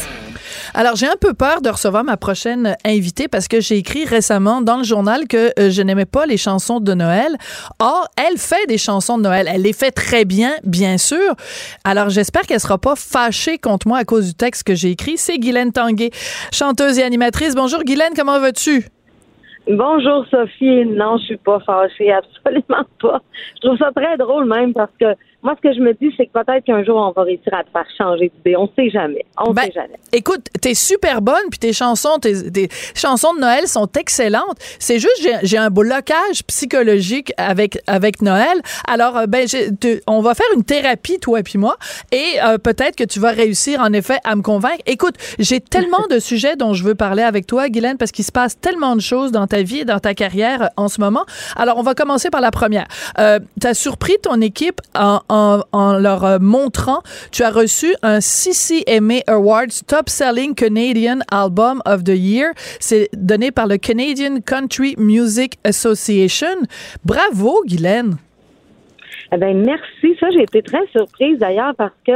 Alors, 0.78 0.98
j'ai 0.98 1.08
un 1.08 1.16
peu 1.16 1.34
peur 1.34 1.62
de 1.62 1.70
recevoir 1.70 2.04
ma 2.04 2.18
prochaine 2.18 2.76
invitée 2.84 3.30
parce 3.30 3.48
que 3.48 3.62
j'ai 3.62 3.78
écrit 3.78 4.04
récemment 4.04 4.60
dans 4.60 4.76
le 4.76 4.84
journal 4.84 5.26
que 5.26 5.58
euh, 5.58 5.70
je 5.70 5.82
n'aimais 5.82 6.06
pas 6.06 6.26
les 6.26 6.36
chansons 6.36 6.82
de 6.82 6.94
Noël. 6.94 7.38
Or, 7.80 8.10
elle 8.18 8.38
fait 8.38 8.68
des 8.68 8.78
chansons 8.78 9.18
de 9.18 9.24
Noël. 9.24 9.48
Elle 9.50 9.62
les 9.62 9.72
fait 9.72 9.92
très 9.92 10.26
bien, 10.26 10.52
bien 10.66 10.98
sûr. 10.98 11.34
Alors, 11.86 12.10
j'espère 12.10 12.42
qu'elle 12.42 12.60
sera 12.60 12.78
pas 12.78 12.98
fâchée 12.98 13.58
contre 13.58 13.88
moi 13.88 14.00
à 14.00 14.04
cause 14.04 14.28
du 14.28 14.34
texte 14.34 14.68
que 14.68 14.76
j'ai 14.76 14.90
écrit. 14.90 15.16
C'est 15.16 15.38
Guylaine 15.38 15.72
Tanguay, 15.72 16.10
chanteuse 16.52 17.00
et 17.00 17.04
animatrice. 17.04 17.56
Bonjour, 17.56 17.82
Guylaine, 17.86 18.12
comment 18.14 18.38
vas-tu? 18.42 18.86
Bonjour 19.68 20.26
Sophie, 20.30 20.86
non, 20.86 21.18
je 21.18 21.24
suis 21.24 21.38
pas 21.38 21.60
fâchée, 21.62 22.12
absolument 22.46 22.86
pas. 23.02 23.22
Je 23.56 23.68
trouve 23.68 23.78
ça 23.80 23.90
très 23.96 24.16
drôle 24.16 24.46
même 24.46 24.74
parce 24.74 24.92
que 25.00 25.08
moi, 25.46 25.56
ce 25.56 25.70
que 25.70 25.74
je 25.76 25.80
me 25.80 25.94
dis, 25.94 26.14
c'est 26.18 26.26
que 26.26 26.32
peut-être 26.34 26.66
qu'un 26.66 26.84
jour, 26.84 26.98
on 26.98 27.12
va 27.12 27.24
réussir 27.24 27.54
à 27.54 27.64
te 27.64 27.70
faire 27.70 27.86
changer 27.98 28.32
d'idée. 28.36 28.56
On 28.58 28.68
sait 28.76 28.90
jamais. 28.90 29.24
On 29.40 29.54
Ben, 29.54 29.64
sait 29.64 29.72
jamais. 29.74 29.96
Écoute, 30.12 30.48
t'es 30.62 30.74
super 30.74 31.22
bonne, 31.22 31.50
puis 31.50 31.60
tes 31.60 31.72
chansons, 31.72 32.18
tes, 32.20 32.52
tes 32.52 32.68
chansons 32.96 33.34
de 33.36 33.40
Noël 33.40 33.68
sont 33.68 33.88
excellentes. 33.98 34.58
C'est 34.80 35.00
juste, 35.00 35.22
j'ai, 35.22 35.36
j'ai 35.44 35.58
un 35.58 35.70
blocage 35.70 36.44
psychologique 36.48 37.32
avec 37.38 37.78
avec 37.88 38.22
Noël. 38.22 38.58
Alors, 38.88 39.18
euh, 39.18 39.26
ben, 39.28 39.46
te- 39.48 40.02
on 40.08 40.22
va 40.22 40.34
faire 40.34 40.48
une 40.56 40.64
thérapie, 40.64 41.20
toi 41.20 41.40
et 41.40 41.44
puis 41.44 41.60
moi, 41.60 41.76
et 42.12 42.24
euh, 42.44 42.58
peut-être 42.58 42.96
que 42.96 43.04
tu 43.04 43.20
vas 43.20 43.30
réussir, 43.32 43.80
en 43.82 43.94
effet, 43.94 44.18
à 44.24 44.36
me 44.36 44.42
convaincre. 44.42 44.82
Écoute, 44.88 45.16
j'ai 45.40 45.60
tellement 45.76 46.06
de 46.10 46.20
sujets 46.20 46.56
dont 46.56 46.74
je 46.74 46.84
veux 46.84 46.96
parler 46.96 47.24
avec 47.24 47.46
toi, 47.46 47.70
Guylaine, 47.70 47.98
parce 47.98 48.12
qu'il 48.12 48.26
se 48.26 48.32
passe 48.32 48.60
tellement 48.60 48.96
de 48.96 49.02
choses 49.02 49.32
dans 49.32 49.46
ta 49.48 49.62
vie 49.62 49.80
et 49.82 49.86
dans 49.86 50.00
ta 50.00 50.14
carrière 50.16 50.64
euh, 50.64 50.68
en 50.78 50.88
ce 50.88 51.00
moment. 51.00 51.26
Alors, 51.56 51.78
on 51.78 51.84
va 51.84 51.94
commencer 51.94 52.30
par 52.32 52.42
la 52.42 52.52
première. 52.52 52.88
Euh, 53.20 53.40
t'as 53.60 53.74
surpris 53.76 54.16
ton 54.24 54.42
équipe 54.42 54.82
en, 54.98 55.20
en, 55.30 55.35
en 55.72 56.00
leur 56.00 56.24
euh, 56.24 56.38
montrant, 56.40 57.02
tu 57.32 57.44
as 57.44 57.52
reçu 57.52 57.94
un 58.02 58.20
CCMA 58.20 59.22
Awards 59.28 59.84
Top 59.88 60.10
Selling 60.10 60.56
Canadian 60.56 61.20
Album 61.32 61.82
of 61.86 62.04
the 62.04 62.16
Year. 62.16 62.52
C'est 62.80 63.10
donné 63.14 63.52
par 63.52 63.68
le 63.68 63.78
Canadian 63.78 64.40
Country 64.46 64.96
Music 64.98 65.58
Association. 65.64 66.68
Bravo, 67.04 67.64
Guylaine. 67.66 68.18
Eh 69.34 69.38
ben, 69.38 69.66
merci. 69.66 70.16
Ça, 70.20 70.28
j'ai 70.32 70.44
été 70.44 70.62
très 70.62 70.86
surprise 70.92 71.40
d'ailleurs 71.40 71.74
parce 71.76 71.94
que 72.06 72.12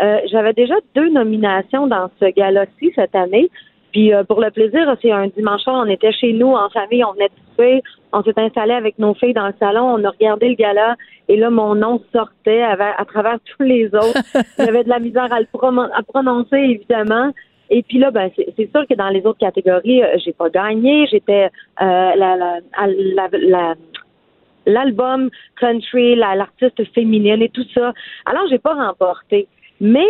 euh, 0.00 0.18
j'avais 0.30 0.52
déjà 0.52 0.74
deux 0.94 1.10
nominations 1.10 1.86
dans 1.86 2.10
ce 2.20 2.26
gala-ci 2.32 2.92
cette 2.94 3.14
année. 3.14 3.50
Puis 3.94 4.12
euh, 4.12 4.24
pour 4.24 4.40
le 4.40 4.50
plaisir, 4.50 4.92
c'est 5.00 5.12
un 5.12 5.28
dimanche 5.28 5.62
soir, 5.62 5.84
on 5.86 5.88
était 5.88 6.10
chez 6.10 6.32
nous 6.32 6.52
en 6.52 6.68
famille, 6.68 7.04
on 7.04 7.12
venait 7.12 7.28
de 7.28 7.40
souper, 7.48 7.80
on 8.12 8.24
s'est 8.24 8.36
installé 8.36 8.72
avec 8.72 8.98
nos 8.98 9.14
filles 9.14 9.34
dans 9.34 9.46
le 9.46 9.54
salon, 9.60 9.84
on 9.84 10.02
a 10.04 10.10
regardé 10.10 10.48
le 10.48 10.56
gala 10.56 10.96
et 11.28 11.36
là 11.36 11.48
mon 11.48 11.76
nom 11.76 12.02
sortait 12.12 12.62
à, 12.62 13.04
travers 13.04 13.38
tous 13.56 13.62
les 13.62 13.86
autres. 13.94 14.20
J'avais 14.58 14.82
de 14.82 14.88
la 14.88 14.98
misère 14.98 15.32
à 15.32 15.38
le 15.38 15.46
à 15.96 16.02
prononcer 16.02 16.56
évidemment. 16.56 17.30
Et 17.70 17.84
puis 17.84 17.98
là, 17.98 18.10
ben 18.10 18.30
c'est 18.36 18.70
sûr 18.72 18.84
que 18.88 18.94
dans 18.94 19.10
les 19.10 19.24
autres 19.24 19.38
catégories, 19.38 20.02
euh, 20.02 20.18
j'ai 20.24 20.32
pas 20.32 20.50
gagné. 20.50 21.06
J'étais 21.06 21.44
euh, 21.44 21.48
la, 21.80 22.58
la, 23.32 23.74
l'album 24.66 25.30
country, 25.60 26.16
la- 26.16 26.34
l'artiste 26.34 26.84
féminine 26.94 27.42
et 27.42 27.48
tout 27.48 27.64
ça. 27.72 27.92
Alors, 28.26 28.42
j'ai 28.50 28.58
pas 28.58 28.74
remporté. 28.74 29.46
Mais 29.80 30.06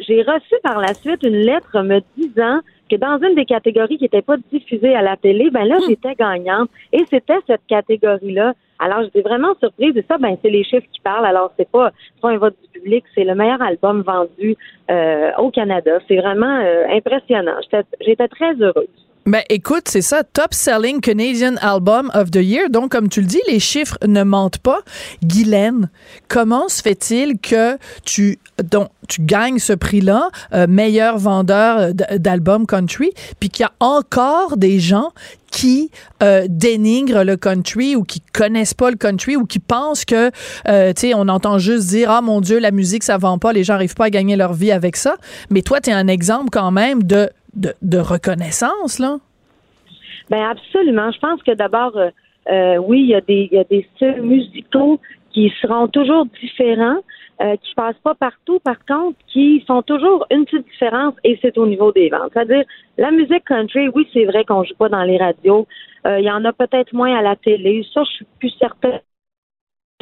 j'ai 0.00 0.22
reçu 0.22 0.54
par 0.62 0.80
la 0.80 0.94
suite 0.94 1.22
une 1.22 1.36
lettre 1.36 1.80
me 1.82 2.00
disant 2.16 2.60
que 2.88 2.96
dans 2.96 3.18
une 3.18 3.34
des 3.34 3.44
catégories 3.44 3.96
qui 3.96 4.04
n'était 4.04 4.22
pas 4.22 4.36
diffusée 4.52 4.94
à 4.94 5.02
la 5.02 5.16
télé, 5.16 5.50
ben 5.50 5.64
là, 5.64 5.78
j'étais 5.88 6.14
gagnante. 6.14 6.70
Et 6.92 7.04
c'était 7.10 7.38
cette 7.46 7.66
catégorie-là. 7.68 8.54
Alors, 8.78 9.02
j'étais 9.02 9.22
vraiment 9.22 9.54
surprise. 9.60 9.96
Et 9.96 10.04
ça, 10.08 10.18
ben, 10.18 10.36
c'est 10.42 10.50
les 10.50 10.64
chiffres 10.64 10.86
qui 10.92 11.00
parlent. 11.00 11.26
Alors, 11.26 11.52
c'est 11.58 11.68
pas, 11.68 11.90
c'est 12.14 12.20
pas 12.20 12.30
un 12.30 12.38
vote 12.38 12.56
du 12.62 12.80
public, 12.80 13.04
c'est 13.14 13.24
le 13.24 13.34
meilleur 13.34 13.60
album 13.60 14.02
vendu 14.02 14.56
euh, 14.90 15.30
au 15.38 15.50
Canada. 15.50 15.98
C'est 16.06 16.16
vraiment 16.16 16.60
euh, 16.60 16.86
impressionnant. 16.90 17.56
J'étais, 17.62 17.84
j'étais 18.00 18.28
très 18.28 18.54
heureuse. 18.60 19.07
Ben 19.28 19.42
écoute, 19.50 19.88
c'est 19.90 20.00
ça, 20.00 20.22
Top 20.24 20.54
Selling 20.54 21.02
Canadian 21.02 21.56
Album 21.60 22.10
of 22.14 22.30
the 22.30 22.36
Year. 22.36 22.70
Donc, 22.70 22.90
comme 22.90 23.10
tu 23.10 23.20
le 23.20 23.26
dis, 23.26 23.42
les 23.46 23.60
chiffres 23.60 23.98
ne 24.06 24.22
mentent 24.22 24.56
pas. 24.56 24.78
Guylaine, 25.22 25.90
comment 26.28 26.70
se 26.70 26.80
fait-il 26.80 27.38
que 27.38 27.76
tu, 28.06 28.38
tu 29.06 29.20
gagnes 29.20 29.58
ce 29.58 29.74
prix-là, 29.74 30.30
euh, 30.54 30.66
meilleur 30.66 31.18
vendeur 31.18 31.78
euh, 31.78 31.92
d'albums 32.16 32.64
country, 32.64 33.10
puis 33.38 33.50
qu'il 33.50 33.64
y 33.64 33.66
a 33.66 33.72
encore 33.80 34.56
des 34.56 34.80
gens 34.80 35.10
qui 35.50 35.90
euh, 36.22 36.46
dénigrent 36.48 37.22
le 37.22 37.36
country 37.36 37.96
ou 37.96 38.04
qui 38.04 38.22
connaissent 38.32 38.72
pas 38.72 38.90
le 38.90 38.96
country 38.96 39.36
ou 39.36 39.44
qui 39.44 39.58
pensent 39.58 40.06
que, 40.06 40.30
tu 40.30 40.34
sais, 40.96 41.12
on 41.12 41.28
entend 41.28 41.58
juste 41.58 41.88
dire, 41.88 42.10
ah 42.10 42.22
mon 42.22 42.40
Dieu, 42.40 42.58
la 42.58 42.70
musique, 42.70 43.02
ça 43.04 43.18
vend 43.18 43.36
pas, 43.38 43.52
les 43.52 43.62
gens 43.62 43.74
arrivent 43.74 43.94
pas 43.94 44.06
à 44.06 44.10
gagner 44.10 44.36
leur 44.36 44.54
vie 44.54 44.72
avec 44.72 44.96
ça. 44.96 45.16
Mais 45.50 45.60
toi, 45.60 45.82
tu 45.82 45.90
es 45.90 45.92
un 45.92 46.08
exemple 46.08 46.48
quand 46.50 46.70
même 46.70 47.02
de, 47.02 47.28
de, 47.54 47.72
de 47.82 47.98
reconnaissance, 47.98 48.98
là? 48.98 49.18
Ben 50.30 50.42
absolument. 50.42 51.10
Je 51.10 51.18
pense 51.18 51.42
que 51.42 51.52
d'abord, 51.52 51.96
euh, 51.96 52.10
euh, 52.50 52.76
oui, 52.76 53.00
il 53.00 53.08
y 53.08 53.14
a 53.14 53.20
des 53.20 53.48
il 53.50 53.56
y 53.56 53.60
a 53.60 53.64
des 53.64 53.88
styles 53.94 54.22
musicaux 54.22 55.00
qui 55.32 55.52
seront 55.62 55.88
toujours 55.88 56.26
différents, 56.40 56.98
euh, 57.42 57.56
qui 57.56 57.74
passent 57.74 58.02
pas 58.02 58.14
partout, 58.14 58.58
par 58.60 58.84
contre, 58.86 59.18
qui 59.28 59.60
font 59.66 59.82
toujours 59.82 60.26
une 60.30 60.44
petite 60.44 60.66
différence 60.66 61.14
et 61.24 61.38
c'est 61.40 61.56
au 61.58 61.66
niveau 61.66 61.92
des 61.92 62.08
ventes. 62.08 62.30
C'est-à-dire 62.32 62.64
la 62.96 63.10
musique 63.10 63.44
country, 63.44 63.88
oui, 63.94 64.08
c'est 64.12 64.24
vrai 64.24 64.44
qu'on 64.44 64.64
joue 64.64 64.74
pas 64.74 64.88
dans 64.88 65.04
les 65.04 65.18
radios. 65.18 65.66
Euh, 66.06 66.18
Il 66.20 66.24
y 66.26 66.30
en 66.30 66.44
a 66.44 66.52
peut-être 66.52 66.92
moins 66.92 67.16
à 67.16 67.22
la 67.22 67.36
télé. 67.36 67.86
Ça, 67.94 68.02
je 68.04 68.10
suis 68.10 68.26
plus 68.38 68.50
certaine. 68.58 69.00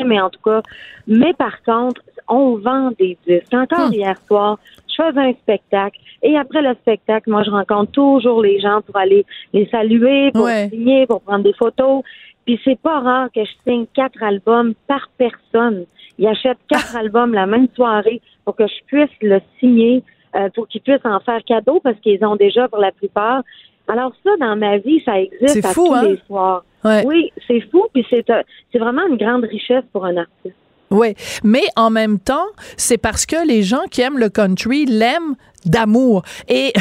Mais 0.05 0.21
en 0.21 0.29
tout 0.31 0.41
cas, 0.45 0.61
mais 1.07 1.33
par 1.35 1.63
contre, 1.63 2.03
on 2.29 2.57
vend 2.57 2.91
des 2.99 3.17
disques. 3.27 3.55
Encore 3.55 3.89
Hmm. 3.89 3.95
hier 3.95 4.17
soir, 4.27 4.59
je 4.97 5.03
faisais 5.03 5.21
un 5.21 5.33
spectacle. 5.33 5.99
Et 6.23 6.37
après 6.37 6.63
le 6.63 6.75
spectacle, 6.75 7.31
moi, 7.31 7.43
je 7.43 7.51
rencontre 7.51 7.93
toujours 7.93 8.43
les 8.43 8.61
gens 8.61 8.81
pour 8.83 8.97
aller 8.97 9.25
les 9.53 9.67
saluer, 9.67 10.31
pour 10.33 10.45
Ouais. 10.45 10.69
signer, 10.71 11.07
pour 11.07 11.21
prendre 11.21 11.45
des 11.45 11.53
photos. 11.53 12.03
Puis 12.45 12.61
c'est 12.65 12.79
pas 12.81 13.01
rare 13.01 13.29
que 13.35 13.45
je 13.45 13.51
signe 13.67 13.87
quatre 13.95 14.23
albums 14.23 14.75
par 14.87 15.09
personne. 15.19 15.85
Ils 16.19 16.27
achètent 16.29 16.59
quatre 16.69 16.97
albums 16.97 17.35
la 17.35 17.47
même 17.47 17.69
soirée 17.75 18.21
pour 18.45 18.55
que 18.57 18.67
je 18.67 18.85
puisse 18.87 19.11
le 19.21 19.41
signer, 19.59 20.03
euh, 20.37 20.49
pour 20.55 20.69
qu'ils 20.69 20.81
puissent 20.81 21.05
en 21.05 21.21
faire 21.21 21.43
cadeau 21.45 21.81
parce 21.83 21.99
qu'ils 22.01 22.25
ont 22.25 22.37
déjà 22.37 22.69
pour 22.69 22.79
la 22.79 22.93
plupart. 22.93 23.43
Alors 23.89 24.13
ça, 24.25 24.31
dans 24.41 24.57
ma 24.57 24.79
vie, 24.79 25.01
ça 25.05 25.21
existe 25.21 25.65
à 25.65 25.69
fou, 25.73 25.87
tous 25.87 25.95
hein? 25.95 26.09
les 26.09 26.19
soirs. 26.27 26.65
Ouais. 26.85 27.05
Oui, 27.05 27.33
c'est 27.47 27.61
fou, 27.71 27.85
puis 27.93 28.07
c'est 28.11 28.29
euh, 28.31 28.43
c'est 28.73 28.79
vraiment 28.79 29.07
une 29.09 29.17
grande 29.17 29.45
richesse 29.45 29.85
pour 29.93 30.05
un 30.05 30.17
artiste. 30.17 30.57
Oui, 30.91 31.15
mais 31.43 31.65
en 31.75 31.91
même 31.91 32.19
temps, 32.19 32.47
c'est 32.77 32.99
parce 32.99 33.27
que 33.27 33.47
les 33.47 33.63
gens 33.63 33.85
qui 33.91 34.03
aiment 34.03 34.19
le 34.19 34.29
country 34.29 34.87
l'aiment 34.87 35.35
d'amour. 35.65 36.23
Et 36.49 36.73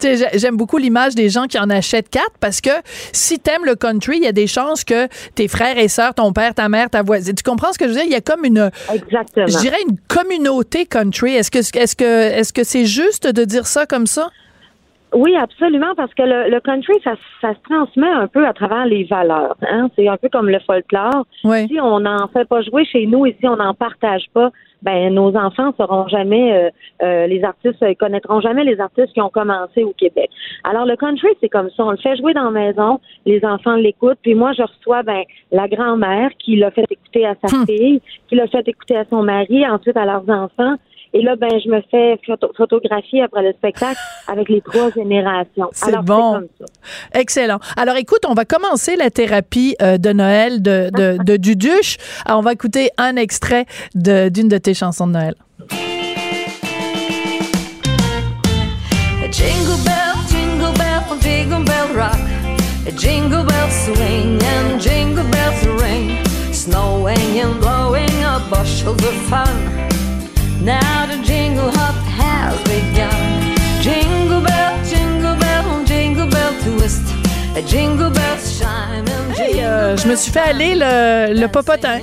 j'aime 0.34 0.56
beaucoup 0.56 0.78
l'image 0.78 1.14
des 1.16 1.28
gens 1.28 1.46
qui 1.46 1.58
en 1.58 1.68
achètent 1.70 2.08
quatre 2.08 2.38
parce 2.40 2.60
que 2.60 2.70
si 3.12 3.40
t'aimes 3.40 3.64
le 3.64 3.74
country, 3.74 4.18
il 4.18 4.22
y 4.22 4.28
a 4.28 4.32
des 4.32 4.46
chances 4.46 4.84
que 4.84 5.08
tes 5.34 5.48
frères 5.48 5.76
et 5.76 5.88
sœurs, 5.88 6.14
ton 6.14 6.32
père, 6.32 6.54
ta 6.54 6.68
mère, 6.68 6.88
ta 6.88 7.02
voisine, 7.02 7.34
tu 7.34 7.42
comprends 7.42 7.72
ce 7.72 7.78
que 7.78 7.86
je 7.86 7.90
veux 7.90 7.96
dire? 7.96 8.06
Il 8.06 8.12
y 8.12 8.16
a 8.16 8.20
comme 8.20 8.44
une, 8.44 8.70
Exactement. 8.94 9.48
je 9.48 9.58
dirais 9.58 9.78
une 9.88 9.96
communauté 10.08 10.86
country. 10.86 11.34
Est-ce 11.34 11.50
que 11.50 11.58
est-ce 11.58 11.96
que 11.96 12.04
est-ce 12.04 12.52
que 12.52 12.62
c'est 12.64 12.86
juste 12.86 13.26
de 13.26 13.44
dire 13.44 13.66
ça 13.66 13.86
comme 13.86 14.06
ça? 14.06 14.30
Oui, 15.14 15.34
absolument, 15.36 15.94
parce 15.96 16.12
que 16.14 16.22
le, 16.22 16.50
le 16.50 16.60
country, 16.60 16.94
ça, 17.02 17.14
ça 17.40 17.54
se 17.54 17.60
transmet 17.68 18.10
un 18.10 18.26
peu 18.26 18.46
à 18.46 18.52
travers 18.52 18.84
les 18.84 19.04
valeurs. 19.04 19.56
Hein? 19.62 19.88
C'est 19.96 20.08
un 20.08 20.16
peu 20.16 20.28
comme 20.28 20.48
le 20.50 20.58
folklore. 20.60 21.26
Oui. 21.44 21.66
Si 21.68 21.80
on 21.80 22.00
n'en 22.00 22.28
fait 22.28 22.46
pas 22.46 22.60
jouer 22.62 22.84
chez 22.84 23.06
nous 23.06 23.24
et 23.26 23.36
si 23.40 23.48
on 23.48 23.56
n'en 23.56 23.74
partage 23.74 24.26
pas, 24.34 24.50
ben 24.82 25.12
nos 25.12 25.34
enfants 25.36 25.72
sauront 25.76 26.06
jamais 26.08 26.52
euh, 26.52 26.70
euh, 27.02 27.26
les 27.26 27.42
artistes 27.42 27.82
euh, 27.82 27.94
connaîtront 27.98 28.40
jamais 28.40 28.64
les 28.64 28.80
artistes 28.80 29.12
qui 29.12 29.20
ont 29.20 29.28
commencé 29.28 29.82
au 29.82 29.92
Québec. 29.92 30.30
Alors 30.64 30.86
le 30.86 30.96
country 30.96 31.28
c'est 31.40 31.48
comme 31.48 31.70
ça, 31.70 31.84
on 31.84 31.90
le 31.90 31.96
fait 31.96 32.16
jouer 32.16 32.32
dans 32.32 32.50
la 32.50 32.50
maison, 32.50 33.00
les 33.26 33.44
enfants 33.44 33.74
l'écoutent, 33.74 34.18
puis 34.22 34.34
moi 34.34 34.52
je 34.52 34.62
reçois 34.62 35.02
ben 35.02 35.24
la 35.50 35.68
grand-mère 35.68 36.30
qui 36.38 36.56
l'a 36.56 36.70
fait 36.70 36.84
écouter 36.90 37.26
à 37.26 37.34
sa 37.42 37.48
fille, 37.66 38.00
qui 38.28 38.36
l'a 38.36 38.46
fait 38.46 38.66
écouter 38.68 38.96
à 38.96 39.04
son 39.10 39.22
mari, 39.22 39.66
ensuite 39.66 39.96
à 39.96 40.04
leurs 40.04 40.28
enfants. 40.28 40.76
Et 41.14 41.22
là, 41.22 41.36
ben, 41.36 41.48
je 41.64 41.70
me 41.70 41.80
fais 41.90 42.20
photo- 42.26 42.52
photographier 42.56 43.22
après 43.22 43.42
le 43.42 43.52
spectacle 43.54 43.98
avec 44.26 44.48
les 44.50 44.60
trois 44.60 44.90
générations. 44.90 45.70
C'est 45.72 45.96
bon. 46.02 46.32
comme 46.34 46.48
ça. 46.60 46.66
Excellent. 47.18 47.58
Alors, 47.76 47.96
écoute, 47.96 48.20
on 48.28 48.34
va 48.34 48.44
commencer 48.44 48.94
la 48.96 49.10
thérapie 49.10 49.74
euh, 49.80 49.96
de 49.96 50.12
Noël 50.12 50.60
de, 50.62 50.90
de, 50.94 51.16
de 51.24 51.36
Duduche. 51.38 51.96
Alors, 52.26 52.40
on 52.40 52.42
va 52.42 52.52
écouter 52.52 52.90
un 52.98 53.16
extrait 53.16 53.64
de- 53.94 54.28
d'une 54.28 54.48
de 54.48 54.58
tes 54.58 54.74
chansons 54.74 55.06
de 55.06 55.12
Noël. 55.12 55.34
Jingle 59.30 59.78
bell, 59.84 60.14
jingle 60.28 60.72
bell, 60.78 61.02
jingle 61.20 61.64
bell 61.64 61.96
rock. 61.96 62.18
Jingle 62.96 63.44
bells 63.44 63.72
swing 63.84 64.38
and 64.42 64.80
jingle 64.80 65.24
bells 65.30 65.66
ring. 65.82 66.16
Snowing 66.52 67.38
and 67.40 67.60
blowing 67.60 68.24
up 68.24 68.42
bushels 68.50 69.02
of 69.04 69.14
fun. 69.28 69.46
Now 70.60 71.06
the 71.06 71.22
jingle 71.24 71.70
hop 71.70 71.94
has 72.18 72.56
begun. 72.64 73.54
Jingle 73.80 74.40
bell, 74.40 74.84
jingle 74.84 75.36
bell, 75.38 75.84
jingle 75.84 76.26
bell 76.28 76.52
twist. 76.62 77.02
Jingle 77.66 78.10
bells 78.10 78.58
chime 78.58 79.04
and 79.06 79.36
Hey, 79.36 79.54
jingle 79.54 79.64
euh, 79.64 79.96
je 79.96 80.08
me 80.08 80.16
suis 80.16 80.32
fait 80.32 80.40
aller 80.40 80.74
le, 80.74 81.34
le 81.40 81.48
popotin. 81.48 82.00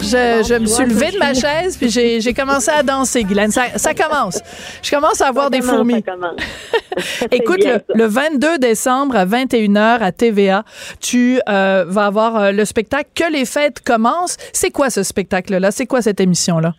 Je, 0.00 0.44
je 0.46 0.58
me 0.58 0.66
suis 0.66 0.84
levée 0.84 1.12
de 1.12 1.18
ma 1.18 1.32
chaise 1.34 1.76
puis 1.78 1.88
j'ai 1.90 2.34
commencé 2.34 2.70
à 2.70 2.82
danser, 2.82 3.24
Guylaine. 3.24 3.50
Ça, 3.50 3.62
ça 3.76 3.94
commence. 3.94 4.40
Je 4.82 4.90
commence 4.90 5.20
à 5.20 5.28
avoir 5.28 5.50
des 5.50 5.62
fourmis. 5.62 6.02
ça 6.06 6.12
commence? 6.12 6.40
C'est 7.18 7.32
Écoute, 7.34 7.60
bien, 7.60 7.80
le, 7.88 8.04
le 8.04 8.06
22 8.06 8.58
décembre 8.58 9.16
à 9.16 9.24
21h 9.24 10.00
à 10.00 10.12
TVA, 10.12 10.64
tu 11.00 11.40
euh, 11.48 11.84
vas 11.88 12.06
avoir 12.06 12.36
euh, 12.36 12.52
le 12.52 12.64
spectacle 12.64 13.08
Que 13.14 13.30
les 13.32 13.46
fêtes 13.46 13.80
commencent. 13.80 14.36
C'est 14.52 14.70
quoi 14.70 14.90
ce 14.90 15.02
spectacle-là? 15.02 15.70
C'est 15.70 15.86
quoi 15.86 16.02
cette 16.02 16.20
émission-là? 16.20 16.74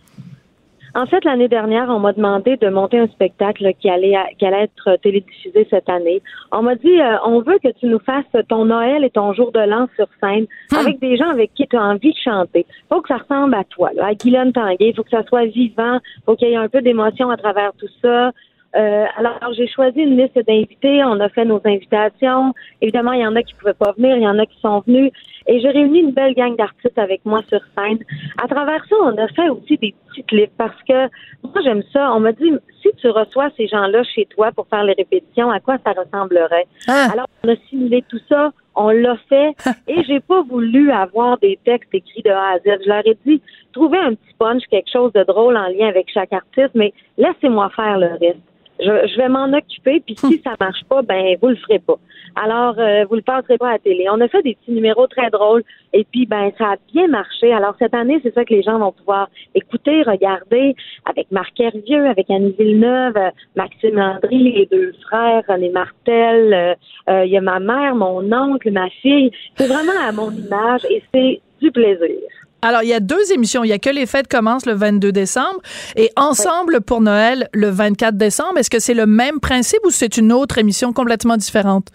En 0.95 1.05
fait, 1.05 1.25
l'année 1.25 1.49
dernière, 1.49 1.89
on 1.89 1.99
m'a 1.99 2.13
demandé 2.13 2.55
de 2.55 2.69
monter 2.69 2.97
un 2.97 3.07
spectacle 3.07 3.69
qui 3.81 3.89
allait 3.89 4.15
qui 4.39 4.45
allait 4.45 4.63
être 4.63 4.95
télédiffusé 5.03 5.67
cette 5.69 5.89
année. 5.89 6.21
On 6.53 6.61
m'a 6.61 6.75
dit 6.75 7.01
euh, 7.01 7.17
on 7.25 7.41
veut 7.41 7.59
que 7.61 7.67
tu 7.79 7.87
nous 7.87 7.99
fasses 7.99 8.23
ton 8.47 8.63
Noël 8.63 9.03
et 9.03 9.09
ton 9.09 9.33
jour 9.33 9.51
de 9.51 9.59
l'an 9.59 9.89
sur 9.97 10.07
scène 10.21 10.45
avec 10.73 10.99
des 10.99 11.17
gens 11.17 11.29
avec 11.29 11.53
qui 11.53 11.67
tu 11.67 11.75
as 11.75 11.83
envie 11.83 12.13
de 12.13 12.17
chanter. 12.23 12.65
Faut 12.87 13.01
que 13.01 13.09
ça 13.09 13.17
ressemble 13.17 13.55
à 13.55 13.65
toi, 13.65 13.91
là, 13.93 14.07
à 14.07 14.13
Guylaine 14.13 14.53
Tanguay. 14.53 14.93
Faut 14.95 15.03
que 15.03 15.09
ça 15.09 15.23
soit 15.23 15.45
vivant. 15.47 15.99
Faut 16.25 16.37
qu'il 16.37 16.47
y 16.47 16.53
ait 16.53 16.55
un 16.55 16.69
peu 16.69 16.81
d'émotion 16.81 17.29
à 17.29 17.35
travers 17.35 17.73
tout 17.77 17.89
ça. 18.01 18.31
Euh, 18.75 19.05
alors, 19.17 19.39
j'ai 19.55 19.67
choisi 19.67 20.01
une 20.01 20.17
liste 20.17 20.37
d'invités. 20.47 21.03
On 21.03 21.19
a 21.19 21.29
fait 21.29 21.45
nos 21.45 21.61
invitations. 21.65 22.53
Évidemment, 22.81 23.13
il 23.13 23.21
y 23.21 23.27
en 23.27 23.35
a 23.35 23.43
qui 23.43 23.53
pouvaient 23.53 23.73
pas 23.73 23.93
venir, 23.97 24.17
il 24.17 24.23
y 24.23 24.27
en 24.27 24.37
a 24.37 24.45
qui 24.45 24.59
sont 24.59 24.81
venus. 24.85 25.11
Et 25.47 25.59
j'ai 25.59 25.69
réuni 25.69 25.99
une 25.99 26.11
belle 26.11 26.33
gang 26.33 26.55
d'artistes 26.55 26.97
avec 26.97 27.23
moi 27.25 27.41
sur 27.49 27.59
scène. 27.77 27.99
À 28.41 28.47
travers 28.47 28.83
ça, 28.89 28.95
on 29.03 29.17
a 29.17 29.27
fait 29.29 29.49
aussi 29.49 29.77
des 29.77 29.93
petits 30.07 30.23
clips 30.23 30.51
parce 30.57 30.81
que 30.87 31.07
moi, 31.43 31.61
j'aime 31.63 31.83
ça. 31.93 32.11
On 32.13 32.19
m'a 32.19 32.31
dit, 32.31 32.51
si 32.81 32.89
tu 32.97 33.09
reçois 33.09 33.49
ces 33.55 33.67
gens-là 33.67 34.03
chez 34.03 34.25
toi 34.25 34.51
pour 34.51 34.67
faire 34.67 34.83
les 34.83 34.93
répétitions, 34.93 35.51
à 35.51 35.59
quoi 35.59 35.77
ça 35.85 35.91
ressemblerait? 35.91 36.67
Ah. 36.87 37.09
Alors, 37.13 37.27
on 37.43 37.49
a 37.49 37.55
simulé 37.69 38.03
tout 38.09 38.19
ça, 38.27 38.51
on 38.75 38.89
l'a 38.89 39.17
fait, 39.29 39.53
et 39.87 40.03
j'ai 40.03 40.19
pas 40.19 40.41
voulu 40.41 40.91
avoir 40.91 41.37
des 41.37 41.59
textes 41.63 41.93
écrits 41.93 42.23
de 42.23 42.31
A 42.31 42.55
à 42.55 42.57
Z. 42.59 42.81
Je 42.83 42.89
leur 42.89 43.05
ai 43.05 43.17
dit, 43.25 43.41
trouvez 43.71 43.99
un 43.99 44.15
petit 44.15 44.33
punch, 44.37 44.63
quelque 44.69 44.91
chose 44.91 45.13
de 45.13 45.23
drôle 45.23 45.57
en 45.57 45.67
lien 45.67 45.87
avec 45.87 46.09
chaque 46.11 46.33
artiste, 46.33 46.71
mais 46.73 46.93
laissez-moi 47.17 47.69
faire 47.75 47.99
le 47.99 48.07
reste. 48.19 48.39
Je, 48.79 49.07
je 49.07 49.17
vais 49.17 49.29
m'en 49.29 49.51
occuper, 49.53 50.01
puis 50.01 50.15
si 50.17 50.41
ça 50.43 50.55
marche 50.59 50.83
pas, 50.89 51.01
ben 51.01 51.37
vous 51.41 51.49
le 51.49 51.55
ferez 51.55 51.79
pas. 51.79 51.97
Alors, 52.35 52.77
euh, 52.77 53.05
vous 53.05 53.15
le 53.15 53.21
passerez 53.21 53.57
pas 53.57 53.69
à 53.69 53.71
la 53.73 53.79
télé. 53.79 54.07
On 54.11 54.19
a 54.19 54.27
fait 54.27 54.41
des 54.41 54.55
petits 54.55 54.71
numéros 54.71 55.07
très 55.07 55.29
drôles, 55.29 55.63
et 55.93 56.03
puis 56.03 56.25
ben 56.25 56.51
ça 56.57 56.71
a 56.71 56.75
bien 56.93 57.07
marché. 57.07 57.53
Alors 57.53 57.75
cette 57.79 57.93
année, 57.93 58.19
c'est 58.23 58.33
ça 58.33 58.43
que 58.43 58.53
les 58.53 58.63
gens 58.63 58.77
vont 58.77 58.91
pouvoir 58.91 59.29
écouter, 59.53 60.03
regarder, 60.03 60.75
avec 61.05 61.31
Marc 61.31 61.57
Hervieux, 61.59 62.05
avec 62.07 62.29
Annie 62.29 62.55
Villeneuve, 62.59 63.15
euh, 63.15 63.29
Maxime 63.55 63.95
Landry, 63.95 64.51
les 64.51 64.65
deux 64.65 64.93
frères, 65.07 65.43
René 65.47 65.69
Martel, 65.69 66.53
euh, 66.53 66.73
euh, 67.09 67.25
il 67.25 67.31
y 67.31 67.37
a 67.37 67.41
ma 67.41 67.59
mère, 67.59 67.95
mon 67.95 68.29
oncle, 68.33 68.71
ma 68.71 68.89
fille. 68.89 69.31
C'est 69.55 69.67
vraiment 69.67 69.99
à 70.01 70.11
mon 70.11 70.31
image, 70.31 70.81
et 70.89 71.01
c'est 71.13 71.41
du 71.61 71.71
plaisir. 71.71 72.19
Alors, 72.65 72.81
il 72.81 72.89
y 72.89 72.93
a 72.93 72.99
deux 72.99 73.31
émissions. 73.31 73.63
Il 73.63 73.67
y 73.67 73.73
a 73.73 73.77
que 73.77 73.91
les 73.91 74.07
fêtes 74.07 74.27
commencent 74.27 74.65
le 74.65 74.73
22 74.73 75.11
décembre 75.11 75.61
et 75.95 76.09
Ensemble 76.17 76.81
pour 76.81 76.99
Noël 76.99 77.47
le 77.53 77.69
24 77.69 78.17
décembre. 78.17 78.57
Est-ce 78.57 78.71
que 78.71 78.79
c'est 78.79 78.95
le 78.95 79.05
même 79.05 79.39
principe 79.39 79.85
ou 79.85 79.91
c'est 79.91 80.17
une 80.17 80.33
autre 80.33 80.57
émission 80.57 80.91
complètement 80.91 81.37
différente? 81.37 81.89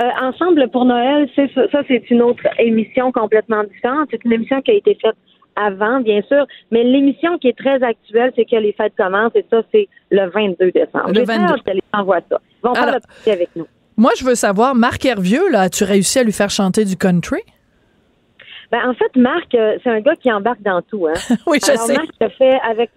Euh, 0.00 0.04
Ensemble 0.22 0.68
pour 0.70 0.84
Noël, 0.84 1.28
c'est 1.34 1.50
ça, 1.54 1.82
c'est 1.88 2.08
une 2.10 2.22
autre 2.22 2.44
émission 2.60 3.10
complètement 3.10 3.64
différente. 3.64 4.08
C'est 4.12 4.24
une 4.24 4.32
émission 4.32 4.62
qui 4.62 4.70
a 4.70 4.74
été 4.74 4.96
faite 5.02 5.16
avant, 5.56 6.00
bien 6.00 6.22
sûr, 6.28 6.46
mais 6.70 6.84
l'émission 6.84 7.36
qui 7.38 7.48
est 7.48 7.58
très 7.58 7.82
actuelle, 7.82 8.32
c'est 8.36 8.44
que 8.44 8.56
les 8.56 8.72
fêtes 8.72 8.94
commencent 8.96 9.34
et 9.34 9.44
ça, 9.50 9.62
c'est 9.72 9.88
le 10.10 10.30
22 10.30 10.70
décembre. 10.70 11.08
Le 11.08 11.14
J'ai 11.14 11.24
très 11.24 11.36
22. 11.36 11.52
hâte 11.52 11.62
que 11.66 11.72
les 11.72 11.82
gens 11.92 12.04
voient 12.04 12.20
ça. 12.30 12.40
Ils 12.62 12.68
vont 12.68 12.74
faire 12.74 13.00
le 13.26 13.32
avec 13.32 13.50
nous. 13.56 13.66
Moi, 13.96 14.12
je 14.16 14.24
veux 14.24 14.34
savoir, 14.34 14.74
Marc 14.74 15.04
Hervieux, 15.04 15.50
là, 15.50 15.62
as-tu 15.62 15.84
réussi 15.84 16.20
à 16.20 16.22
lui 16.22 16.32
faire 16.32 16.48
chanter 16.48 16.84
du 16.84 16.96
country? 16.96 17.40
Ben, 18.72 18.88
en 18.88 18.94
fait, 18.94 19.14
Marc, 19.16 19.54
euh, 19.54 19.76
c'est 19.84 19.90
un 19.90 20.00
gars 20.00 20.16
qui 20.16 20.32
embarque 20.32 20.62
dans 20.62 20.80
tout. 20.80 21.06
Hein. 21.06 21.12
oui, 21.46 21.58
je 21.62 21.70
Alors, 21.70 21.84
sais. 21.84 21.94
Marc 21.94 22.08
a 22.22 22.30
fait 22.30 22.58
avec 22.66 22.90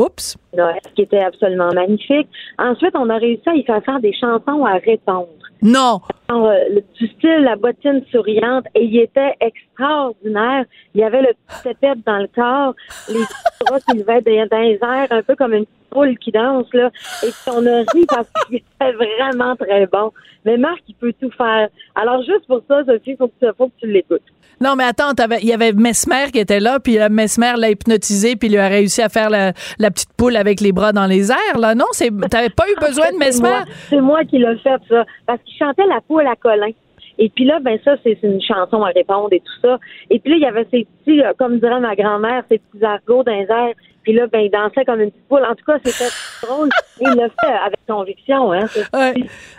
Oups. 0.00 0.38
Noël, 0.56 0.80
qui 0.96 1.02
était 1.02 1.22
absolument 1.22 1.70
magnifique. 1.74 2.28
Ensuite, 2.58 2.96
on 2.96 3.10
a 3.10 3.18
réussi 3.18 3.46
à 3.46 3.54
y 3.54 3.62
faire 3.64 3.84
faire 3.84 4.00
des 4.00 4.14
chansons 4.14 4.64
à 4.64 4.78
répondre. 4.78 5.28
Non. 5.62 6.00
Euh, 6.30 6.54
le- 6.70 6.84
du 6.98 7.06
style 7.08 7.42
la 7.42 7.56
bottine 7.56 8.02
souriante 8.10 8.64
et 8.74 8.84
il 8.84 8.98
était 8.98 9.34
extraordinaire. 9.40 10.64
Il 10.94 11.00
y 11.00 11.04
avait 11.04 11.22
le 11.22 11.28
petit 11.46 11.62
tépette 11.62 12.04
dans 12.04 12.18
le 12.18 12.26
corps, 12.34 12.74
les 13.08 13.20
bras 13.66 13.78
qui 13.80 13.98
levaient 13.98 14.22
dans 14.50 14.58
les 14.58 14.78
airs, 14.82 15.06
un 15.10 15.22
peu 15.22 15.36
comme 15.36 15.54
une 15.54 15.66
poule 15.90 16.18
qui 16.18 16.32
danse 16.32 16.66
là. 16.72 16.90
Et 17.22 17.26
puis 17.28 17.52
on 17.54 17.64
a 17.66 17.78
ri 17.92 18.06
parce 18.08 18.28
qu'il 18.48 18.56
était 18.56 18.92
vraiment 18.92 19.54
très 19.56 19.86
bon. 19.86 20.10
Mais 20.44 20.56
Marc, 20.56 20.80
il 20.88 20.94
peut 20.96 21.12
tout 21.20 21.30
faire. 21.30 21.68
Alors 21.94 22.22
juste 22.24 22.46
pour 22.48 22.62
ça, 22.66 22.84
Sophie, 22.84 23.16
faut 23.16 23.30
faut 23.56 23.68
que 23.68 23.72
tu 23.80 23.86
l'écoutes. 23.86 24.22
Non, 24.62 24.74
mais 24.76 24.84
attends, 24.84 25.12
il 25.40 25.48
y 25.48 25.52
avait 25.52 25.72
Mesmer 25.72 26.30
qui 26.32 26.38
était 26.38 26.60
là, 26.60 26.78
puis 26.80 26.98
euh, 26.98 27.08
Mesmer 27.10 27.54
l'a 27.56 27.70
hypnotisé, 27.70 28.36
puis 28.36 28.48
il 28.48 28.52
lui 28.52 28.58
a 28.58 28.68
réussi 28.68 29.02
à 29.02 29.08
faire 29.08 29.28
la, 29.30 29.52
la 29.78 29.90
petite 29.90 30.12
poule 30.16 30.36
avec 30.36 30.60
les 30.60 30.72
bras 30.72 30.92
dans 30.92 31.06
les 31.06 31.30
airs, 31.32 31.58
là. 31.58 31.74
Non, 31.74 31.86
c'est, 31.92 32.10
t'avais 32.30 32.50
pas 32.50 32.64
eu 32.70 32.74
besoin 32.80 33.06
de 33.12 33.18
fait, 33.18 33.32
c'est 33.32 33.42
Mesmer? 33.42 33.48
moi- 33.48 33.64
C'est 33.90 34.00
moi 34.00 34.24
qui 34.24 34.38
l'ai 34.38 34.56
fait 34.62 34.80
ça 34.88 35.04
parce 35.26 35.40
qu'il 35.44 35.56
chantait 35.58 35.86
la 35.88 36.00
poule 36.06 36.26
à 36.26 36.36
Colin. 36.36 36.70
Et 37.18 37.28
puis 37.28 37.44
là, 37.44 37.58
ben 37.60 37.78
ça, 37.84 37.96
c'est 38.02 38.18
une 38.22 38.40
chanson 38.40 38.82
à 38.82 38.88
répondre 38.88 39.28
et 39.32 39.40
tout 39.40 39.60
ça. 39.68 39.78
Et 40.10 40.18
puis 40.18 40.30
là, 40.32 40.36
il 40.38 40.42
y 40.42 40.46
avait 40.46 40.66
ces 40.70 40.86
petits, 41.04 41.22
euh, 41.22 41.32
comme 41.38 41.58
dirait 41.58 41.80
ma 41.80 41.94
grand-mère, 41.94 42.42
ces 42.50 42.58
petits 42.58 42.84
argots 42.84 43.22
dans 43.24 43.32
les 43.32 43.46
airs. 43.50 43.74
Puis 44.02 44.12
là, 44.14 44.26
ben, 44.26 44.40
il 44.40 44.50
dansait 44.50 44.84
comme 44.84 45.00
une 45.00 45.10
petite 45.12 45.28
poule. 45.28 45.44
En 45.44 45.54
tout 45.54 45.64
cas, 45.64 45.78
c'était 45.84 46.10
drôle. 46.42 46.68
Il 47.00 47.08
le 47.10 47.28
fait 47.28 47.52
avec 47.64 47.78
conviction, 47.88 48.52
hein. 48.52 48.64
Ouais. 48.92 49.14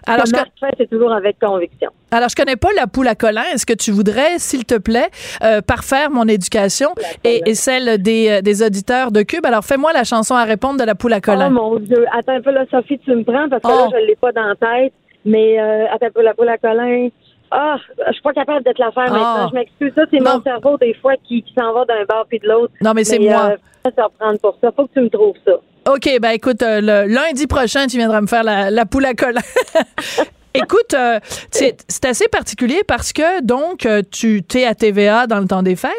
Alors, 0.05 0.25
Alors, 0.25 0.25
je 0.25 0.67
c'est 0.77 0.89
toujours 0.89 1.13
avec 1.13 1.39
conviction. 1.39 1.91
Alors, 2.11 2.27
je 2.27 2.35
connais 2.35 2.57
pas 2.57 2.67
la 2.75 2.85
poule 2.87 3.07
à 3.07 3.15
colin. 3.15 3.43
Est-ce 3.53 3.65
que 3.65 3.73
tu 3.73 3.91
voudrais, 3.91 4.39
s'il 4.39 4.65
te 4.65 4.77
plaît, 4.77 5.07
euh, 5.43 5.61
parfaire 5.61 6.11
mon 6.11 6.27
éducation 6.27 6.89
et, 7.23 7.41
et 7.45 7.55
celle 7.55 8.01
des, 8.01 8.29
euh, 8.29 8.41
des 8.41 8.61
auditeurs 8.63 9.11
de 9.13 9.21
Cube? 9.21 9.45
Alors, 9.45 9.63
fais-moi 9.63 9.93
la 9.93 10.03
chanson 10.03 10.35
à 10.35 10.43
répondre 10.43 10.77
de 10.77 10.83
la 10.85 10.95
poule 10.95 11.13
à 11.13 11.21
colin. 11.21 11.47
Oh 11.49 11.53
mon 11.53 11.79
Dieu. 11.79 12.05
Attends 12.11 12.33
un 12.35 12.41
peu, 12.41 12.51
là, 12.51 12.65
Sophie, 12.69 12.99
tu 12.99 13.11
me 13.15 13.23
prends 13.23 13.47
parce 13.47 13.61
que 13.63 13.69
Oh. 13.71 13.89
là, 13.91 13.97
je 14.01 14.05
l'ai 14.07 14.15
pas 14.17 14.33
dans 14.33 14.43
la 14.47 14.55
tête. 14.55 14.93
Mais 15.25 15.57
euh, 15.57 15.85
attends 15.89 16.07
un 16.07 16.11
peu, 16.11 16.21
la 16.21 16.33
poule 16.33 16.49
à 16.49 16.57
Colin. 16.57 17.07
Ah, 17.55 17.75
je 18.07 18.13
suis 18.13 18.21
pas 18.23 18.33
capable 18.33 18.65
de 18.65 18.71
te 18.71 18.81
la 18.81 18.91
faire 18.91 19.05
Ah. 19.07 19.11
maintenant. 19.11 19.49
Je 19.49 19.53
m'excuse. 19.55 19.91
Ça, 19.95 20.01
c'est 20.11 20.19
mon 20.19 20.41
cerveau, 20.41 20.75
des 20.77 20.95
fois, 20.95 21.13
qui, 21.27 21.43
qui 21.43 21.53
s'en 21.53 21.71
va 21.73 21.85
d'un 21.85 22.03
bord 22.09 22.25
puis 22.27 22.39
de 22.39 22.47
l'autre. 22.47 22.73
Non, 22.81 22.93
mais 22.95 23.03
c'est 23.03 23.19
moi. 23.19 23.51
Euh, 23.51 23.57
je 23.85 23.89
vais 23.89 23.95
te 23.95 24.01
reprendre 24.01 24.39
pour 24.39 24.57
ça. 24.59 24.71
Faut 24.75 24.87
que 24.87 24.93
tu 24.93 25.01
me 25.01 25.09
trouves 25.09 25.35
ça. 25.45 25.51
OK, 25.91 26.09
ben 26.21 26.29
écoute, 26.31 26.63
euh, 26.63 26.79
le 26.81 27.13
lundi 27.13 27.45
prochain, 27.45 27.85
tu 27.87 27.97
viendras 27.97 28.21
me 28.21 28.27
faire 28.27 28.43
la, 28.43 28.71
la 28.71 28.85
poule 28.85 29.05
à 29.05 29.13
colin. 29.13 29.41
Écoute, 30.55 30.93
euh, 30.93 31.19
c'est 31.51 32.05
assez 32.05 32.27
particulier 32.27 32.81
parce 32.87 33.11
que 33.11 33.43
donc 33.43 33.85
euh, 33.85 34.01
tu 34.11 34.43
t'es 34.43 34.65
à 34.65 34.75
TVA 34.75 35.25
dans 35.25 35.39
le 35.39 35.47
temps 35.47 35.63
des 35.63 35.75
fêtes 35.75 35.91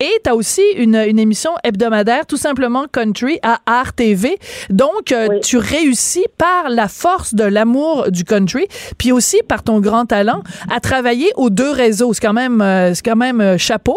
et 0.00 0.10
tu 0.24 0.30
as 0.30 0.34
aussi 0.34 0.62
une, 0.76 0.96
une 0.96 1.18
émission 1.18 1.52
hebdomadaire 1.62 2.26
tout 2.26 2.36
simplement 2.36 2.86
country 2.92 3.38
à 3.42 3.58
Art 3.66 3.92
TV. 3.92 4.36
Donc 4.68 5.12
euh, 5.12 5.28
Oui. 5.30 5.40
tu 5.40 5.58
réussis 5.58 6.26
par 6.38 6.70
la 6.70 6.88
force 6.88 7.34
de 7.34 7.44
l'amour 7.44 8.10
du 8.10 8.24
country 8.24 8.66
puis 8.98 9.12
aussi 9.12 9.42
par 9.48 9.62
ton 9.62 9.80
grand 9.80 10.06
talent 10.06 10.42
à 10.74 10.80
travailler 10.80 11.30
aux 11.36 11.50
deux 11.50 11.70
réseaux. 11.70 12.12
C'est 12.12 12.26
quand 12.26 12.32
même 12.32 12.60
euh, 12.60 12.92
c'est 12.94 13.04
quand 13.04 13.16
même 13.16 13.40
euh, 13.40 13.58
chapeau. 13.58 13.96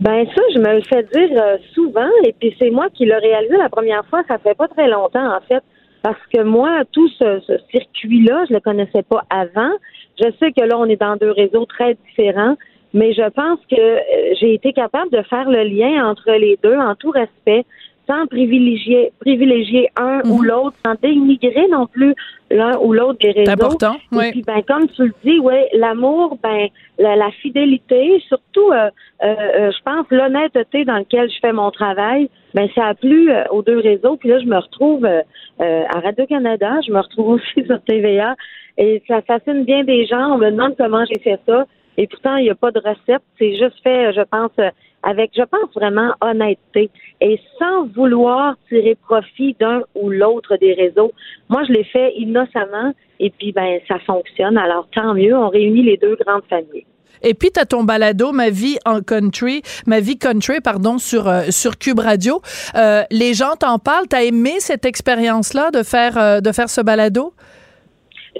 Ben 0.00 0.24
ça, 0.34 0.42
je 0.54 0.60
me 0.60 0.74
le 0.76 0.82
fais 0.82 1.02
dire 1.12 1.42
euh, 1.42 1.56
souvent, 1.74 2.08
et 2.24 2.32
puis 2.38 2.54
c'est 2.58 2.70
moi 2.70 2.86
qui 2.94 3.04
l'ai 3.04 3.16
réalisé 3.16 3.56
la 3.56 3.68
première 3.68 4.04
fois. 4.06 4.22
Ça 4.28 4.38
fait 4.38 4.54
pas 4.54 4.68
très 4.68 4.88
longtemps, 4.88 5.26
en 5.36 5.40
fait, 5.48 5.62
parce 6.02 6.24
que 6.32 6.42
moi, 6.42 6.82
tout 6.92 7.08
ce, 7.08 7.40
ce 7.46 7.54
circuit-là, 7.70 8.44
je 8.48 8.54
le 8.54 8.60
connaissais 8.60 9.02
pas 9.02 9.22
avant. 9.30 9.72
Je 10.20 10.30
sais 10.38 10.52
que 10.52 10.64
là, 10.64 10.78
on 10.78 10.86
est 10.86 11.00
dans 11.00 11.16
deux 11.16 11.30
réseaux 11.32 11.66
très 11.66 11.96
différents, 12.06 12.56
mais 12.94 13.12
je 13.12 13.28
pense 13.30 13.58
que 13.70 13.76
euh, 13.78 14.34
j'ai 14.40 14.54
été 14.54 14.72
capable 14.72 15.10
de 15.10 15.22
faire 15.22 15.48
le 15.48 15.62
lien 15.64 16.08
entre 16.08 16.30
les 16.32 16.58
deux 16.62 16.76
en 16.76 16.94
tout 16.94 17.10
respect, 17.10 17.64
sans 18.08 18.26
privilégier 18.26 19.12
privilégier 19.20 19.90
un 20.00 20.22
ou 20.30 20.42
l'autre, 20.42 20.76
sans 20.84 20.94
dénigrer 21.02 21.68
non 21.70 21.86
plus 21.86 22.14
l'un 22.50 22.78
ou 22.78 22.94
l'autre 22.94 23.18
des 23.20 23.32
réseaux. 23.32 23.44
C'est 23.44 23.50
important. 23.50 23.96
Et 24.12 24.16
Oui. 24.16 24.30
puis, 24.30 24.42
ben, 24.42 24.62
comme 24.66 24.88
tu 24.88 25.02
le 25.04 25.12
dis, 25.22 25.38
ouais, 25.40 25.68
l'amour, 25.74 26.38
ben, 26.42 26.68
la, 26.98 27.16
la 27.16 27.30
fidélité, 27.42 28.22
surtout, 28.26 28.70
euh, 28.72 28.88
euh, 29.22 29.34
euh, 29.58 29.70
je 29.70 29.82
pense, 29.84 30.06
l'honnêteté 30.10 30.86
dans 30.86 30.94
laquelle 30.94 31.30
je 31.30 31.38
fais 31.40 31.52
mon 31.52 31.70
travail, 31.70 32.30
ben, 32.54 32.68
ça 32.74 32.86
a 32.86 32.94
plu 32.94 33.30
euh, 33.30 33.44
aux 33.50 33.62
deux 33.62 33.78
réseaux. 33.78 34.16
Puis 34.16 34.28
là, 34.28 34.38
je 34.40 34.46
me 34.46 34.56
retrouve 34.56 35.04
euh, 35.04 35.22
euh, 35.60 35.84
à 35.88 36.00
Radio-Canada, 36.00 36.80
je 36.86 36.92
me 36.92 37.00
retrouve 37.00 37.28
aussi 37.34 37.66
sur 37.66 37.80
TVA, 37.82 38.36
et 38.76 39.02
ça 39.08 39.22
fascine 39.22 39.64
bien 39.64 39.84
des 39.84 40.06
gens. 40.06 40.34
On 40.34 40.38
me 40.38 40.50
demande 40.50 40.76
comment 40.76 41.04
j'ai 41.04 41.20
fait 41.20 41.40
ça. 41.46 41.66
Et 41.98 42.06
pourtant, 42.06 42.36
il 42.36 42.44
n'y 42.44 42.50
a 42.50 42.54
pas 42.54 42.70
de 42.70 42.78
recette. 42.78 43.22
C'est 43.38 43.56
juste 43.56 43.82
fait, 43.82 44.12
je 44.12 44.22
pense, 44.22 44.52
euh, 44.60 44.70
avec, 45.02 45.32
je 45.36 45.42
pense 45.42 45.74
vraiment, 45.74 46.12
honnêteté. 46.20 46.90
Et 47.20 47.40
sans 47.58 47.86
vouloir 47.86 48.54
tirer 48.68 48.94
profit 48.94 49.56
d'un 49.58 49.82
ou 49.96 50.08
l'autre 50.08 50.56
des 50.56 50.74
réseaux. 50.74 51.10
Moi, 51.48 51.64
je 51.64 51.72
l'ai 51.72 51.84
fait 51.84 52.14
innocemment. 52.14 52.94
Et 53.18 53.30
puis, 53.30 53.50
ben, 53.50 53.80
ça 53.88 53.98
fonctionne. 53.98 54.56
Alors, 54.56 54.86
tant 54.94 55.12
mieux. 55.12 55.36
On 55.36 55.48
réunit 55.48 55.82
les 55.82 55.96
deux 55.96 56.16
grandes 56.24 56.44
familles. 56.48 56.86
Et 57.22 57.34
puis, 57.34 57.50
tu 57.52 57.60
as 57.60 57.66
ton 57.66 57.84
balado, 57.84 58.32
Ma 58.32 58.50
vie 58.50 58.78
en 58.84 59.00
country, 59.00 59.62
Ma 59.86 60.00
vie 60.00 60.18
country, 60.18 60.60
pardon, 60.60 60.98
sur, 60.98 61.28
euh, 61.28 61.42
sur 61.50 61.78
Cube 61.78 61.98
Radio. 61.98 62.40
Euh, 62.74 63.02
les 63.10 63.34
gens 63.34 63.54
t'en 63.58 63.78
parlent. 63.78 64.08
Tu 64.08 64.16
as 64.16 64.24
aimé 64.24 64.54
cette 64.58 64.84
expérience-là 64.84 65.70
de 65.70 65.82
faire, 65.82 66.16
euh, 66.18 66.40
de 66.40 66.52
faire 66.52 66.68
ce 66.68 66.80
balado? 66.80 67.32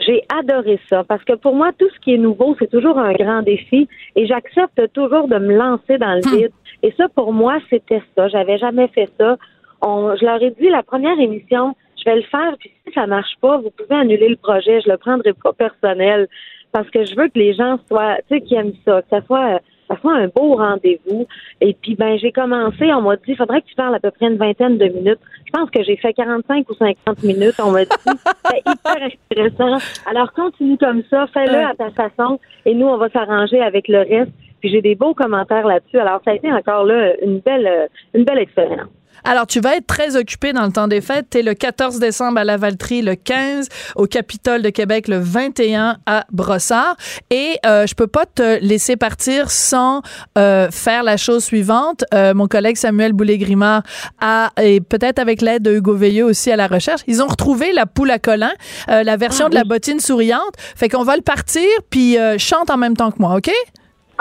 J'ai 0.07 0.23
adoré 0.29 0.79
ça 0.89 1.03
parce 1.05 1.25
que 1.25 1.35
pour 1.35 1.55
moi, 1.55 1.71
tout 1.77 1.89
ce 1.93 2.01
qui 2.01 2.15
est 2.15 2.19
nouveau, 2.19 2.55
c'est 2.59 2.71
toujours 2.71 2.99
un 2.99 3.13
grand 3.15 3.43
défi 3.43 3.89
et 4.15 4.27
j'accepte 4.27 4.93
toujours 4.93 5.27
de 5.27 5.39
me 5.39 5.57
lancer 5.57 5.99
dans 5.99 6.15
le 6.15 6.37
vide. 6.37 6.53
Et 6.83 6.93
ça, 6.97 7.09
pour 7.09 7.33
moi, 7.33 7.59
c'était 7.69 8.03
ça. 8.17 8.29
J'avais 8.29 8.59
jamais 8.59 8.89
fait 8.89 9.11
ça. 9.19 9.37
On, 9.81 10.15
je 10.17 10.25
leur 10.25 10.41
ai 10.43 10.51
dit 10.51 10.69
la 10.69 10.83
première 10.83 11.19
émission, 11.19 11.75
je 11.99 12.05
vais 12.05 12.17
le 12.17 12.23
faire, 12.23 12.55
puis 12.59 12.71
si 12.87 12.93
ça 12.95 13.07
marche 13.07 13.35
pas, 13.41 13.59
vous 13.59 13.71
pouvez 13.71 13.99
annuler 13.99 14.29
le 14.29 14.37
projet. 14.37 14.81
Je 14.81 14.91
le 14.91 14.97
prendrai 14.97 15.33
pas 15.33 15.53
personnel 15.53 16.29
parce 16.73 16.89
que 16.91 17.05
je 17.05 17.15
veux 17.17 17.29
que 17.29 17.39
les 17.39 17.55
gens 17.55 17.79
soient, 17.89 18.17
tu 18.29 18.37
sais, 18.37 18.41
qui 18.41 18.55
aiment 18.55 18.73
ça, 18.85 19.03
que 19.03 19.09
ça 19.11 19.23
soit, 19.27 19.61
ça 19.89 19.97
soit 20.01 20.15
un 20.15 20.29
beau 20.29 20.57
rendez-vous. 20.57 21.27
Et 21.61 21.75
puis, 21.75 21.95
ben, 21.95 22.19
j'ai 22.19 22.33
commencé, 22.33 22.93
on 22.93 23.03
m'a 23.03 23.17
dit, 23.17 23.23
il 23.29 23.37
faudrait 23.37 23.63
que 23.63 23.67
tu 23.67 23.75
parles 23.75 23.95
à 23.95 24.01
peu 24.01 24.11
près 24.11 24.27
une 24.27 24.37
vingtaine 24.37 24.79
de 24.79 24.87
minutes. 24.87 25.21
Je 25.47 25.51
pense 25.53 25.71
que 25.71 25.83
j'ai 25.83 25.97
fait 25.97 26.13
45 26.13 26.69
ou 26.69 26.75
50 26.75 27.23
minutes. 27.23 27.55
On 27.63 27.71
m'a 27.71 27.85
dit, 27.85 27.91
c'est 28.07 28.59
hyper 28.59 29.09
intéressant. 29.31 29.79
Alors, 30.07 30.33
continue 30.33 30.77
comme 30.79 31.03
ça, 31.11 31.27
fais-le 31.33 31.65
à 31.65 31.75
ta 31.75 31.91
façon 31.91 32.39
et 32.67 32.75
nous, 32.75 32.87
on 32.87 32.99
va 32.99 33.09
s'arranger 33.09 33.61
avec 33.61 33.89
le 33.89 33.99
reste. 33.99 34.33
Puis 34.61 34.71
j'ai 34.71 34.83
des 34.83 34.97
beaux 34.97 35.15
commentaires 35.15 35.67
là-dessus. 35.67 35.99
Alors, 35.99 36.21
ça 36.25 36.33
a 36.33 36.35
été 36.35 36.53
encore 36.53 36.85
là 36.85 37.15
une 37.23 37.39
belle, 37.39 37.89
une 38.13 38.25
belle 38.25 38.39
expérience. 38.39 38.89
Alors, 39.25 39.47
tu 39.47 39.61
vas 39.61 39.77
être 39.77 39.87
très 39.87 40.17
occupé 40.17 40.53
dans 40.53 40.65
le 40.65 40.73
temps 40.73 40.89
des 40.89 41.01
fêtes. 41.01 41.27
Tu 41.31 41.39
es 41.39 41.43
le 41.43 41.55
14 41.55 41.99
décembre 41.99 42.39
à 42.39 42.45
Lavaltrie, 42.45 43.03
le 43.03 43.15
15 43.15 43.69
au 43.97 44.07
Capitole 44.07 44.63
de 44.63 44.71
Québec, 44.71 45.09
le 45.09 45.19
21 45.19 45.97
à 46.07 46.25
Brossard. 46.33 46.97
Et 47.31 47.59
euh, 47.67 47.87
je 47.87 47.95
peux 47.95 48.07
pas 48.07 48.27
te 48.27 48.59
laisser 48.61 48.97
partir 48.97 49.51
sans 49.51 50.03
euh, 50.37 50.71
faire 50.71 51.03
la 51.03 51.17
chose 51.17 51.45
suivante. 51.45 52.05
Euh, 52.15 52.35
mon 52.35 52.47
collègue 52.47 52.77
Samuel 52.77 53.13
Boulay-Grimard 53.13 53.83
a, 54.21 54.51
et 54.61 54.81
peut-être 54.81 55.19
avec 55.19 55.43
l'aide 55.43 55.63
de 55.63 55.75
Hugo 55.75 55.95
Veilleux 55.95 56.25
aussi 56.25 56.51
à 56.51 56.57
la 56.57 56.67
recherche, 56.67 57.03
ils 57.07 57.23
ont 57.23 57.27
retrouvé 57.27 57.73
la 57.73 57.87
poule 57.87 58.11
à 58.11 58.19
colin, 58.19 58.53
euh, 58.89 59.03
la 59.03 59.17
version 59.17 59.47
Ah 59.47 59.51
de 59.51 59.55
la 59.55 59.65
bottine 59.65 60.01
souriante. 60.01 60.55
Fait 60.77 60.89
qu'on 60.89 61.03
va 61.03 61.17
le 61.17 61.23
partir, 61.23 61.69
puis 61.91 62.19
euh, 62.19 62.37
chante 62.39 62.71
en 62.71 62.77
même 62.77 62.97
temps 62.97 63.11
que 63.11 63.19
moi, 63.19 63.37
OK? 63.37 63.51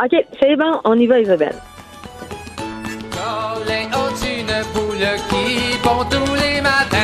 OK, 0.04 0.26
c'est 0.40 0.56
bon, 0.56 0.80
on 0.86 0.98
y 0.98 1.08
va, 1.08 1.20
Isabelle. 1.20 1.56
Une 3.68 4.07
poule 4.98 5.18
qui 5.30 5.78
pond 5.78 6.06
tous 6.10 6.36
les 6.36 6.62
matins? 6.62 6.98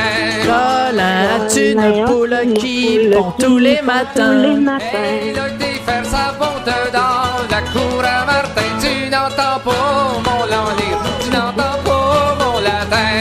Colin, 0.44 1.48
as 1.48 1.58
une 1.58 2.06
poule 2.06 2.54
qui 2.56 3.10
pond 3.12 3.34
tous 3.40 3.58
les 3.58 3.82
matins. 3.82 4.34
Tous 4.34 4.48
les 4.48 4.56
matins. 4.56 4.86
Elle 4.94 5.40
a 5.40 5.48
été 5.50 5.80
faire 5.86 6.06
sa 6.06 6.34
ponte 6.40 6.66
dans 6.66 7.48
la 7.50 7.62
cour 7.72 8.02
à 8.04 8.26
Martin. 8.26 8.62
Tu 8.82 9.10
n'entends 9.10 9.60
pas 9.64 10.22
mon 10.26 10.46
langue, 10.46 10.98
tu 11.22 11.30
n'entends 11.30 11.80
pas 11.84 12.36
mon 12.40 12.62
latin. 12.62 13.14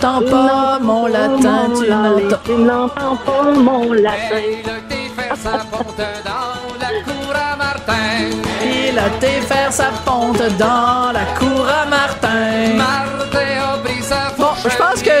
T'entends 0.00 0.30
pas 0.30 0.78
mon 0.80 1.06
latin, 1.06 1.70
tu 1.78 1.90
n'entends 1.90 2.40
Tu 2.44 2.52
n'entends 2.52 3.16
pas 3.16 3.42
mon 3.52 3.92
latin. 3.92 4.18
Elle 4.32 4.70
a 4.70 4.78
été 4.78 5.10
faire 5.16 5.36
sa 5.36 5.58
ponte 5.58 5.96
dans 6.24 6.78
la 6.80 6.90
cour 7.04 7.34
à 7.34 7.56
Martin. 7.56 8.30
Il 8.64 8.98
a 8.98 9.06
été 9.06 9.40
faire 9.42 9.72
sa 9.72 9.90
ponte 10.04 10.42
dans 10.58 11.12
la 11.12 11.24
cour 11.38 11.66
à 11.68 11.86
Martin. 11.86 13.17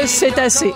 C'est 0.08 0.38
assez. 0.38 0.72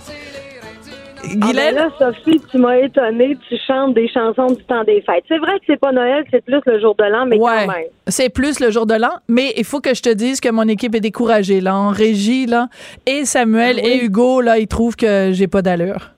Ah 1.25 1.53
ben 1.55 1.75
là, 1.75 1.89
Sophie, 2.01 2.41
tu 2.51 2.59
m'as 2.59 2.79
étonnée. 2.79 3.39
Tu 3.49 3.57
chantes 3.67 3.95
des 3.95 4.09
chansons 4.09 4.49
du 4.49 4.63
temps 4.65 4.83
des 4.83 5.01
fêtes. 5.03 5.23
C'est 5.29 5.39
vrai 5.39 5.53
que 5.61 5.65
c'est 5.69 5.79
pas 5.79 5.93
Noël, 5.93 6.25
c'est 6.33 6.45
plus 6.45 6.61
le 6.67 6.81
jour 6.81 6.97
de 6.97 7.05
l'an, 7.05 7.27
mais 7.27 7.39
ouais, 7.39 7.51
quand 7.67 7.73
même. 7.73 7.85
c'est 8.09 8.29
plus 8.29 8.59
le 8.59 8.71
jour 8.73 8.87
de 8.87 8.95
l'an, 8.95 9.13
mais 9.29 9.53
il 9.57 9.65
faut 9.65 9.81
que 9.81 9.95
je 9.95 10.03
te 10.03 10.09
dise 10.13 10.41
que 10.41 10.49
mon 10.51 10.67
équipe 10.67 10.95
est 10.97 11.01
découragée 11.01 11.61
là, 11.61 11.77
en 11.77 11.91
régie 11.91 12.47
là, 12.47 12.69
et 13.07 13.25
Samuel 13.25 13.77
Ah 13.79 13.83
oui? 13.85 13.91
et 13.93 14.05
Hugo 14.05 14.41
là, 14.41 14.59
ils 14.59 14.67
trouvent 14.67 14.97
que 14.97 15.31
j'ai 15.33 15.47
pas 15.47 15.63
d'allure. 15.63 16.11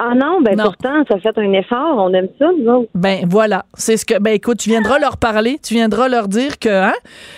Ah 0.00 0.14
non, 0.14 0.40
ben 0.40 0.56
Non. 0.56 0.64
pourtant, 0.64 1.02
ça 1.10 1.18
fait 1.18 1.36
un 1.38 1.52
effort. 1.54 1.96
On 1.98 2.12
aime 2.14 2.28
ça, 2.38 2.46
nous 2.56 2.70
autres. 2.70 2.88
Ben 2.94 3.26
voilà, 3.28 3.64
c'est 3.74 3.96
ce 3.96 4.04
que 4.04 4.18
ben 4.18 4.32
écoute, 4.32 4.58
tu 4.58 4.70
viendras 4.70 4.98
leur 4.98 5.16
parler, 5.16 5.58
tu 5.62 5.74
viendras 5.74 6.08
leur 6.08 6.28
dire 6.28 6.58
que 6.58 6.68
hein, 6.68 6.94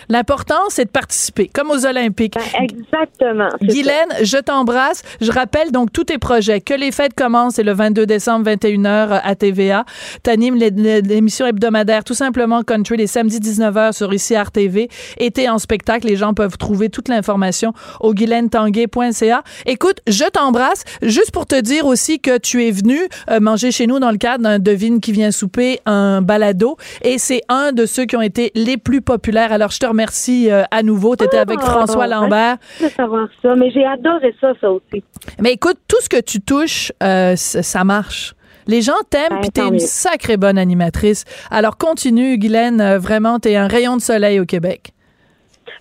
l'important 0.08 0.61
c'est 0.68 0.84
de 0.84 0.90
participer 0.90 1.48
comme 1.48 1.70
aux 1.70 1.86
Olympiques. 1.86 2.34
Ben, 2.34 2.64
exactement. 2.64 3.48
ça. 3.50 3.56
Guylaine, 3.66 4.08
je 4.22 4.36
t'embrasse. 4.36 5.02
Je 5.20 5.32
rappelle 5.32 5.72
donc 5.72 5.92
tous 5.92 6.04
tes 6.04 6.18
projets. 6.18 6.61
Que 6.61 6.74
les 6.74 6.92
fêtes 6.92 7.14
commencent, 7.14 7.54
c'est 7.54 7.62
le 7.62 7.72
22 7.72 8.04
décembre, 8.06 8.50
21h 8.50 9.20
à 9.22 9.34
TVA. 9.34 9.84
T'animes 10.22 10.56
l'émission 10.56 11.46
hebdomadaire 11.46 12.04
Tout 12.04 12.14
simplement 12.14 12.62
Country 12.62 12.96
les 12.96 13.06
samedis 13.06 13.38
19h 13.38 13.92
sur 13.92 14.12
ici 14.12 14.36
RTV. 14.36 14.88
Été 15.18 15.48
en 15.48 15.58
spectacle, 15.58 16.06
les 16.06 16.16
gens 16.16 16.34
peuvent 16.34 16.58
trouver 16.58 16.90
toute 16.90 17.08
l'information 17.08 17.72
au 18.00 18.12
guilaine-tanguay.ca. 18.12 19.42
Écoute, 19.66 20.00
je 20.06 20.24
t'embrasse. 20.24 20.84
Juste 21.02 21.32
pour 21.32 21.46
te 21.46 21.58
dire 21.61 21.86
aussi 21.86 22.20
que 22.20 22.38
tu 22.38 22.49
es 22.59 22.70
venu 22.70 22.98
euh, 23.30 23.40
manger 23.40 23.70
chez 23.70 23.86
nous 23.86 23.98
dans 23.98 24.11
le 24.11 24.16
cadre 24.18 24.42
d'un 24.44 24.59
Devine 24.59 25.01
qui 25.01 25.12
vient 25.12 25.30
souper, 25.30 25.80
un 25.86 26.22
balado. 26.22 26.76
Et 27.03 27.18
c'est 27.18 27.42
un 27.48 27.72
de 27.72 27.86
ceux 27.86 28.05
qui 28.07 28.16
ont 28.16 28.22
été 28.22 28.51
les 28.55 28.76
plus 28.76 29.01
populaires. 29.03 29.53
Alors, 29.53 29.70
je 29.70 29.78
te 29.78 29.86
remercie 29.86 30.51
euh, 30.51 30.62
à 30.70 30.82
nouveau. 30.82 31.14
Tu 31.16 31.24
étais 31.24 31.38
avec 31.38 31.59
Oh, 31.62 31.66
François 31.66 32.07
Lambert. 32.07 32.57
de 32.82 32.88
savoir 32.88 33.28
ça, 33.42 33.55
mais 33.55 33.70
j'ai 33.70 33.84
adoré 33.84 34.34
ça, 34.40 34.53
ça 34.61 34.70
aussi. 34.70 35.05
Mais 35.40 35.53
écoute, 35.53 35.76
tout 35.86 36.01
ce 36.01 36.09
que 36.09 36.20
tu 36.20 36.40
touches, 36.40 36.92
euh, 37.03 37.34
ça 37.36 37.84
marche. 37.84 38.34
Les 38.66 38.82
gens 38.82 38.92
t'aiment, 39.09 39.28
Ben, 39.30 39.40
puis 39.40 39.51
t'es 39.51 39.66
une 39.66 39.78
sacrée 39.80 40.36
bonne 40.36 40.59
animatrice. 40.59 41.24
Alors 41.51 41.76
continue, 41.76 42.36
Guylaine, 42.38 42.96
vraiment, 42.96 43.38
t'es 43.38 43.57
un 43.57 43.66
rayon 43.66 43.96
de 43.96 44.03
soleil 44.03 44.38
au 44.38 44.44
Québec. 44.44 44.92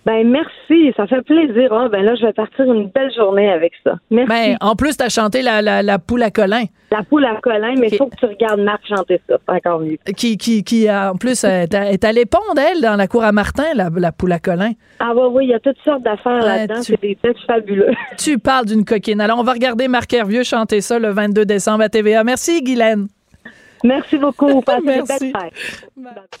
Ben 0.06 0.26
merci, 0.30 0.92
ça 0.96 1.06
fait 1.06 1.20
plaisir. 1.22 1.70
Ah, 1.72 1.88
ben 1.90 2.02
là, 2.02 2.14
je 2.14 2.24
vais 2.24 2.32
partir 2.32 2.64
une 2.72 2.88
belle 2.88 3.12
journée 3.14 3.50
avec 3.52 3.72
ça. 3.84 3.96
Merci. 4.10 4.28
Ben, 4.30 4.56
en 4.62 4.74
plus, 4.74 4.96
t'as 4.96 5.10
chanté 5.10 5.42
la, 5.42 5.60
la, 5.60 5.82
la 5.82 5.98
poule 5.98 6.22
à 6.22 6.30
Colin, 6.30 6.64
La 6.90 7.02
poule 7.02 7.26
à 7.26 7.36
Colin, 7.42 7.74
mais 7.78 7.88
il 7.88 7.96
faut 7.98 8.06
que 8.06 8.16
tu 8.16 8.24
regardes 8.24 8.60
Marc 8.60 8.80
chanter 8.88 9.20
ça. 9.28 9.36
C'est 9.46 9.54
encore 9.54 9.80
mieux. 9.80 9.98
qui, 10.16 10.38
qui, 10.38 10.64
qui 10.64 10.90
en 10.90 11.16
plus, 11.16 11.44
euh, 11.44 11.64
est 11.64 11.74
à- 11.74 11.90
est 11.92 12.02
allée 12.04 12.24
pondre, 12.24 12.58
elle, 12.58 12.80
dans 12.80 12.96
la 12.96 13.06
cour 13.08 13.24
à 13.24 13.32
Martin, 13.32 13.66
la, 13.74 13.90
la 13.94 14.10
poule 14.10 14.32
à 14.32 14.38
Colin. 14.38 14.72
Ah 15.00 15.14
ouais, 15.14 15.26
oui, 15.32 15.44
il 15.44 15.50
y 15.50 15.54
a 15.54 15.60
toutes 15.60 15.78
sortes 15.84 16.02
d'affaires 16.02 16.32
Ouais, 16.42 16.66
là-dedans. 16.66 16.80
tu- 16.80 16.92
C'est 16.94 17.00
des 17.02 17.16
textes 17.16 17.44
fabuleux. 17.46 17.92
Tu 18.18 18.38
parles 18.38 18.64
d'une 18.66 18.86
coquine. 18.86 19.20
Alors, 19.20 19.38
on 19.38 19.42
va 19.44 19.52
regarder 19.52 19.86
Marc 19.86 20.10
Hervieux 20.14 20.44
chanter 20.44 20.80
ça 20.80 20.98
le 20.98 21.10
22 21.10 21.44
décembre 21.44 21.82
à 21.84 21.88
TVA. 21.90 22.24
Merci, 22.24 22.62
Guylaine. 22.62 23.08
Merci 23.84 24.16
beaucoup. 24.16 24.60
Passez 24.66 24.82
Merci. 24.86 25.32
fêtes. 25.32 26.40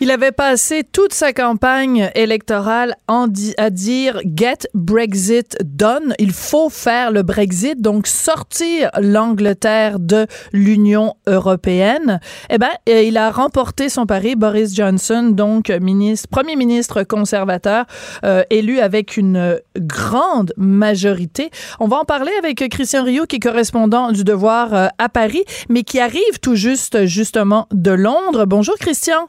Il 0.00 0.10
avait 0.10 0.32
passé 0.32 0.82
toute 0.82 1.14
sa 1.14 1.32
campagne 1.32 2.10
électorale 2.14 2.94
en 3.06 3.26
di- 3.26 3.54
à 3.56 3.70
dire 3.70 4.20
Get 4.36 4.66
Brexit 4.74 5.56
done. 5.64 6.14
Il 6.18 6.32
faut 6.32 6.68
faire 6.68 7.10
le 7.12 7.22
Brexit, 7.22 7.80
donc 7.80 8.06
sortir 8.08 8.90
l'Angleterre 9.00 10.00
de 10.00 10.26
l'Union 10.52 11.14
européenne. 11.26 12.20
Eh 12.50 12.58
ben, 12.58 12.68
euh, 12.88 13.02
il 13.02 13.16
a 13.16 13.30
remporté 13.30 13.88
son 13.88 14.04
pari. 14.04 14.34
Boris 14.34 14.74
Johnson, 14.74 15.30
donc 15.32 15.70
ministre, 15.70 16.28
premier 16.28 16.56
ministre 16.56 17.04
conservateur, 17.04 17.86
euh, 18.24 18.42
élu 18.50 18.80
avec 18.80 19.16
une 19.16 19.60
grande 19.78 20.52
majorité. 20.56 21.50
On 21.78 21.86
va 21.86 21.98
en 21.98 22.04
parler 22.04 22.32
avec 22.38 22.68
Christian 22.68 23.04
Rio, 23.04 23.26
qui 23.26 23.36
est 23.36 23.40
correspondant 23.40 24.10
du 24.10 24.24
Devoir 24.24 24.74
euh, 24.74 24.88
à 24.98 25.08
Paris, 25.08 25.44
mais 25.70 25.82
qui 25.82 26.00
arrive 26.00 26.40
tout 26.42 26.56
juste 26.56 27.06
justement 27.06 27.68
de 27.72 27.92
Londres. 27.92 28.44
Bonjour, 28.44 28.74
Christian. 28.74 29.28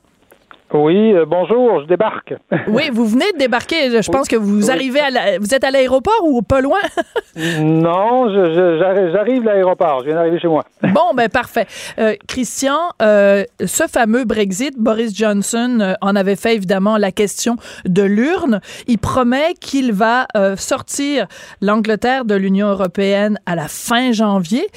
Oui, 0.78 1.14
euh, 1.14 1.26
bonjour, 1.26 1.82
je 1.82 1.88
débarque. 1.88 2.34
Oui, 2.68 2.90
vous 2.92 3.06
venez 3.06 3.32
de 3.34 3.38
débarquer. 3.38 4.02
Je 4.02 4.12
pense 4.12 4.28
que 4.28 4.36
vous 4.36 4.66
Oui. 4.66 4.72
arrivez 4.72 5.00
à 5.00 5.10
la- 5.10 5.40
vous 5.40 5.54
êtes 5.54 5.64
à 5.64 5.72
l'aéroport 5.72 6.20
ou 6.24 6.42
pas 6.42 6.60
loin? 6.62 6.80
non, 7.62 8.30
j'arrive 8.30 9.48
à 9.48 9.54
l'aéroport, 9.54 10.00
je 10.02 10.06
viens 10.08 10.16
d'arriver 10.16 10.40
chez 10.40 10.48
moi. 10.48 10.66
bon, 10.84 11.14
ben 11.16 11.30
parfait. 11.30 11.66
Euh, 12.00 12.16
Christian, 12.28 12.78
euh, 13.02 13.44
ce 13.64 13.84
fameux 13.88 14.26
Brexit, 14.26 14.78
Boris 14.78 15.16
Johnson 15.16 15.96
en 16.02 16.16
avait 16.16 16.36
fait 16.36 16.56
évidemment 16.56 16.98
la 16.98 17.12
question 17.12 17.56
de 17.86 18.04
l'urne. 18.04 18.60
Il 18.88 18.98
promet 18.98 19.54
qu'il 19.60 19.94
va 19.94 20.28
sortir 20.58 21.28
l'Angleterre 21.62 22.26
de 22.26 22.36
l'Union 22.36 22.68
européenne 22.68 23.40
à 23.46 23.56
la 23.56 23.68
fin 23.68 24.12
janvier. 24.12 24.68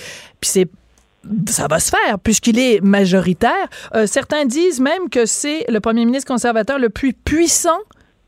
Puis 0.40 0.50
c'est 0.50 0.68
ça 1.46 1.66
va 1.68 1.78
se 1.78 1.90
faire 1.90 2.18
puisqu'il 2.18 2.58
est 2.58 2.82
majoritaire. 2.82 3.68
Euh, 3.94 4.06
certains 4.06 4.44
disent 4.44 4.80
même 4.80 5.08
que 5.10 5.26
c'est 5.26 5.64
le 5.68 5.80
premier 5.80 6.04
ministre 6.04 6.32
conservateur 6.32 6.78
le 6.78 6.88
plus 6.88 7.12
puissant 7.12 7.78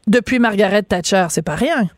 depuis 0.06 0.38
Margaret 0.38 0.82
Thatcher. 0.82 1.26
C'est 1.28 1.44
pas 1.44 1.54
rien. 1.54 1.88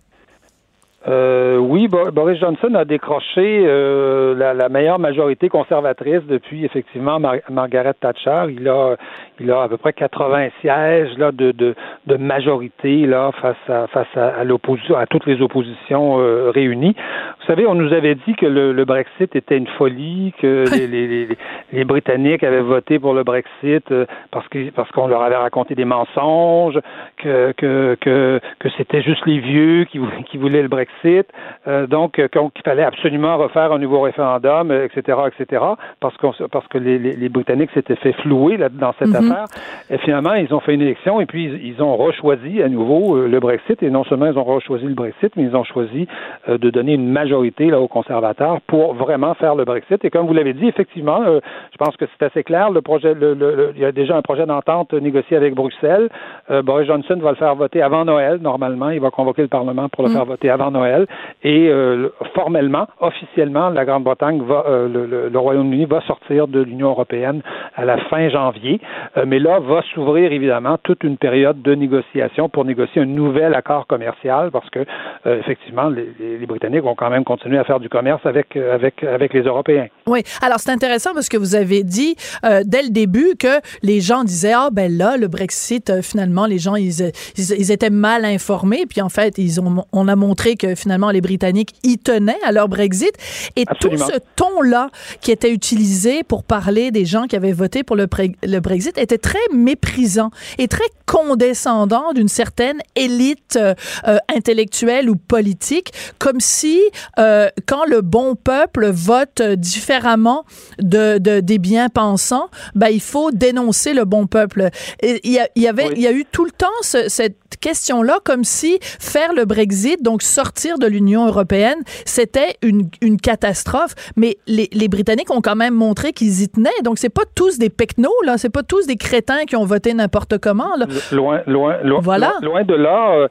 Euh, 1.08 1.56
oui, 1.56 1.88
Bo- 1.88 2.12
Boris 2.12 2.38
Johnson 2.38 2.74
a 2.76 2.84
décroché 2.84 3.64
euh, 3.66 4.36
la, 4.36 4.68
meilleure 4.68 5.00
majorité 5.00 5.48
conservatrice 5.48 6.22
depuis 6.28 6.64
effectivement 6.64 7.18
Mar- 7.18 7.40
Margaret 7.50 7.94
Thatcher. 8.00 8.44
Il 8.50 8.68
a, 8.68 8.94
il 9.40 9.50
a 9.50 9.62
à 9.62 9.68
peu 9.68 9.78
près 9.78 9.92
80 9.94 10.50
sièges 10.60 11.18
là 11.18 11.32
de, 11.32 11.74
majorité 12.18 13.06
là 13.06 13.32
face 13.40 13.56
à 13.68 13.88
face 13.88 14.06
à, 14.14 14.44
l'opposition, 14.44 14.94
à 14.96 15.06
toutes 15.06 15.26
les 15.26 15.42
oppositions 15.42 16.18
réunies. 16.52 16.94
Vous 17.42 17.48
savez, 17.48 17.66
on 17.66 17.74
nous 17.74 17.92
avait 17.92 18.14
dit 18.14 18.34
que 18.36 18.46
le, 18.46 18.72
le 18.72 18.84
Brexit 18.84 19.34
était 19.34 19.56
une 19.58 19.66
folie, 19.66 20.32
que 20.40 20.64
les, 20.70 20.86
les, 20.86 21.06
les, 21.08 21.28
les 21.72 21.84
Britanniques 21.84 22.44
avaient 22.44 22.60
voté 22.60 23.00
pour 23.00 23.14
le 23.14 23.24
Brexit 23.24 23.90
euh, 23.90 24.06
parce 24.30 24.46
que 24.46 24.70
parce 24.70 24.88
qu'on 24.92 25.08
leur 25.08 25.22
avait 25.22 25.34
raconté 25.36 25.74
des 25.74 25.84
mensonges, 25.84 26.78
que 27.16 27.52
que 27.56 27.96
que, 28.00 28.40
que 28.60 28.68
c'était 28.76 29.02
juste 29.02 29.26
les 29.26 29.40
vieux 29.40 29.84
qui, 29.84 29.98
vou- 29.98 30.06
qui 30.30 30.38
voulaient 30.38 30.62
le 30.62 30.68
Brexit, 30.68 31.26
euh, 31.66 31.88
donc 31.88 32.20
euh, 32.20 32.28
qu'il 32.28 32.62
fallait 32.64 32.84
absolument 32.84 33.36
refaire 33.38 33.72
un 33.72 33.78
nouveau 33.80 34.02
référendum, 34.02 34.70
etc., 34.70 35.18
etc., 35.26 35.62
parce 35.98 36.16
qu'on 36.18 36.32
parce 36.52 36.68
que 36.68 36.78
les, 36.78 37.28
Britanniques 37.28 37.70
s'étaient 37.74 37.96
fait 37.96 38.12
flouer 38.22 38.56
là, 38.56 38.68
dans 38.68 38.92
cette 39.00 39.08
Mhm. 39.08 39.16
affaire. 39.32 39.44
Et 39.90 39.98
finalement, 39.98 40.34
ils 40.34 40.54
ont 40.54 40.60
fait 40.60 40.74
une 40.74 40.82
élection 40.82 41.20
et 41.20 41.26
puis 41.26 41.46
ils, 41.46 41.66
ils 41.74 41.82
ont 41.82 41.96
rechoisi 41.96 42.62
à 42.62 42.68
nouveau 42.68 43.16
le 43.26 43.40
Brexit. 43.40 43.82
Et 43.82 43.90
non 43.90 44.04
seulement 44.04 44.26
ils 44.26 44.38
ont 44.38 44.44
rechoisi 44.44 44.84
le 44.86 44.94
Brexit, 44.94 45.34
mais 45.36 45.42
ils 45.42 45.56
ont 45.56 45.64
choisi 45.64 46.06
de 46.46 46.70
donner 46.70 46.94
une 46.94 47.08
majorité 47.08 47.31
là 47.32 47.80
aux 47.80 47.88
conservateurs 47.88 48.60
pour 48.66 48.94
vraiment 48.94 49.34
faire 49.34 49.54
le 49.54 49.64
Brexit. 49.64 50.04
Et 50.04 50.10
comme 50.10 50.26
vous 50.26 50.34
l'avez 50.34 50.52
dit, 50.52 50.66
effectivement, 50.68 51.22
euh, 51.22 51.40
je 51.72 51.76
pense 51.78 51.96
que 51.96 52.04
c'est 52.06 52.26
assez 52.26 52.42
clair. 52.44 52.70
Le 52.70 52.80
projet, 52.82 53.14
le, 53.14 53.34
le- 53.34 53.54
le- 53.54 53.72
il 53.74 53.80
y 53.80 53.84
a 53.84 53.92
déjà 53.92 54.16
un 54.16 54.22
projet 54.22 54.46
d'entente 54.46 54.92
négocié 54.92 55.36
avec 55.36 55.54
Bruxelles. 55.54 56.08
Euh, 56.50 56.62
Boris 56.62 56.86
Johnson 56.86 57.16
va 57.20 57.30
le 57.30 57.36
faire 57.36 57.54
voter 57.54 57.80
avant 57.82 58.04
Noël. 58.04 58.38
Normalement, 58.40 58.90
il 58.90 59.00
va 59.00 59.10
convoquer 59.10 59.42
le 59.42 59.48
Parlement 59.48 59.88
pour 59.88 60.02
le 60.04 60.10
Mm. 60.10 60.12
faire 60.12 60.24
voter 60.24 60.50
avant 60.50 60.70
Noël. 60.70 61.06
Et 61.42 61.68
euh, 61.68 62.08
formellement, 62.34 62.86
officiellement, 63.00 63.70
la 63.70 63.84
Grande-Bretagne 63.84 64.42
va, 64.42 64.64
le, 64.92 65.38
Royaume-Uni 65.38 65.84
va 65.86 66.00
sortir 66.02 66.46
de 66.48 66.60
l'Union 66.62 66.90
européenne 66.90 67.42
à 67.76 67.84
la 67.84 67.96
fin 68.10 68.28
janvier. 68.28 68.80
Mais 69.26 69.38
là, 69.38 69.58
va 69.58 69.82
s'ouvrir 69.94 70.32
évidemment 70.32 70.76
toute 70.82 71.02
une 71.04 71.16
période 71.16 71.60
de 71.62 71.74
négociation 71.74 72.48
pour 72.48 72.64
négocier 72.64 73.02
un 73.02 73.06
nouvel 73.06 73.54
accord 73.54 73.86
commercial, 73.86 74.50
parce 74.50 74.68
que 74.70 74.80
effectivement, 75.26 75.88
les, 75.88 76.08
les- 76.20 76.38
les 76.38 76.46
Britanniques 76.46 76.82
vont 76.82 76.94
quand 76.94 77.10
même 77.10 77.21
continuer 77.24 77.58
à 77.58 77.64
faire 77.64 77.80
du 77.80 77.88
commerce 77.88 78.24
avec 78.24 78.56
euh, 78.56 78.74
avec 78.74 79.02
avec 79.02 79.32
les 79.32 79.42
Européens. 79.42 79.88
Oui. 80.06 80.22
Alors, 80.40 80.58
c'est 80.58 80.70
intéressant 80.70 81.14
parce 81.14 81.28
que 81.28 81.36
vous 81.36 81.54
avez 81.54 81.84
dit 81.84 82.16
euh, 82.44 82.62
dès 82.64 82.82
le 82.82 82.90
début 82.90 83.34
que 83.38 83.60
les 83.82 84.00
gens 84.00 84.24
disaient 84.24 84.52
Ah, 84.54 84.68
ben 84.72 84.96
là, 84.96 85.16
le 85.16 85.28
Brexit, 85.28 85.90
euh, 85.90 86.02
finalement, 86.02 86.46
les 86.46 86.58
gens, 86.58 86.76
ils, 86.76 87.12
ils, 87.36 87.50
ils 87.58 87.70
étaient 87.70 87.90
mal 87.90 88.24
informés. 88.24 88.84
Puis 88.88 89.00
en 89.00 89.08
fait, 89.08 89.38
ils 89.38 89.60
ont, 89.60 89.84
on 89.92 90.08
a 90.08 90.16
montré 90.16 90.56
que 90.56 90.74
finalement, 90.74 91.10
les 91.10 91.20
Britanniques 91.20 91.74
y 91.82 91.98
tenaient 91.98 92.42
à 92.44 92.52
leur 92.52 92.68
Brexit. 92.68 93.12
Et 93.56 93.64
Absolument. 93.66 94.06
tout 94.06 94.12
ce 94.12 94.18
ton-là 94.36 94.88
qui 95.20 95.30
était 95.30 95.52
utilisé 95.52 96.22
pour 96.22 96.44
parler 96.44 96.90
des 96.90 97.04
gens 97.04 97.26
qui 97.26 97.36
avaient 97.36 97.52
voté 97.52 97.82
pour 97.82 97.96
le, 97.96 98.06
le 98.42 98.58
Brexit 98.60 98.98
était 98.98 99.18
très 99.18 99.38
méprisant 99.52 100.30
et 100.58 100.68
très 100.68 100.84
condescendant 101.06 102.12
d'une 102.12 102.28
certaine 102.28 102.80
élite 102.96 103.56
euh, 103.56 103.74
euh, 104.08 104.16
intellectuelle 104.34 105.10
ou 105.10 105.16
politique, 105.16 105.92
comme 106.18 106.40
si 106.40 106.80
euh, 107.18 107.48
quand 107.66 107.84
le 107.84 108.00
bon 108.00 108.34
peuple 108.36 108.90
vote 108.90 109.42
différemment 109.42 110.44
de, 110.78 111.18
de- 111.18 111.40
des 111.40 111.58
bien-pensants, 111.58 112.48
ben, 112.74 112.88
il 112.88 113.00
faut 113.00 113.30
dénoncer 113.30 113.92
le 113.94 114.04
bon 114.04 114.26
peuple. 114.26 114.70
Il 115.02 115.18
y, 115.30 115.38
a, 115.38 115.48
il 115.54 115.62
y 115.62 115.68
avait, 115.68 115.88
Oui. 115.88 115.92
il 115.96 116.02
y 116.02 116.06
a 116.06 116.12
eu 116.12 116.24
tout 116.30 116.44
le 116.44 116.50
temps 116.50 116.66
ce- 116.82 117.08
cette 117.08 117.36
question-là, 117.60 118.18
comme 118.24 118.44
si 118.44 118.78
faire 118.82 119.32
le 119.34 119.44
Brexit, 119.44 120.02
donc 120.02 120.22
sortir 120.22 120.78
de 120.78 120.86
l'Union 120.86 121.26
européenne, 121.26 121.78
c'était 122.04 122.54
une, 122.62 122.88
une 123.00 123.18
catastrophe. 123.18 123.94
Mais 124.16 124.36
les, 124.46 124.68
les 124.72 124.88
Britanniques 124.88 125.30
ont 125.30 125.40
quand 125.40 125.56
même 125.56 125.74
montré 125.74 126.12
qu'ils 126.12 126.42
y 126.42 126.48
tenaient. 126.48 126.70
Donc, 126.84 126.98
c'est 126.98 127.12
pas 127.12 127.22
tous 127.34 127.58
des 127.58 127.70
pecnos, 127.70 128.10
là. 128.24 128.38
C'est 128.38 128.52
pas 128.52 128.62
tous 128.62 128.86
des 128.86 128.96
crétins 128.96 129.44
qui 129.46 129.56
ont 129.56 129.64
voté 129.64 129.94
n'importe 129.94 130.38
comment, 130.38 130.76
là. 130.78 130.86
Loin, 131.12 131.40
loin, 131.46 131.76
loin, 131.82 132.00
Voilà. 132.00 132.32
loin, 132.42 132.64
de 132.64 132.74
là. 132.74 133.12
euh, 133.14 133.28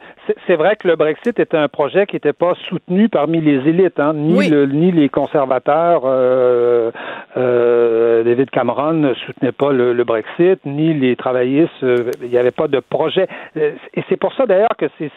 c'est- 0.47 0.55
vrai 0.55 0.75
que 0.75 0.87
le 0.87 0.95
Brexit 0.95 1.39
était 1.39 1.57
un 1.57 1.67
projet 1.69 2.05
qui 2.05 2.15
n'était 2.17 2.33
pas 2.33 2.53
soutenu 2.69 3.09
parmi 3.09 3.41
les 3.41 3.67
élites, 3.69 3.99
hein, 3.99 4.13
ni, 4.13 4.33
Oui. 4.37 4.49
le, 4.49 4.65
ni 4.65 4.91
les 4.91 5.09
conservateurs. 5.09 6.01
euh, 6.05 6.91
euh, 7.37 8.23
David 8.23 8.49
Cameron 8.49 8.93
ne 8.93 9.13
soutenait 9.13 9.51
pas 9.51 9.71
le, 9.71 9.93
le 9.93 10.03
Brexit, 10.03 10.59
ni 10.65 10.93
les 10.93 11.15
travaillistes. 11.15 11.71
euh, 11.83 12.11
Il 12.21 12.29
n'y 12.29 12.37
avait 12.37 12.51
pas 12.51 12.67
de 12.67 12.79
projet. 12.79 13.27
Et 13.55 14.03
c'est 14.11 14.17
pour 14.17 14.33
ça 14.33 14.45
d'ailleurs 14.45 14.75
que 14.77 14.87
c'est 14.99 15.09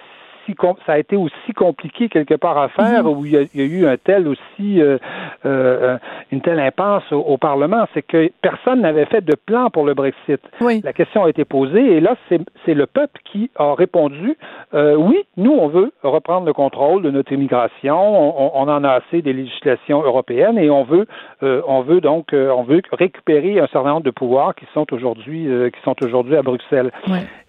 ça 0.86 0.92
a 0.92 0.98
été 0.98 1.16
aussi 1.16 1.52
compliqué 1.54 2.08
quelque 2.08 2.34
part 2.34 2.58
à 2.58 2.68
faire, 2.68 3.06
où 3.06 3.24
il 3.24 3.32
y, 3.32 3.36
a, 3.36 3.42
il 3.54 3.60
y 3.60 3.62
a 3.62 3.66
eu 3.66 3.86
un 3.86 3.96
tel 3.96 4.28
aussi 4.28 4.80
euh, 4.80 4.98
euh, 5.46 5.96
une 6.32 6.40
telle 6.40 6.60
impasse 6.60 7.10
au, 7.12 7.18
au 7.18 7.38
Parlement, 7.38 7.86
c'est 7.94 8.02
que 8.02 8.30
personne 8.42 8.80
n'avait 8.80 9.06
fait 9.06 9.24
de 9.24 9.34
plan 9.34 9.70
pour 9.70 9.84
le 9.84 9.94
Brexit. 9.94 10.40
Oui. 10.60 10.80
La 10.84 10.92
question 10.92 11.24
a 11.24 11.30
été 11.30 11.44
posée 11.44 11.96
et 11.96 12.00
là, 12.00 12.16
c'est 12.28 12.74
le 12.74 12.86
peuple 12.86 13.20
qui 13.24 13.50
a 13.56 13.74
répondu 13.74 14.36
euh, 14.74 14.96
oui, 14.96 15.24
nous, 15.36 15.52
on 15.52 15.68
veut 15.68 15.92
reprendre 16.02 16.46
le 16.46 16.52
contrôle 16.52 17.02
de 17.02 17.10
notre 17.10 17.32
immigration, 17.32 17.96
on, 17.96 18.52
on 18.54 18.68
en 18.68 18.84
a 18.84 18.90
assez 18.90 19.22
des 19.22 19.32
législations 19.32 20.02
européennes 20.02 20.58
et 20.58 20.70
on 20.70 20.84
veut, 20.84 21.06
euh, 21.42 21.62
on 21.66 21.82
veut 21.82 22.00
donc, 22.00 22.32
euh, 22.32 22.50
on 22.50 22.62
veut 22.62 22.82
récupérer 22.92 23.60
un 23.60 23.66
certain 23.68 23.90
nombre 23.90 24.04
de 24.04 24.10
pouvoirs 24.10 24.54
qui 24.54 24.66
sont 24.74 24.86
aujourd'hui, 24.92 25.48
euh, 25.48 25.70
qui 25.70 25.80
sont 25.82 25.96
aujourd'hui 26.02 26.36
à 26.36 26.42
Bruxelles. 26.42 26.90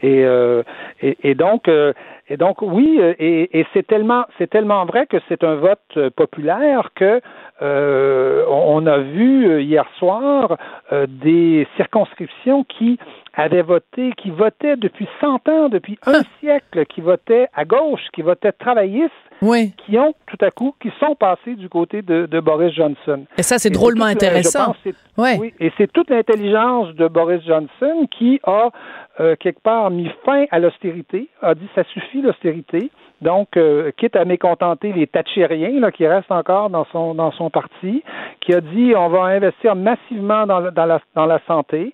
Et, 0.01 0.23
euh, 0.23 0.63
et, 1.01 1.17
et 1.23 1.35
donc, 1.35 1.67
euh, 1.67 1.93
et 2.27 2.37
donc 2.37 2.61
oui, 2.61 2.97
euh, 2.99 3.13
et, 3.19 3.59
et 3.59 3.67
c'est 3.73 3.85
tellement, 3.85 4.25
c'est 4.37 4.49
tellement 4.49 4.85
vrai 4.85 5.05
que 5.05 5.17
c'est 5.29 5.43
un 5.43 5.55
vote 5.55 5.79
euh, 5.97 6.09
populaire 6.09 6.89
que 6.95 7.21
euh, 7.61 8.45
on 8.49 8.85
a 8.87 8.97
vu 8.97 9.47
euh, 9.47 9.61
hier 9.61 9.85
soir 9.99 10.57
des 11.07 11.67
circonscriptions 11.77 12.63
qui 12.63 12.99
avaient 13.35 13.61
voté, 13.61 14.11
qui 14.17 14.29
votaient 14.29 14.77
depuis 14.77 15.07
100 15.21 15.47
ans, 15.49 15.69
depuis 15.69 15.97
un 16.05 16.21
siècle, 16.39 16.85
qui 16.85 17.01
votaient 17.01 17.47
à 17.53 17.65
gauche, 17.65 18.01
qui 18.13 18.21
votaient 18.21 18.51
travaillistes, 18.51 19.11
Oui. 19.41 19.73
qui 19.85 19.97
ont 19.99 20.13
tout 20.27 20.37
à 20.41 20.51
coup, 20.51 20.73
qui 20.81 20.91
sont 20.99 21.15
passés 21.15 21.55
du 21.55 21.69
côté 21.69 22.01
de, 22.01 22.25
de 22.25 22.39
Boris 22.39 22.73
Johnson. 22.73 23.25
Et 23.37 23.43
ça, 23.43 23.57
c'est 23.57 23.69
drôlement 23.69 24.05
intéressant. 24.05 24.73
pense. 24.73 24.93
Oui, 25.17 25.53
et 25.59 25.71
c'est 25.77 25.91
toute 25.91 26.09
l'intelligence 26.09 26.93
de 26.95 27.07
Boris 27.07 27.43
Johnson 27.45 28.07
qui 28.17 28.39
a 28.43 28.69
euh, 29.19 29.35
quelque 29.39 29.61
part 29.61 29.89
mis 29.91 30.09
fin 30.25 30.45
à 30.51 30.59
l'austérité, 30.59 31.29
a 31.41 31.55
dit 31.55 31.67
ça 31.75 31.83
suffit 31.85 32.21
l'austérité. 32.21 32.89
Donc, 33.21 33.55
euh, 33.55 33.91
quitte 33.97 34.15
à 34.17 34.25
mécontenter 34.25 34.91
les 34.91 35.07
Thatchériens 35.07 35.79
là, 35.79 35.91
qui 35.91 36.05
restent 36.05 36.31
encore 36.31 36.69
dans 36.69 36.85
son 36.91 37.15
dans 37.15 37.31
son 37.31 37.49
parti, 37.49 38.03
qui 38.41 38.53
a 38.53 38.59
dit 38.61 38.93
on 38.95 39.07
va 39.07 39.23
investir 39.23 39.75
massivement 39.75 40.45
dans 40.45 40.59
la 40.59 40.99
dans 41.15 41.25
la 41.25 41.39
santé. 41.47 41.93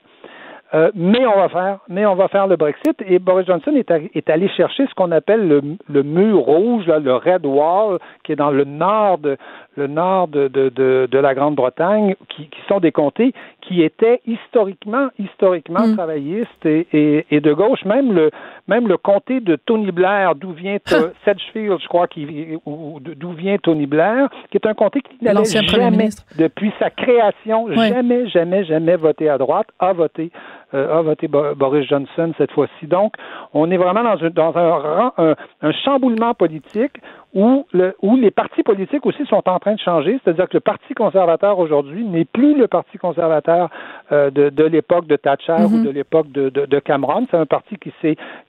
Euh, 0.73 0.89
mais 0.95 1.25
on 1.27 1.35
va 1.37 1.49
faire, 1.49 1.79
mais 1.89 2.05
on 2.05 2.15
va 2.15 2.27
faire 2.29 2.47
le 2.47 2.55
Brexit. 2.55 2.95
Et 3.05 3.19
Boris 3.19 3.45
Johnson 3.45 3.73
est, 3.75 4.29
allé 4.29 4.47
chercher 4.49 4.85
ce 4.87 4.93
qu'on 4.93 5.11
appelle 5.11 5.47
le, 5.47 5.61
le 5.89 6.03
mur 6.03 6.37
rouge, 6.39 6.87
là, 6.87 6.99
le 6.99 7.13
Red 7.15 7.45
Wall, 7.45 7.99
qui 8.23 8.31
est 8.31 8.35
dans 8.37 8.51
le 8.51 8.63
nord 8.63 9.17
de 9.17 9.37
le 9.77 9.87
nord 9.87 10.27
de, 10.27 10.49
de, 10.49 10.67
de, 10.69 11.07
de 11.09 11.17
la 11.17 11.33
Grande-Bretagne, 11.33 12.15
qui, 12.27 12.47
qui 12.47 12.59
sont 12.67 12.79
des 12.81 12.91
comtés 12.91 13.33
qui 13.61 13.83
étaient 13.83 14.19
historiquement 14.25 15.07
historiquement 15.19 15.87
Mm. 15.87 15.95
travaillistes 15.95 16.65
et, 16.65 16.87
et, 16.93 17.25
et 17.31 17.39
de 17.39 17.53
gauche. 17.53 17.83
Même 17.85 18.13
le 18.13 18.31
même 18.67 18.87
le 18.87 18.97
comté 18.97 19.39
de 19.39 19.55
Tony 19.55 19.91
Blair, 19.91 20.35
d'où 20.35 20.51
vient 20.51 20.77
Sedgefield, 21.25 21.79
je 21.81 21.87
crois, 21.87 22.07
qui 22.07 22.25
d'où 22.65 23.31
vient 23.31 23.57
Tony 23.57 23.85
Blair, 23.87 24.29
qui 24.49 24.57
est 24.57 24.65
un 24.67 24.73
comté 24.73 25.01
qui 25.01 25.17
premier 25.63 25.81
jamais 25.81 26.09
depuis 26.37 26.71
sa 26.79 26.89
création, 26.89 27.63
Ouais. 27.65 27.89
jamais, 27.89 28.27
jamais, 28.27 28.63
jamais 28.65 28.95
voté 28.95 29.29
à 29.29 29.37
droite, 29.37 29.67
a 29.79 29.93
voté, 29.93 30.31
euh, 30.73 30.97
a 30.99 31.01
voté 31.01 31.27
Bo- 31.27 31.55
Boris 31.55 31.87
Johnson 31.87 32.31
cette 32.37 32.51
fois-ci. 32.51 32.87
Donc, 32.87 33.13
on 33.53 33.69
est 33.71 33.77
vraiment 33.77 34.03
dans 34.03 34.23
un, 34.23 34.29
dans 34.29 34.57
un, 34.57 35.11
un, 35.17 35.35
un 35.61 35.71
chamboulement 35.71 36.33
politique 36.33 36.97
où, 37.33 37.65
le, 37.71 37.95
où 38.01 38.17
les 38.17 38.31
partis 38.31 38.61
politiques 38.63 39.05
aussi 39.05 39.25
sont 39.25 39.41
en 39.47 39.59
train 39.59 39.73
de 39.75 39.79
changer. 39.79 40.19
C'est-à-dire 40.23 40.49
que 40.49 40.55
le 40.57 40.59
Parti 40.59 40.93
conservateur 40.93 41.59
aujourd'hui 41.59 42.03
n'est 42.03 42.25
plus 42.25 42.57
le 42.57 42.67
Parti 42.67 42.97
conservateur 42.97 43.69
euh, 44.11 44.29
de, 44.31 44.49
de 44.49 44.63
l'époque 44.65 45.07
de 45.07 45.15
Thatcher 45.15 45.55
ou 45.65 45.81
de 45.83 45.89
l'époque 45.89 46.29
de, 46.31 46.49
de, 46.49 46.65
de 46.65 46.79
Cameron. 46.79 47.25
C'est 47.31 47.37
un 47.37 47.45
parti 47.45 47.77
qui, 47.77 47.93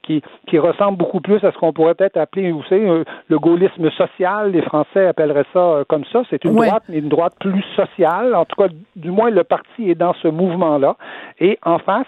qui, 0.02 0.20
qui 0.48 0.58
ressemble 0.58 0.98
beaucoup 0.98 1.20
plus 1.20 1.42
à 1.44 1.52
ce 1.52 1.58
qu'on 1.58 1.72
pourrait 1.72 1.94
peut-être 1.94 2.16
appeler, 2.16 2.50
vous 2.50 2.64
savez, 2.64 2.88
euh, 2.88 3.04
le 3.28 3.38
gaullisme 3.38 3.88
social. 3.92 4.50
Les 4.50 4.62
Français 4.62 5.06
appelleraient 5.06 5.46
ça 5.52 5.60
euh, 5.60 5.84
comme 5.88 6.04
ça. 6.12 6.22
C'est 6.28 6.44
une 6.44 6.58
Ouais. 6.58 6.66
droite, 6.66 6.82
mais 6.88 6.98
une 6.98 7.08
droite 7.08 7.34
plus 7.40 7.62
sociale. 7.76 8.34
En 8.34 8.44
tout 8.44 8.56
cas, 8.60 8.68
du 8.96 9.10
moins, 9.12 9.30
le 9.30 9.44
parti 9.44 9.90
est 9.90 9.94
dans 9.94 10.12
ce 10.14 10.28
mouvement-là. 10.28 10.96
Et 11.38 11.56
en 11.64 11.78
face, 11.78 12.06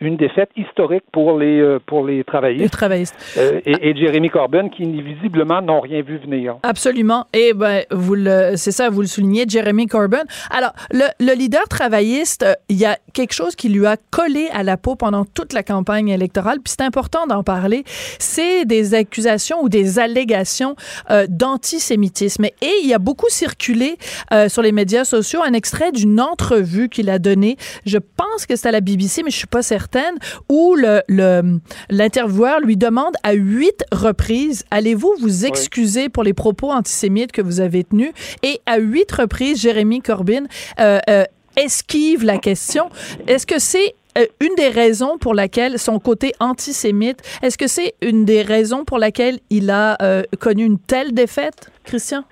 une 0.00 0.16
défaite 0.18 0.50
historique 0.56 1.04
pour 1.10 1.38
les, 1.38 1.58
euh, 1.58 1.78
pour 1.84 2.04
les 2.06 2.18
Les 2.18 2.24
travaillistes 2.24 2.72
travaillistes. 2.72 3.14
euh, 3.38 3.60
et, 3.64 3.88
et 3.90 3.96
Jeremy 3.96 4.28
Corbyn 4.28 4.68
qui 4.68 4.84
visiblement 5.00 5.62
n'ont 5.62 5.80
rien 5.80 6.02
vu 6.02 6.18
venir. 6.18 6.56
Absolument. 6.62 7.26
Et 7.32 7.54
ben, 7.54 7.84
vous 7.90 8.14
le, 8.14 8.52
c'est 8.56 8.72
ça, 8.72 8.90
vous 8.90 9.00
le 9.00 9.06
soulignez, 9.06 9.44
Jeremy 9.48 9.86
Corbyn. 9.86 10.22
Alors, 10.50 10.72
le, 10.90 11.04
le 11.18 11.32
leader 11.34 11.66
travailliste, 11.68 12.42
euh, 12.42 12.52
il 12.68 12.76
y 12.76 12.84
a 12.84 12.98
quelque 13.14 13.32
chose 13.32 13.56
qui 13.56 13.70
lui 13.70 13.86
a 13.86 13.96
collé 14.10 14.48
à 14.52 14.62
la 14.62 14.76
peau 14.76 14.96
pendant 14.96 15.24
toute 15.24 15.54
la 15.54 15.62
campagne 15.62 16.08
électorale, 16.08 16.58
puis 16.62 16.74
c'est 16.76 16.84
important 16.84 17.26
d'en 17.26 17.42
parler. 17.42 17.84
C'est 18.18 18.66
des 18.66 18.92
accusations 18.94 19.62
ou 19.62 19.68
des 19.70 19.98
allégations 19.98 20.76
euh, 21.10 21.26
d'antisémitisme. 21.28 22.44
Et 22.44 22.72
il 22.82 22.88
y 22.88 22.94
a 22.94 22.98
beaucoup 22.98 23.28
circulé 23.28 23.96
euh, 24.32 24.48
sur 24.48 24.62
les 24.62 24.72
médias 24.72 25.04
sociaux 25.04 25.40
un 25.42 25.52
extrait 25.52 25.92
d'une 25.92 26.20
entrevue 26.20 26.88
qu'il 26.88 27.08
a 27.10 27.18
donnée. 27.18 27.56
Je 27.86 27.98
pense 27.98 28.46
que 28.46 28.56
c'est 28.56 28.68
à 28.68 28.72
la 28.72 28.80
BBC, 28.80 29.22
mais 29.22 29.30
je 29.30 29.39
suis 29.40 29.46
pas 29.48 29.62
certaine, 29.62 30.14
où 30.48 30.74
le, 30.74 31.02
le, 31.08 31.60
l'intervieweur 31.88 32.60
lui 32.60 32.76
demande 32.76 33.14
à 33.22 33.32
huit 33.32 33.84
reprises, 33.92 34.64
allez-vous 34.70 35.14
vous 35.20 35.46
excuser 35.46 36.08
pour 36.08 36.22
les 36.22 36.34
propos 36.34 36.70
antisémites 36.70 37.32
que 37.32 37.42
vous 37.42 37.60
avez 37.60 37.84
tenus? 37.84 38.12
Et 38.42 38.60
à 38.66 38.78
huit 38.78 39.10
reprises, 39.12 39.60
Jérémy 39.60 40.00
Corbyn 40.00 40.44
euh, 40.78 40.98
euh, 41.08 41.24
esquive 41.56 42.24
la 42.24 42.38
question. 42.38 42.90
Est-ce 43.26 43.46
que 43.46 43.58
c'est 43.58 43.94
euh, 44.18 44.26
une 44.40 44.54
des 44.56 44.68
raisons 44.68 45.18
pour 45.18 45.34
laquelle 45.34 45.78
son 45.78 45.98
côté 45.98 46.32
antisémite, 46.40 47.20
est-ce 47.42 47.56
que 47.56 47.66
c'est 47.66 47.94
une 48.02 48.24
des 48.24 48.42
raisons 48.42 48.84
pour 48.84 48.98
laquelle 48.98 49.38
il 49.50 49.70
a 49.70 49.96
euh, 50.02 50.22
connu 50.38 50.64
une 50.64 50.78
telle 50.78 51.12
défaite, 51.12 51.70
Christian? 51.84 52.24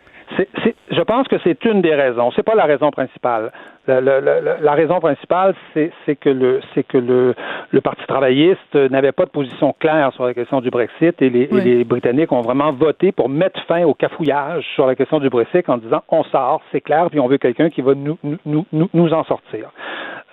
C'est- 0.63 0.75
je 0.91 1.01
pense 1.03 1.27
que 1.29 1.37
c'est 1.43 1.65
une 1.65 1.83
des 1.83 1.95
raisons. 1.95 2.31
C'est 2.31 2.43
pas 2.45 2.55
la 2.55 2.65
raison 2.65 2.91
principale. 2.91 3.51
La, 3.87 4.01
la- 4.01 4.21
la- 4.21 4.41
la 4.61 4.73
raison 4.73 5.01
principale, 5.01 5.55
c'est 5.75 5.91
que 6.21 6.29
le 6.31 6.61
c'est 6.75 6.85
que 6.85 6.99
le, 6.99 7.35
le 7.71 7.81
Parti 7.81 8.05
travailliste 8.07 8.75
n'avait 8.75 9.13
pas 9.13 9.25
de 9.25 9.31
position 9.31 9.75
claire 9.79 10.13
sur 10.13 10.25
la 10.25 10.35
question 10.35 10.61
du 10.61 10.71
Brexit 10.71 11.21
et 11.23 11.31
les, 11.31 11.43
et 11.43 11.49
Oui. 11.51 11.65
les 11.65 11.85
Britanniques 11.85 12.31
ont 12.33 12.43
vraiment 12.43 12.71
voté 12.73 13.11
pour 13.13 13.29
mettre 13.29 13.61
fin 13.67 13.83
au 13.85 13.95
cafouillage 13.95 14.65
sur 14.75 14.87
la 14.87 14.95
question 14.95 15.19
du 15.19 15.29
Brexit 15.31 15.69
en 15.69 15.79
disant 15.79 16.03
on 16.09 16.23
sort, 16.25 16.61
c'est 16.71 16.81
clair, 16.83 17.09
puis 17.11 17.19
on 17.21 17.27
veut 17.29 17.39
quelqu'un 17.39 17.71
qui 17.71 17.81
va 17.83 17.95
nous 17.95 18.19
nous, 18.23 18.37
nous, 18.47 18.67
nous- 18.73 18.91
nous 18.95 19.13
en 19.13 19.25
sortir. 19.25 19.71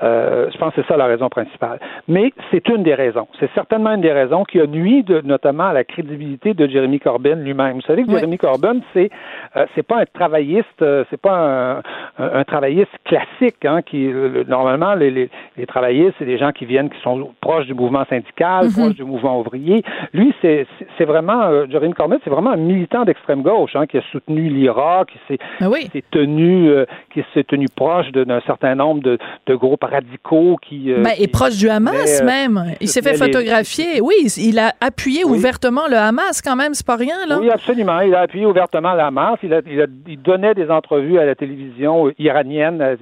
Euh, 0.03 0.49
je 0.51 0.57
pense 0.57 0.73
que 0.73 0.81
c'est 0.81 0.87
ça 0.87 0.97
la 0.97 1.05
raison 1.05 1.29
principale. 1.29 1.79
Mais 2.09 2.33
c'est 2.51 2.67
une 2.67 2.83
des 2.83 2.93
raisons. 2.93 3.27
C'est 3.39 3.49
certainement 3.53 3.91
une 3.93 4.01
des 4.01 4.11
raisons 4.11 4.43
qui 4.43 4.59
a 4.59 4.67
nuit 4.67 5.03
de, 5.03 5.21
notamment 5.21 5.67
à 5.67 5.73
la 5.73 5.85
crédibilité 5.85 6.53
de 6.53 6.67
Jeremy 6.67 6.99
Corbyn 6.99 7.35
lui-même. 7.35 7.75
Vous 7.75 7.81
savez 7.81 8.03
que 8.03 8.09
Ouais. 8.09 8.15
Jeremy 8.19 8.37
Corbyn, 8.37 8.79
c'est 8.93 9.09
euh, 9.55 9.65
c'est 9.73 9.83
pas 9.87 10.01
un 10.01 10.05
travailliste, 10.05 10.81
euh, 10.81 11.05
c'est 11.09 11.19
pas 11.21 11.37
un, 11.37 11.77
un, 12.19 12.39
un 12.39 12.43
travailliste 12.43 12.91
classique. 13.05 13.63
Hein, 13.63 13.81
qui 13.83 14.07
le- 14.07 14.27
le- 14.27 14.43
normalement 14.43 14.95
les, 14.95 15.09
les, 15.11 15.29
les 15.55 15.65
travaillistes, 15.65 16.15
c'est 16.19 16.25
des 16.25 16.37
gens 16.37 16.51
qui 16.51 16.65
viennent, 16.65 16.89
qui 16.89 16.99
sont 17.01 17.31
proches 17.39 17.65
du 17.65 17.73
mouvement 17.73 18.03
syndical, 18.09 18.67
proches 18.75 18.95
du 18.95 19.03
mouvement 19.05 19.39
ouvrier. 19.39 19.81
Lui, 20.13 20.33
c'est 20.41 20.67
c'est- 20.97 21.05
vraiment 21.05 21.43
euh, 21.43 21.67
Jeremy 21.69 21.93
Corbyn, 21.93 22.17
c'est 22.23 22.29
vraiment 22.29 22.51
un 22.51 22.57
militant 22.57 23.05
d'extrême 23.05 23.43
gauche 23.43 23.75
hein, 23.75 23.85
qui 23.85 23.97
a 23.97 24.01
soutenu 24.11 24.49
l'IRA, 24.49 25.05
qui 25.05 25.17
s'est 25.27 25.37
Ah 25.61 25.69
oui. 25.69 25.89
tenu, 26.11 26.67
euh, 26.69 26.85
qui 27.13 27.23
s'est 27.33 27.43
tenu 27.45 27.67
proche 27.73 28.11
d'un 28.11 28.41
certain 28.41 28.75
nombre 28.75 29.01
de, 29.01 29.17
de 29.45 29.55
groupes 29.55 29.84
radicaux 29.85 30.57
qui. 30.61 30.91
euh, 30.91 31.03
Ben, 31.03 31.13
et 31.19 31.27
proche 31.27 31.57
du 31.57 31.69
Hamas 31.69 32.21
euh, 32.21 32.25
même. 32.25 32.73
Il 32.81 32.87
s'est 32.87 33.01
fait 33.01 33.11
les- 33.13 33.17
photographier. 33.17 34.01
Oui, 34.01 34.13
il 34.37 34.59
a 34.59 34.73
appuyé 34.81 35.23
Oui. 35.25 35.37
ouvertement 35.37 35.87
le 35.89 35.97
Hamas 35.97 36.41
quand 36.41 36.55
même, 36.55 36.73
c'est 36.73 36.85
pas 36.85 36.95
rien 36.95 37.15
là. 37.27 37.39
Oui, 37.39 37.49
absolument. 37.49 37.99
Il 38.01 38.13
a 38.15 38.21
appuyé 38.21 38.45
ouvertement 38.45 38.93
la 38.93 39.11
masse. 39.11 39.39
Il, 39.43 39.53
a, 39.53 39.61
il, 39.65 39.81
a- 39.81 39.85
il 40.07 40.21
donnait 40.21 40.53
des 40.53 40.69
entrevues 40.69 41.19
à 41.19 41.25
la 41.25 41.35
télévision 41.35 42.11
iranienne, 42.19 42.81
à, 42.81 42.93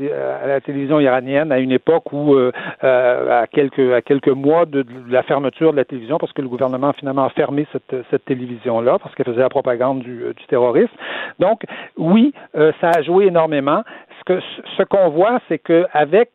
à 0.44 0.48
la 0.48 0.62
télévision 0.62 1.00
iranienne, 1.00 1.52
à 1.52 1.60
une 1.60 1.72
époque 1.72 2.12
où, 2.14 2.36
euh, 2.36 2.52
euh, 2.84 3.42
à 3.44 3.48
quelques 3.48 3.92
à 3.94 4.02
quelques 4.02 4.28
mois 4.30 4.66
de, 4.66 4.82
de 4.84 4.90
la 5.10 5.24
fermeture 5.24 5.72
de 5.72 5.78
la 5.78 5.86
télévision, 5.86 6.18
parce 6.18 6.34
que 6.34 6.42
le 6.42 6.48
gouvernement 6.48 6.90
a 6.90 6.94
finalement 6.94 7.30
fermé 7.30 7.66
cette, 7.72 7.96
cette 8.12 8.26
télévision-là, 8.26 9.00
parce 9.00 9.14
qu'elle 9.16 9.26
faisait 9.26 9.40
la 9.42 9.50
propagande 9.50 10.00
du, 10.00 10.24
du 10.36 10.46
terrorisme. 10.48 10.94
Donc, 11.40 11.64
oui, 11.98 12.34
euh, 12.56 12.72
ça 12.82 12.90
a 12.96 13.02
joué 13.02 13.26
énormément. 13.28 13.84
Ce 14.20 14.34
que 14.34 14.40
ce 14.78 14.84
qu'on 14.84 15.10
voit, 15.10 15.40
c'est 15.50 15.60
que 15.60 15.86
avec 15.92 16.30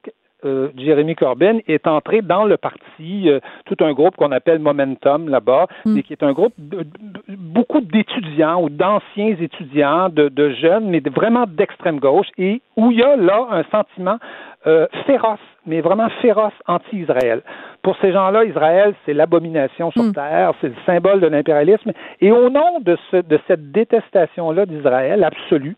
euh, 0.44 0.68
Jeremy 0.76 1.14
Corbyn 1.16 1.58
est 1.66 1.86
entré 1.86 2.22
dans 2.22 2.44
le 2.44 2.56
parti, 2.56 3.28
euh, 3.28 3.40
tout 3.66 3.76
un 3.84 3.92
groupe 3.92 4.16
qu'on 4.16 4.30
appelle 4.32 4.58
Momentum 4.60 5.28
là-bas, 5.28 5.66
mais 5.94 6.02
qui 6.02 6.12
est 6.12 6.22
un 6.22 6.32
groupe 6.32 6.52
de, 6.58 6.78
de- 6.82 7.36
beaucoup 7.36 7.80
d'étudiants 7.80 8.62
ou 8.62 8.68
d'anciens 8.70 9.34
étudiants, 9.40 10.08
de, 10.08 10.28
de 10.28 10.50
jeunes, 10.50 10.88
mais 10.90 11.00
vraiment 11.00 11.44
d'extrême 11.48 11.98
gauche, 11.98 12.28
et 12.38 12.60
où 12.76 12.90
il 12.92 12.98
y 12.98 13.02
a 13.02 13.16
là 13.16 13.46
un 13.50 13.64
sentiment 13.64 14.18
euh, 14.66 14.86
féroce, 15.06 15.38
mais 15.66 15.80
vraiment 15.80 16.08
féroce 16.22 16.52
anti-Israël. 16.66 17.42
Pour 17.82 17.96
ces 18.00 18.12
gens-là, 18.12 18.44
Israël, 18.44 18.94
c'est 19.06 19.14
l'abomination 19.14 19.90
sur 19.92 20.02
terre, 20.12 20.52
c'est 20.60 20.68
le 20.68 20.74
symbole 20.84 21.20
de 21.20 21.26
l'impérialisme, 21.28 21.92
et 22.20 22.32
au 22.32 22.50
nom 22.50 22.80
de, 22.80 22.96
ce, 23.10 23.16
de 23.18 23.38
cette 23.46 23.70
détestation-là 23.72 24.66
d'Israël 24.66 25.24
absolue, 25.24 25.76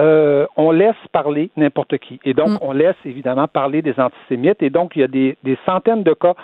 euh, 0.00 0.46
on 0.56 0.70
laisse 0.70 0.94
parler 1.12 1.50
n'importe 1.56 1.98
qui. 1.98 2.20
Et 2.24 2.34
donc, 2.34 2.50
on 2.60 2.72
laisse 2.72 2.96
évidemment 3.04 3.48
parler 3.48 3.82
des 3.82 3.94
antisémites. 3.98 4.62
Et 4.62 4.70
donc, 4.70 4.92
il 4.94 5.00
y 5.00 5.02
a 5.02 5.08
des, 5.08 5.36
des 5.42 5.58
centaines 5.66 6.02
de 6.02 6.14
cas 6.14 6.34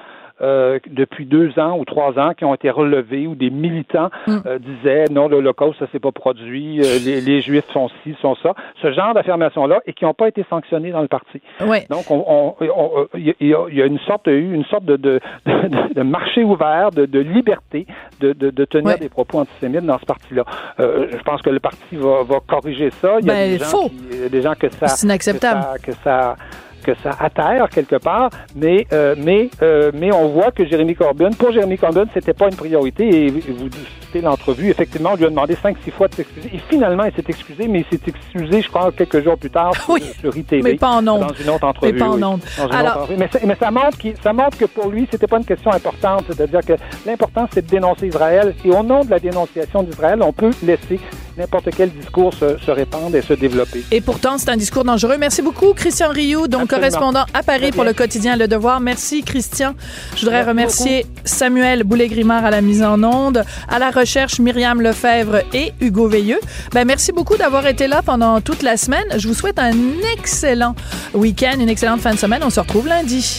euh, 0.43 0.79
depuis 0.89 1.27
deux 1.27 1.59
ans 1.59 1.79
ou 1.79 1.85
trois 1.85 2.19
ans 2.19 2.33
qui 2.37 2.45
ont 2.45 2.55
été 2.55 2.69
relevés 2.71 3.27
où 3.27 3.35
des 3.35 3.51
militants 3.51 4.11
euh, 4.29 4.59
disaient 4.59 5.05
non, 5.11 5.29
l'Holocauste, 5.29 5.79
ça 5.79 5.87
s'est 5.93 6.01
pas 6.01 6.13
produit, 6.13 6.81
euh, 6.81 6.99
les, 7.05 7.21
les 7.21 7.41
Juifs 7.41 7.71
sont 7.73 7.89
ci, 8.03 8.15
sont 8.21 8.35
ça. 8.43 8.55
Ce 8.83 8.93
genre 8.93 9.15
d'affirmations-là 9.15 9.81
et 9.87 9.93
qui 9.93 10.05
n'ont 10.05 10.15
pas 10.15 10.29
été 10.29 10.45
sanctionnés 10.51 10.91
dans 10.91 11.03
le 11.03 11.09
parti. 11.09 11.41
Ouais. 11.65 11.87
Donc, 11.91 12.11
on, 12.11 12.25
on- 12.27 12.55
on- 12.61 13.07
il 13.17 13.35
y 13.41 13.55
a- 13.55 13.69
y, 13.71 13.87
une 13.87 13.99
sorte, 14.01 14.27
eu 14.27 14.53
une 14.55 14.65
sorte 14.65 14.85
de, 14.85 14.97
de, 14.97 15.21
de, 15.47 15.95
de 15.95 16.03
marché 16.03 16.43
ouvert, 16.45 16.91
de, 16.91 17.07
de 17.07 17.19
liberté 17.21 17.87
de, 18.21 18.33
tenir 18.65 18.99
des 18.99 19.09
propos 19.09 19.39
antisémites 19.41 19.85
dans 19.87 19.99
ce 19.99 20.05
parti-là. 20.07 20.45
Je 20.79 21.23
pense 21.25 21.43
que 21.43 21.51
le 21.51 21.61
parti 21.61 21.97
va, 21.97 22.23
va 22.25 22.41
corriger 22.47 22.91
ça. 22.91 23.19
Il 23.21 23.27
y 23.27 23.31
a 23.31 23.35
Ben, 23.35 23.51
des 23.53 23.59
gens, 23.65 23.89
qui- 23.89 24.31
des 24.31 24.43
gens 24.43 24.55
que 24.55 24.69
ça, 24.71 24.89
C'est 24.89 25.05
inacceptable. 25.07 25.61
que 25.83 25.93
ça, 25.93 25.93
que 25.93 25.93
ça 26.03 26.37
que 26.85 26.93
ça 27.03 27.11
atterre 27.19 27.69
quelque 27.71 27.97
part, 27.97 28.31
mais 28.55 28.87
euh, 28.93 29.15
mais 29.19 29.51
euh, 29.63 29.91
mais 29.95 30.13
on 30.13 30.29
voit 30.29 30.53
que 30.53 30.65
Jérémy 30.65 30.95
Corbyn, 30.95 31.31
pour 31.31 31.51
Jérémy 31.53 31.79
Corbyn, 31.79 32.05
c'était 32.15 32.35
pas 32.35 32.47
une 32.47 32.57
priorité. 32.57 33.27
Et 33.27 33.31
vous 33.31 33.69
l'entrevue, 34.21 34.71
effectivement, 34.71 35.11
on 35.13 35.17
lui 35.17 35.25
a 35.27 35.31
demandé 35.31 35.57
cinq 35.63 35.77
six 35.85 35.91
fois 35.91 36.09
de 36.09 36.15
s'excuser. 36.15 36.51
Et 36.55 36.61
finalement, 36.71 37.05
il 37.05 37.13
s'est 37.15 37.25
excusé, 37.29 37.69
mais 37.69 37.81
il 37.91 37.99
s'est 37.99 38.03
excusé, 38.07 38.63
je 38.63 38.69
crois, 38.69 38.91
quelques 38.93 39.23
jours 39.25 39.37
plus 39.39 39.51
tard 39.51 39.75
sur, 39.75 39.91
Oui, 39.91 40.03
sur 40.21 40.37
ITV, 40.37 40.63
mais 40.63 40.75
pas 40.75 40.91
en 40.91 41.07
ondes. 41.09 41.21
dans 41.29 41.35
une 41.35 41.51
autre 41.51 41.65
entrevue. 41.67 41.93
Mais 41.93 41.99
pas 41.99 42.09
en 42.09 42.23
ondes. 42.23 42.41
Alors- 42.71 43.09
mais, 43.17 43.29
ça, 43.33 43.39
mais 43.47 43.57
ça 43.59 43.71
montre 43.71 43.99
ça 44.23 44.33
montre 44.33 44.57
que 44.59 44.65
pour 44.67 44.89
lui, 44.91 45.07
c'était 45.11 45.27
pas 45.27 45.39
une 45.39 45.45
question 45.45 45.71
importante. 45.73 46.25
C'est-à-dire 46.29 46.61
que 46.61 46.75
l'important, 47.07 47.49
c'est 47.53 47.65
de 47.65 47.71
dénoncer 47.71 48.07
Israël. 48.09 48.55
Et 48.65 48.71
au 48.71 48.83
nom 48.83 49.05
de 49.05 49.11
la 49.11 49.19
dénonciation 49.19 49.83
d'Israël, 49.83 50.21
on 50.23 50.33
peut 50.33 50.51
laisser 50.63 50.99
n'importe 51.37 51.69
quel 51.77 51.91
discours 51.91 52.33
se, 52.33 52.59
se 52.59 52.71
répandre 52.71 53.17
et 53.17 53.23
se 53.23 53.33
développer. 53.35 53.83
Et 53.91 54.01
pourtant, 54.01 54.39
c'est 54.39 54.51
un 54.51 54.57
discours 54.57 54.85
dangereux. 54.85 55.17
Merci 55.19 55.43
beaucoup, 55.43 55.73
Christian 55.75 56.11
Rioux, 56.11 56.47
donc 56.47 56.63
Absolument. 56.63 56.69
correspondant 56.69 57.25
à 57.35 57.43
Paris 57.43 57.73
pour 57.73 57.83
le 57.85 57.93
quotidien 57.93 58.37
Le 58.37 58.47
Devoir. 58.47 58.79
Merci, 58.81 59.23
Christian. 59.25 59.75
Je 60.15 60.21
voudrais 60.21 60.45
Merci 60.45 60.49
remercier 60.51 61.07
Samuel 61.25 61.83
Boulay-Grimard 61.83 62.45
à 62.45 62.51
la 62.51 62.61
mise 62.61 62.83
en 62.83 63.03
onde, 63.03 63.45
à 63.69 63.79
la 63.81 63.91
et 65.53 65.73
Hugo. 65.81 66.09
Ben, 66.73 66.85
merci 66.87 67.13
beaucoup 67.13 67.37
d'avoir 67.37 67.67
été 67.67 67.87
là 67.87 68.03
pendant 68.03 68.41
toute 68.41 68.63
la 68.63 68.77
semaine. 68.77 69.05
Je 69.17 69.27
vous 69.27 69.35
souhaite 69.35 69.59
un 69.59 69.73
excellent 70.13 70.75
week-end, 71.15 71.59
une 71.59 71.69
excellente 71.69 72.01
fin 72.01 72.13
de 72.13 72.19
semaine. 72.19 72.43
On 72.45 72.51
se 72.51 72.61
retrouve 72.61 72.89
lundi. 72.89 73.39